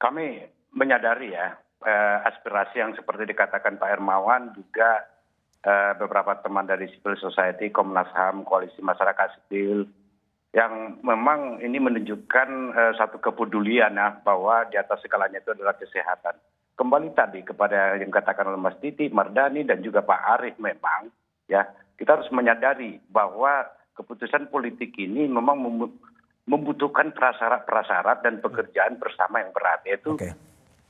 Kami 0.00 0.40
menyadari 0.72 1.36
ya 1.36 1.52
eh, 1.84 2.18
aspirasi 2.32 2.80
yang 2.80 2.96
seperti 2.96 3.28
dikatakan 3.28 3.76
Pak 3.76 3.88
Hermawan 3.92 4.56
juga 4.56 5.15
beberapa 5.98 6.38
teman 6.46 6.62
dari 6.62 6.86
civil 6.94 7.18
society, 7.18 7.74
Komnas 7.74 8.06
HAM, 8.14 8.46
Koalisi 8.46 8.78
Masyarakat 8.78 9.34
Sipil 9.34 9.82
yang 10.56 11.04
memang 11.04 11.60
ini 11.60 11.76
menunjukkan 11.76 12.48
eh, 12.72 12.92
satu 12.96 13.20
kepedulian 13.20 13.92
ya 13.92 14.16
bahwa 14.24 14.64
di 14.72 14.80
atas 14.80 15.04
segalanya 15.04 15.44
itu 15.44 15.52
adalah 15.52 15.76
kesehatan. 15.76 16.40
Kembali 16.76 17.12
tadi 17.12 17.44
kepada 17.44 18.00
yang 18.00 18.08
dikatakan 18.08 18.48
oleh 18.48 18.60
Mas 18.60 18.80
Titi, 18.80 19.12
Mardani 19.12 19.68
dan 19.68 19.84
juga 19.84 20.00
Pak 20.00 20.40
Arief 20.40 20.56
memang 20.56 21.12
ya 21.44 21.68
kita 22.00 22.20
harus 22.20 22.28
menyadari 22.32 22.96
bahwa 23.12 23.68
keputusan 23.96 24.48
politik 24.48 24.96
ini 24.96 25.28
memang 25.28 25.60
mem- 25.60 25.96
membutuhkan 26.48 27.12
prasyarat-prasyarat 27.12 28.24
dan 28.24 28.40
pekerjaan 28.40 28.96
bersama 28.96 29.44
yang 29.44 29.52
berat 29.52 29.84
yaitu 29.84 30.16
Oke. 30.16 30.32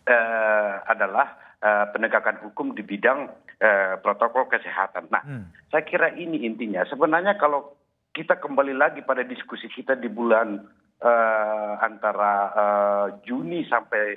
eh, 0.06 0.72
adalah 0.86 1.58
eh, 1.58 1.86
penegakan 1.90 2.38
hukum 2.38 2.70
di 2.70 2.86
bidang 2.86 3.30
eh, 3.56 3.94
protokol 4.00 4.48
kesehatan. 4.48 5.08
Nah, 5.08 5.22
Hmm. 5.24 5.44
saya 5.72 5.82
kira 5.82 6.12
ini 6.12 6.44
intinya. 6.44 6.84
Sebenarnya 6.84 7.40
kalau 7.40 7.72
kita 8.12 8.36
kembali 8.40 8.72
lagi 8.72 9.00
pada 9.04 9.24
diskusi 9.24 9.68
kita 9.68 9.96
di 9.96 10.08
bulan 10.08 10.60
eh, 10.96 11.72
antara 11.80 12.32
eh, 12.52 13.06
Juni 13.28 13.64
sampai 13.68 14.16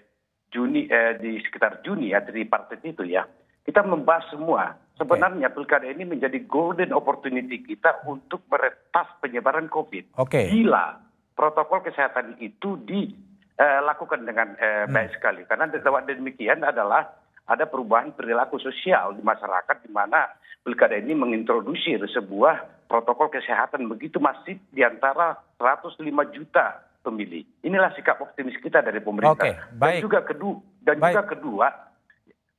Juni 0.50 0.88
eh, 0.88 1.20
di 1.20 1.40
sekitar 1.44 1.84
Juni 1.84 2.16
ya 2.16 2.24
dari 2.24 2.48
partai 2.48 2.80
itu 2.84 3.04
ya, 3.04 3.28
kita 3.68 3.84
membahas 3.84 4.32
semua 4.32 4.76
sebenarnya 4.96 5.52
pilkada 5.52 5.88
ini 5.88 6.04
menjadi 6.08 6.40
golden 6.48 6.92
opportunity 6.96 7.60
kita 7.64 8.04
untuk 8.08 8.44
meretas 8.52 9.08
penyebaran 9.24 9.68
COVID. 9.68 10.16
Oke. 10.20 10.48
Bila 10.52 11.00
protokol 11.36 11.84
kesehatan 11.84 12.36
itu 12.40 12.80
dilakukan 12.84 14.24
dengan 14.24 14.56
eh, 14.60 14.88
Hmm. 14.88 14.96
baik 14.96 15.16
sekali. 15.20 15.44
Karena 15.48 15.68
demikian 15.72 16.64
adalah 16.64 17.08
ada 17.50 17.66
perubahan 17.66 18.14
perilaku 18.14 18.62
sosial 18.62 19.18
di 19.18 19.26
masyarakat 19.26 19.82
di 19.82 19.89
mana 19.89 20.30
pilkada 20.62 21.02
ini 21.02 21.18
mengintroduksi 21.18 21.97
sebuah 21.97 22.86
protokol 22.86 23.34
kesehatan 23.34 23.89
begitu 23.89 24.22
masif 24.22 24.62
di 24.70 24.86
antara 24.86 25.41
105 25.58 26.06
juta 26.30 26.86
pemilih. 27.02 27.41
Inilah 27.66 27.89
sikap 27.97 28.22
optimis 28.22 28.54
kita 28.62 28.86
dari 28.86 29.02
pemerintah. 29.02 29.74
Baik. 29.74 29.82
Dan 29.82 30.06
juga 30.06 30.20
kedua 30.22 30.56
dan 30.86 30.95
Baik. 31.02 31.10
juga 31.10 31.24
kedua 31.26 31.68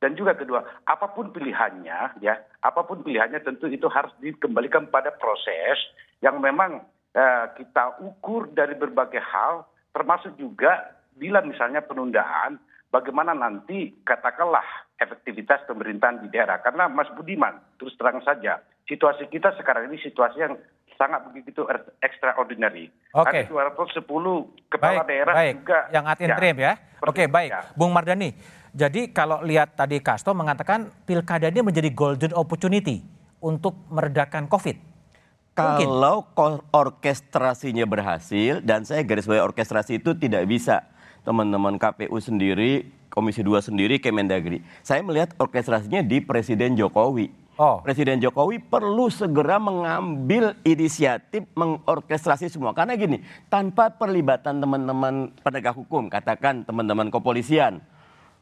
dan 0.01 0.16
juga 0.16 0.32
kedua, 0.32 0.64
apa 0.88 1.12
pun 1.12 1.28
pilihannya, 1.28 2.24
ya, 2.24 2.41
apa 2.64 2.88
pun 2.88 3.05
pilihannya 3.05 3.45
tentu 3.45 3.68
itu 3.68 3.84
harus 3.93 4.09
dikembalikan 4.24 4.88
pada 4.88 5.12
proses 5.12 5.76
yang 6.24 6.41
memang 6.41 6.80
eh, 7.12 7.47
kita 7.61 8.01
ukur 8.01 8.49
dari 8.49 8.80
berbagai 8.80 9.20
hal, 9.20 9.68
termasuk 9.93 10.41
juga 10.41 10.97
bila 11.20 11.45
misalnya 11.45 11.84
penundaan, 11.84 12.57
bagaimana 12.91 13.32
nanti 13.32 13.95
katakanlah 14.03 14.62
efektivitas 15.01 15.64
pemerintahan 15.64 16.20
di 16.26 16.28
daerah. 16.28 16.61
Karena 16.61 16.91
Mas 16.91 17.09
Budiman, 17.16 17.57
terus 17.80 17.97
terang 17.97 18.20
saja, 18.20 18.61
situasi 18.84 19.30
kita 19.30 19.57
sekarang 19.57 19.88
ini 19.88 19.97
situasi 20.03 20.38
yang 20.43 20.55
sangat 21.01 21.24
begitu 21.32 21.64
er- 21.64 21.97
extraordinary. 22.05 22.93
Oke. 23.16 23.49
Ada 23.49 23.72
210 24.05 24.05
kepala 24.68 25.01
baik, 25.01 25.09
daerah 25.09 25.34
baik. 25.34 25.55
juga 25.64 25.78
yang 25.97 26.05
ad 26.05 26.18
interim 26.20 26.57
ya. 26.61 26.72
seperti 26.76 27.09
Oke, 27.09 27.22
itu, 27.24 27.32
baik. 27.32 27.51
ya. 27.51 27.62
Bung 27.72 27.93
Mardani. 27.97 28.30
Jadi 28.70 29.01
kalau 29.11 29.41
lihat 29.41 29.74
tadi 29.74 29.99
Kasto 30.05 30.36
mengatakan 30.36 30.93
pilkada 31.09 31.49
ini 31.49 31.64
menjadi 31.64 31.91
golden 31.91 32.36
opportunity 32.36 33.01
untuk 33.41 33.88
meredakan 33.88 34.47
Covid. 34.47 34.76
Mungkin. 35.61 35.88
Kalau 35.88 36.24
orkestrasinya 36.72 37.84
berhasil 37.84 38.64
dan 38.64 38.86
saya 38.86 39.05
garis 39.05 39.28
bawahi 39.28 39.45
orkestrasi 39.45 40.01
itu 40.01 40.16
tidak 40.16 40.49
bisa 40.49 40.88
teman-teman 41.25 41.77
KPU 41.77 42.16
sendiri, 42.18 42.89
Komisi 43.11 43.43
2 43.43 43.59
sendiri, 43.59 43.99
Kemendagri. 43.99 44.62
Saya 44.87 45.03
melihat 45.03 45.35
orkestrasinya 45.37 46.01
di 46.01 46.23
Presiden 46.23 46.79
Jokowi. 46.79 47.31
Oh. 47.61 47.83
Presiden 47.85 48.23
Jokowi 48.25 48.57
perlu 48.57 49.12
segera 49.12 49.61
mengambil 49.61 50.57
inisiatif 50.64 51.45
mengorkestrasi 51.53 52.49
semua. 52.49 52.73
Karena 52.73 52.97
gini, 52.97 53.21
tanpa 53.53 53.93
perlibatan 53.93 54.64
teman-teman 54.64 55.35
penegak 55.45 55.77
hukum, 55.77 56.09
katakan 56.09 56.64
teman-teman 56.64 57.12
kepolisian, 57.12 57.85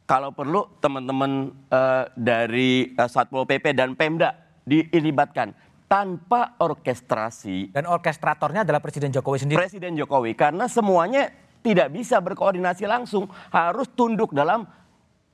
kalau 0.06 0.30
perlu 0.30 0.70
teman-teman 0.78 1.50
eh, 1.68 2.04
dari 2.14 2.94
eh, 2.94 3.08
Satpol 3.10 3.44
PP 3.44 3.74
dan 3.74 3.98
Pemda 3.98 4.32
dilibatkan 4.68 5.56
tanpa 5.88 6.52
orkestrasi 6.60 7.72
Dan 7.72 7.88
orkestratornya 7.88 8.60
adalah 8.60 8.78
Presiden 8.84 9.08
Jokowi 9.08 9.40
sendiri. 9.40 9.58
Presiden 9.64 9.96
Jokowi 9.96 10.36
karena 10.36 10.68
semuanya 10.68 11.32
tidak 11.62 11.88
bisa 11.90 12.22
berkoordinasi 12.22 12.86
langsung 12.86 13.26
harus 13.50 13.88
tunduk 13.92 14.32
dalam 14.32 14.66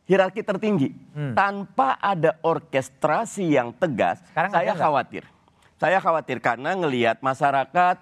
hierarki 0.09 0.45
tertinggi. 0.45 0.93
Tanpa 1.33 1.97
ada 2.01 2.37
orkestrasi 2.45 3.57
yang 3.57 3.73
tegas 3.77 4.21
Sekarang 4.31 4.53
saya 4.53 4.73
khawatir. 4.77 5.23
Saya 5.81 5.99
khawatir 6.01 6.39
karena 6.41 6.73
ngelihat 6.77 7.21
masyarakat 7.21 7.97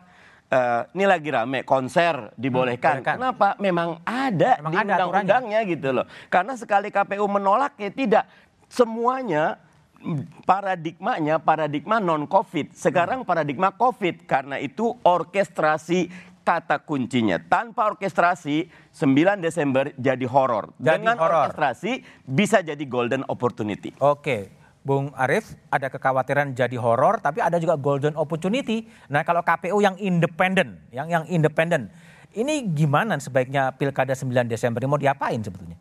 eh, 0.53 0.81
ini 0.95 1.05
lagi 1.09 1.29
rame 1.33 1.61
konser 1.65 2.31
dibolehkan. 2.37 3.01
Dibolehkan. 3.03 3.17
kenapa? 3.19 3.49
Memang 3.59 4.03
ada 4.05 4.61
Memang 4.61 4.73
di 4.73 4.77
ada 4.77 4.93
undang-undangnya 5.09 5.61
gitu 5.67 5.89
loh. 5.91 6.07
Karena 6.29 6.55
sekali 6.59 6.93
KPU 6.93 7.25
menolak 7.27 7.79
ya 7.81 7.91
tidak. 7.91 8.25
Semuanya 8.73 9.61
paradigmanya 10.43 11.39
paradigma 11.39 12.03
non 12.03 12.27
covid 12.27 12.75
sekarang 12.75 13.23
paradigma 13.23 13.71
covid. 13.71 14.27
Karena 14.27 14.59
itu 14.59 14.95
orkestrasi 15.07 16.32
kata 16.43 16.83
kuncinya 16.83 17.39
tanpa 17.39 17.95
orkestrasi 17.95 18.69
9 18.93 19.41
Desember 19.41 19.95
jadi 19.97 20.27
horor 20.27 20.75
dengan 20.77 21.17
horor. 21.17 21.49
orkestrasi 21.49 22.03
bisa 22.27 22.61
jadi 22.61 22.83
golden 22.87 23.23
opportunity 23.31 23.95
Oke, 24.03 24.51
Bung 24.83 25.15
Arief, 25.15 25.55
ada 25.71 25.87
kekhawatiran 25.87 26.59
jadi 26.59 26.75
horor, 26.75 27.23
tapi 27.23 27.39
ada 27.39 27.55
juga 27.63 27.79
golden 27.79 28.19
opportunity. 28.19 28.91
Nah, 29.07 29.23
kalau 29.23 29.39
KPU 29.47 29.79
yang 29.79 29.95
independen, 30.03 30.83
yang 30.91 31.07
yang 31.07 31.25
independen, 31.31 31.87
ini 32.35 32.67
gimana 32.67 33.15
sebaiknya 33.23 33.71
pilkada 33.79 34.11
9 34.19 34.51
Desember 34.51 34.83
ini 34.83 34.91
mau 34.91 34.99
diapain 34.99 35.39
sebetulnya? 35.39 35.79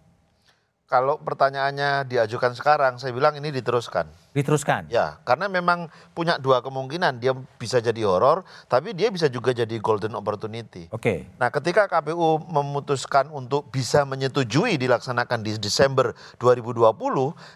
Kalau 0.92 1.16
pertanyaannya 1.24 2.04
diajukan 2.04 2.52
sekarang, 2.52 3.00
saya 3.00 3.16
bilang 3.16 3.32
ini 3.40 3.48
diteruskan. 3.48 4.12
Diteruskan. 4.36 4.92
Ya, 4.92 5.24
karena 5.24 5.48
memang 5.48 5.88
punya 6.12 6.36
dua 6.36 6.60
kemungkinan. 6.60 7.24
Dia 7.24 7.32
bisa 7.56 7.80
jadi 7.80 8.04
horor, 8.04 8.44
tapi 8.68 8.92
dia 8.92 9.08
bisa 9.08 9.32
juga 9.32 9.56
jadi 9.56 9.72
golden 9.80 10.20
opportunity. 10.20 10.92
Oke. 10.92 11.32
Nah, 11.40 11.48
ketika 11.48 11.88
KPU 11.88 12.44
memutuskan 12.44 13.32
untuk 13.32 13.72
bisa 13.72 14.04
menyetujui 14.04 14.76
dilaksanakan 14.76 15.40
di 15.40 15.56
Desember 15.56 16.12
2020, 16.44 16.84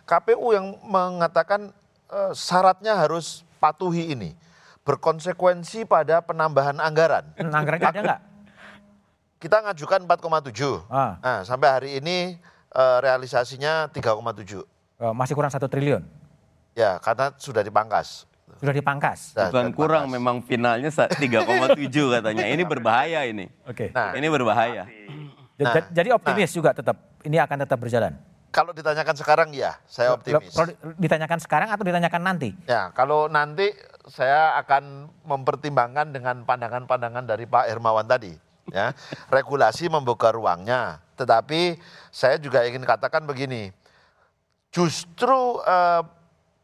KPU 0.07 0.55
yang 0.55 0.79
mengatakan 0.87 1.75
eh, 2.15 2.31
syaratnya 2.31 2.95
harus 2.95 3.43
patuhi 3.59 4.15
ini. 4.15 4.31
Berkonsekuensi 4.87 5.83
pada 5.83 6.23
penambahan 6.23 6.79
anggaran. 6.79 7.35
Anggarannya 7.35 7.89
ada 7.91 7.99
nggak? 7.99 8.21
Kita 9.43 9.59
ngajukan 9.59 10.07
4,7. 10.07 10.87
Ah. 10.87 11.19
Nah, 11.19 11.39
sampai 11.43 11.67
hari 11.67 11.89
ini 11.99 12.39
eh, 12.75 12.97
realisasinya 12.99 13.87
3,7. 13.89 14.61
Eh, 14.97 15.13
Masih 15.15 15.33
kurang 15.33 15.49
satu 15.49 15.65
triliun. 15.65 16.03
Ya, 16.75 16.99
karena 16.99 17.31
sudah 17.35 17.63
dipangkas. 17.63 18.27
Sudah 18.59 18.71
dipangkas. 18.71 19.31
Nah, 19.33 19.47
bukan 19.49 19.63
sudah 19.65 19.75
kurang 19.75 20.03
dipangkas. 20.05 20.15
memang 20.15 20.35
finalnya 20.43 20.89
sa- 20.91 21.09
3,7 21.09 22.11
katanya 22.11 22.45
ini 22.45 22.63
berbahaya 22.63 23.23
ini 23.23 23.47
Oke. 23.63 23.91
Nah, 23.91 24.11
ini 24.13 24.27
berbahaya 24.27 24.83
nah, 25.57 25.73
ja- 25.73 25.91
Jadi 25.91 26.09
optimis 26.11 26.51
juga 26.51 26.71
tetap. 26.71 26.99
Ini 27.23 27.41
akan 27.41 27.57
tetap 27.65 27.79
berjalan. 27.79 28.13
kalau 28.53 28.71
ditanyakan 28.71 29.15
sekarang 29.19 29.49
ya, 29.51 29.75
saya 29.83 30.15
optimis. 30.15 30.55
Kalau 30.55 30.71
ditanyakan 30.95 31.39
sekarang 31.43 31.67
atau 31.67 31.83
ditanyakan 31.83 32.21
nanti? 32.23 32.55
Ya, 32.63 32.87
kalau 32.95 33.27
nanti 33.27 33.75
saya 34.07 34.55
akan 34.55 35.11
mempertimbangkan 35.27 36.15
dengan 36.15 36.47
pandangan-pandangan 36.47 37.27
dari 37.27 37.43
Pak 37.43 37.67
Hermawan 37.67 38.07
tadi. 38.07 38.31
Ya, 38.73 38.97
regulasi 39.29 39.85
membuka 39.85 40.33
ruangnya, 40.33 40.97
tetapi 41.13 41.77
saya 42.09 42.41
juga 42.41 42.65
ingin 42.65 42.81
katakan 42.81 43.21
begini, 43.21 43.69
justru 44.73 45.61
eh, 45.61 46.01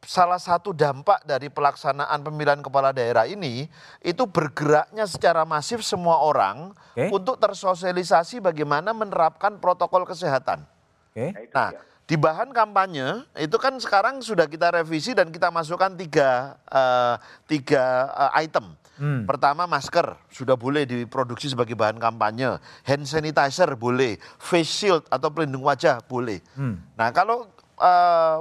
salah 0.01 0.41
satu 0.41 0.73
dampak 0.73 1.21
dari 1.29 1.47
pelaksanaan 1.53 2.25
pemilihan 2.25 2.57
kepala 2.65 2.89
daerah 2.89 3.29
ini 3.29 3.69
itu 4.01 4.23
bergeraknya 4.25 5.05
secara 5.05 5.45
masif 5.45 5.85
semua 5.85 6.25
orang 6.25 6.73
Oke. 6.73 7.13
untuk 7.13 7.37
tersosialisasi 7.37 8.41
bagaimana 8.41 8.97
menerapkan 8.97 9.61
protokol 9.61 10.09
kesehatan. 10.09 10.65
Oke. 11.13 11.53
Nah, 11.53 11.69
di 12.11 12.19
bahan 12.19 12.51
kampanye 12.51 13.23
itu 13.39 13.55
kan 13.55 13.71
sekarang 13.79 14.19
sudah 14.19 14.43
kita 14.43 14.67
revisi 14.83 15.15
dan 15.15 15.31
kita 15.31 15.47
masukkan 15.47 15.95
tiga, 15.95 16.59
eh, 16.67 17.15
tiga 17.47 18.11
eh, 18.11 18.43
item. 18.43 18.75
Hmm. 18.99 19.23
Pertama 19.23 19.63
masker 19.63 20.19
sudah 20.27 20.59
boleh 20.59 20.83
diproduksi 20.83 21.47
sebagai 21.47 21.73
bahan 21.79 21.95
kampanye, 22.03 22.59
hand 22.83 23.07
sanitizer 23.07 23.79
boleh, 23.79 24.19
face 24.35 24.67
shield 24.67 25.07
atau 25.07 25.31
pelindung 25.31 25.63
wajah 25.63 26.03
boleh. 26.03 26.43
Hmm. 26.59 26.83
Nah 26.99 27.15
kalau 27.15 27.47
eh, 27.79 28.37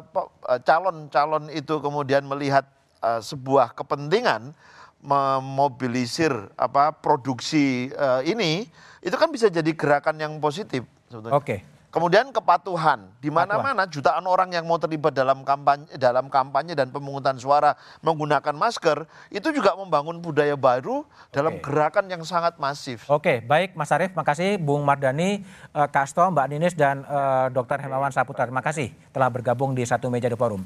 calon-calon 0.67 1.55
itu 1.55 1.79
kemudian 1.79 2.27
melihat 2.27 2.67
eh, 3.07 3.23
sebuah 3.23 3.79
kepentingan 3.79 4.51
memobilisir 4.99 6.35
apa 6.59 6.91
produksi 6.91 7.95
eh, 7.95 8.21
ini, 8.27 8.67
itu 8.99 9.15
kan 9.15 9.31
bisa 9.31 9.47
jadi 9.47 9.71
gerakan 9.79 10.19
yang 10.19 10.43
positif 10.43 10.83
sebetulnya. 11.07 11.39
Oke. 11.39 11.70
Kemudian 11.91 12.31
kepatuhan, 12.31 13.11
di 13.19 13.35
mana-mana 13.35 13.83
jutaan 13.83 14.23
orang 14.23 14.55
yang 14.55 14.63
mau 14.63 14.79
terlibat 14.79 15.11
dalam 15.11 15.43
kampanye, 15.43 15.91
dalam 15.99 16.31
kampanye 16.31 16.79
dan 16.79 16.95
pemungutan 16.95 17.35
suara 17.35 17.75
menggunakan 18.07 18.55
masker, 18.55 19.11
itu 19.27 19.51
juga 19.51 19.75
membangun 19.75 20.23
budaya 20.23 20.55
baru 20.55 21.03
dalam 21.35 21.59
Oke. 21.59 21.67
gerakan 21.67 22.07
yang 22.07 22.23
sangat 22.23 22.55
masif. 22.63 23.11
Oke, 23.11 23.43
baik 23.43 23.75
Mas 23.75 23.91
Arief, 23.91 24.15
makasih 24.15 24.55
Bung 24.63 24.87
Mardani, 24.87 25.43
eh, 25.75 25.89
Kasto, 25.91 26.23
Mbak 26.31 26.47
Ninis, 26.55 26.79
dan 26.79 27.03
eh, 27.03 27.47
Dr. 27.51 27.83
Hemawan 27.83 28.15
Saputra. 28.15 28.47
Terima 28.47 28.63
kasih 28.63 28.95
telah 29.11 29.27
bergabung 29.27 29.75
di 29.75 29.83
satu 29.83 30.15
meja 30.15 30.31
di 30.31 30.39
forum. 30.39 30.63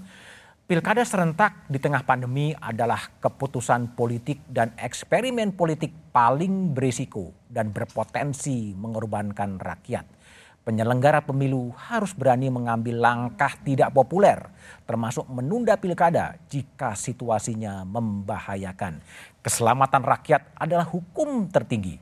Pilkada 0.64 1.04
serentak 1.08 1.68
di 1.72 1.80
tengah 1.80 2.04
pandemi 2.08 2.52
adalah 2.56 3.00
keputusan 3.20 3.96
politik 3.96 4.44
dan 4.48 4.76
eksperimen 4.76 5.56
politik 5.56 5.92
paling 6.12 6.72
berisiko 6.72 7.32
dan 7.48 7.72
berpotensi 7.72 8.76
mengorbankan 8.76 9.60
rakyat. 9.60 10.23
Penyelenggara 10.64 11.20
pemilu 11.20 11.76
harus 11.76 12.16
berani 12.16 12.48
mengambil 12.48 12.96
langkah 12.96 13.52
tidak 13.60 13.92
populer, 13.92 14.48
termasuk 14.88 15.28
menunda 15.28 15.76
pilkada 15.76 16.40
jika 16.48 16.96
situasinya 16.96 17.84
membahayakan. 17.84 18.96
Keselamatan 19.44 20.00
rakyat 20.00 20.56
adalah 20.56 20.88
hukum 20.88 21.52
tertinggi. 21.52 22.00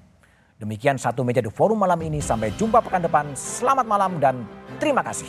Demikian 0.62 0.94
satu 0.94 1.26
meja 1.26 1.42
di 1.42 1.50
forum 1.50 1.82
malam 1.82 1.98
ini. 2.06 2.22
Sampai 2.22 2.54
jumpa 2.54 2.78
pekan 2.86 3.02
depan. 3.02 3.34
Selamat 3.34 3.82
malam 3.82 4.22
dan 4.22 4.46
terima 4.78 5.02
kasih. 5.02 5.26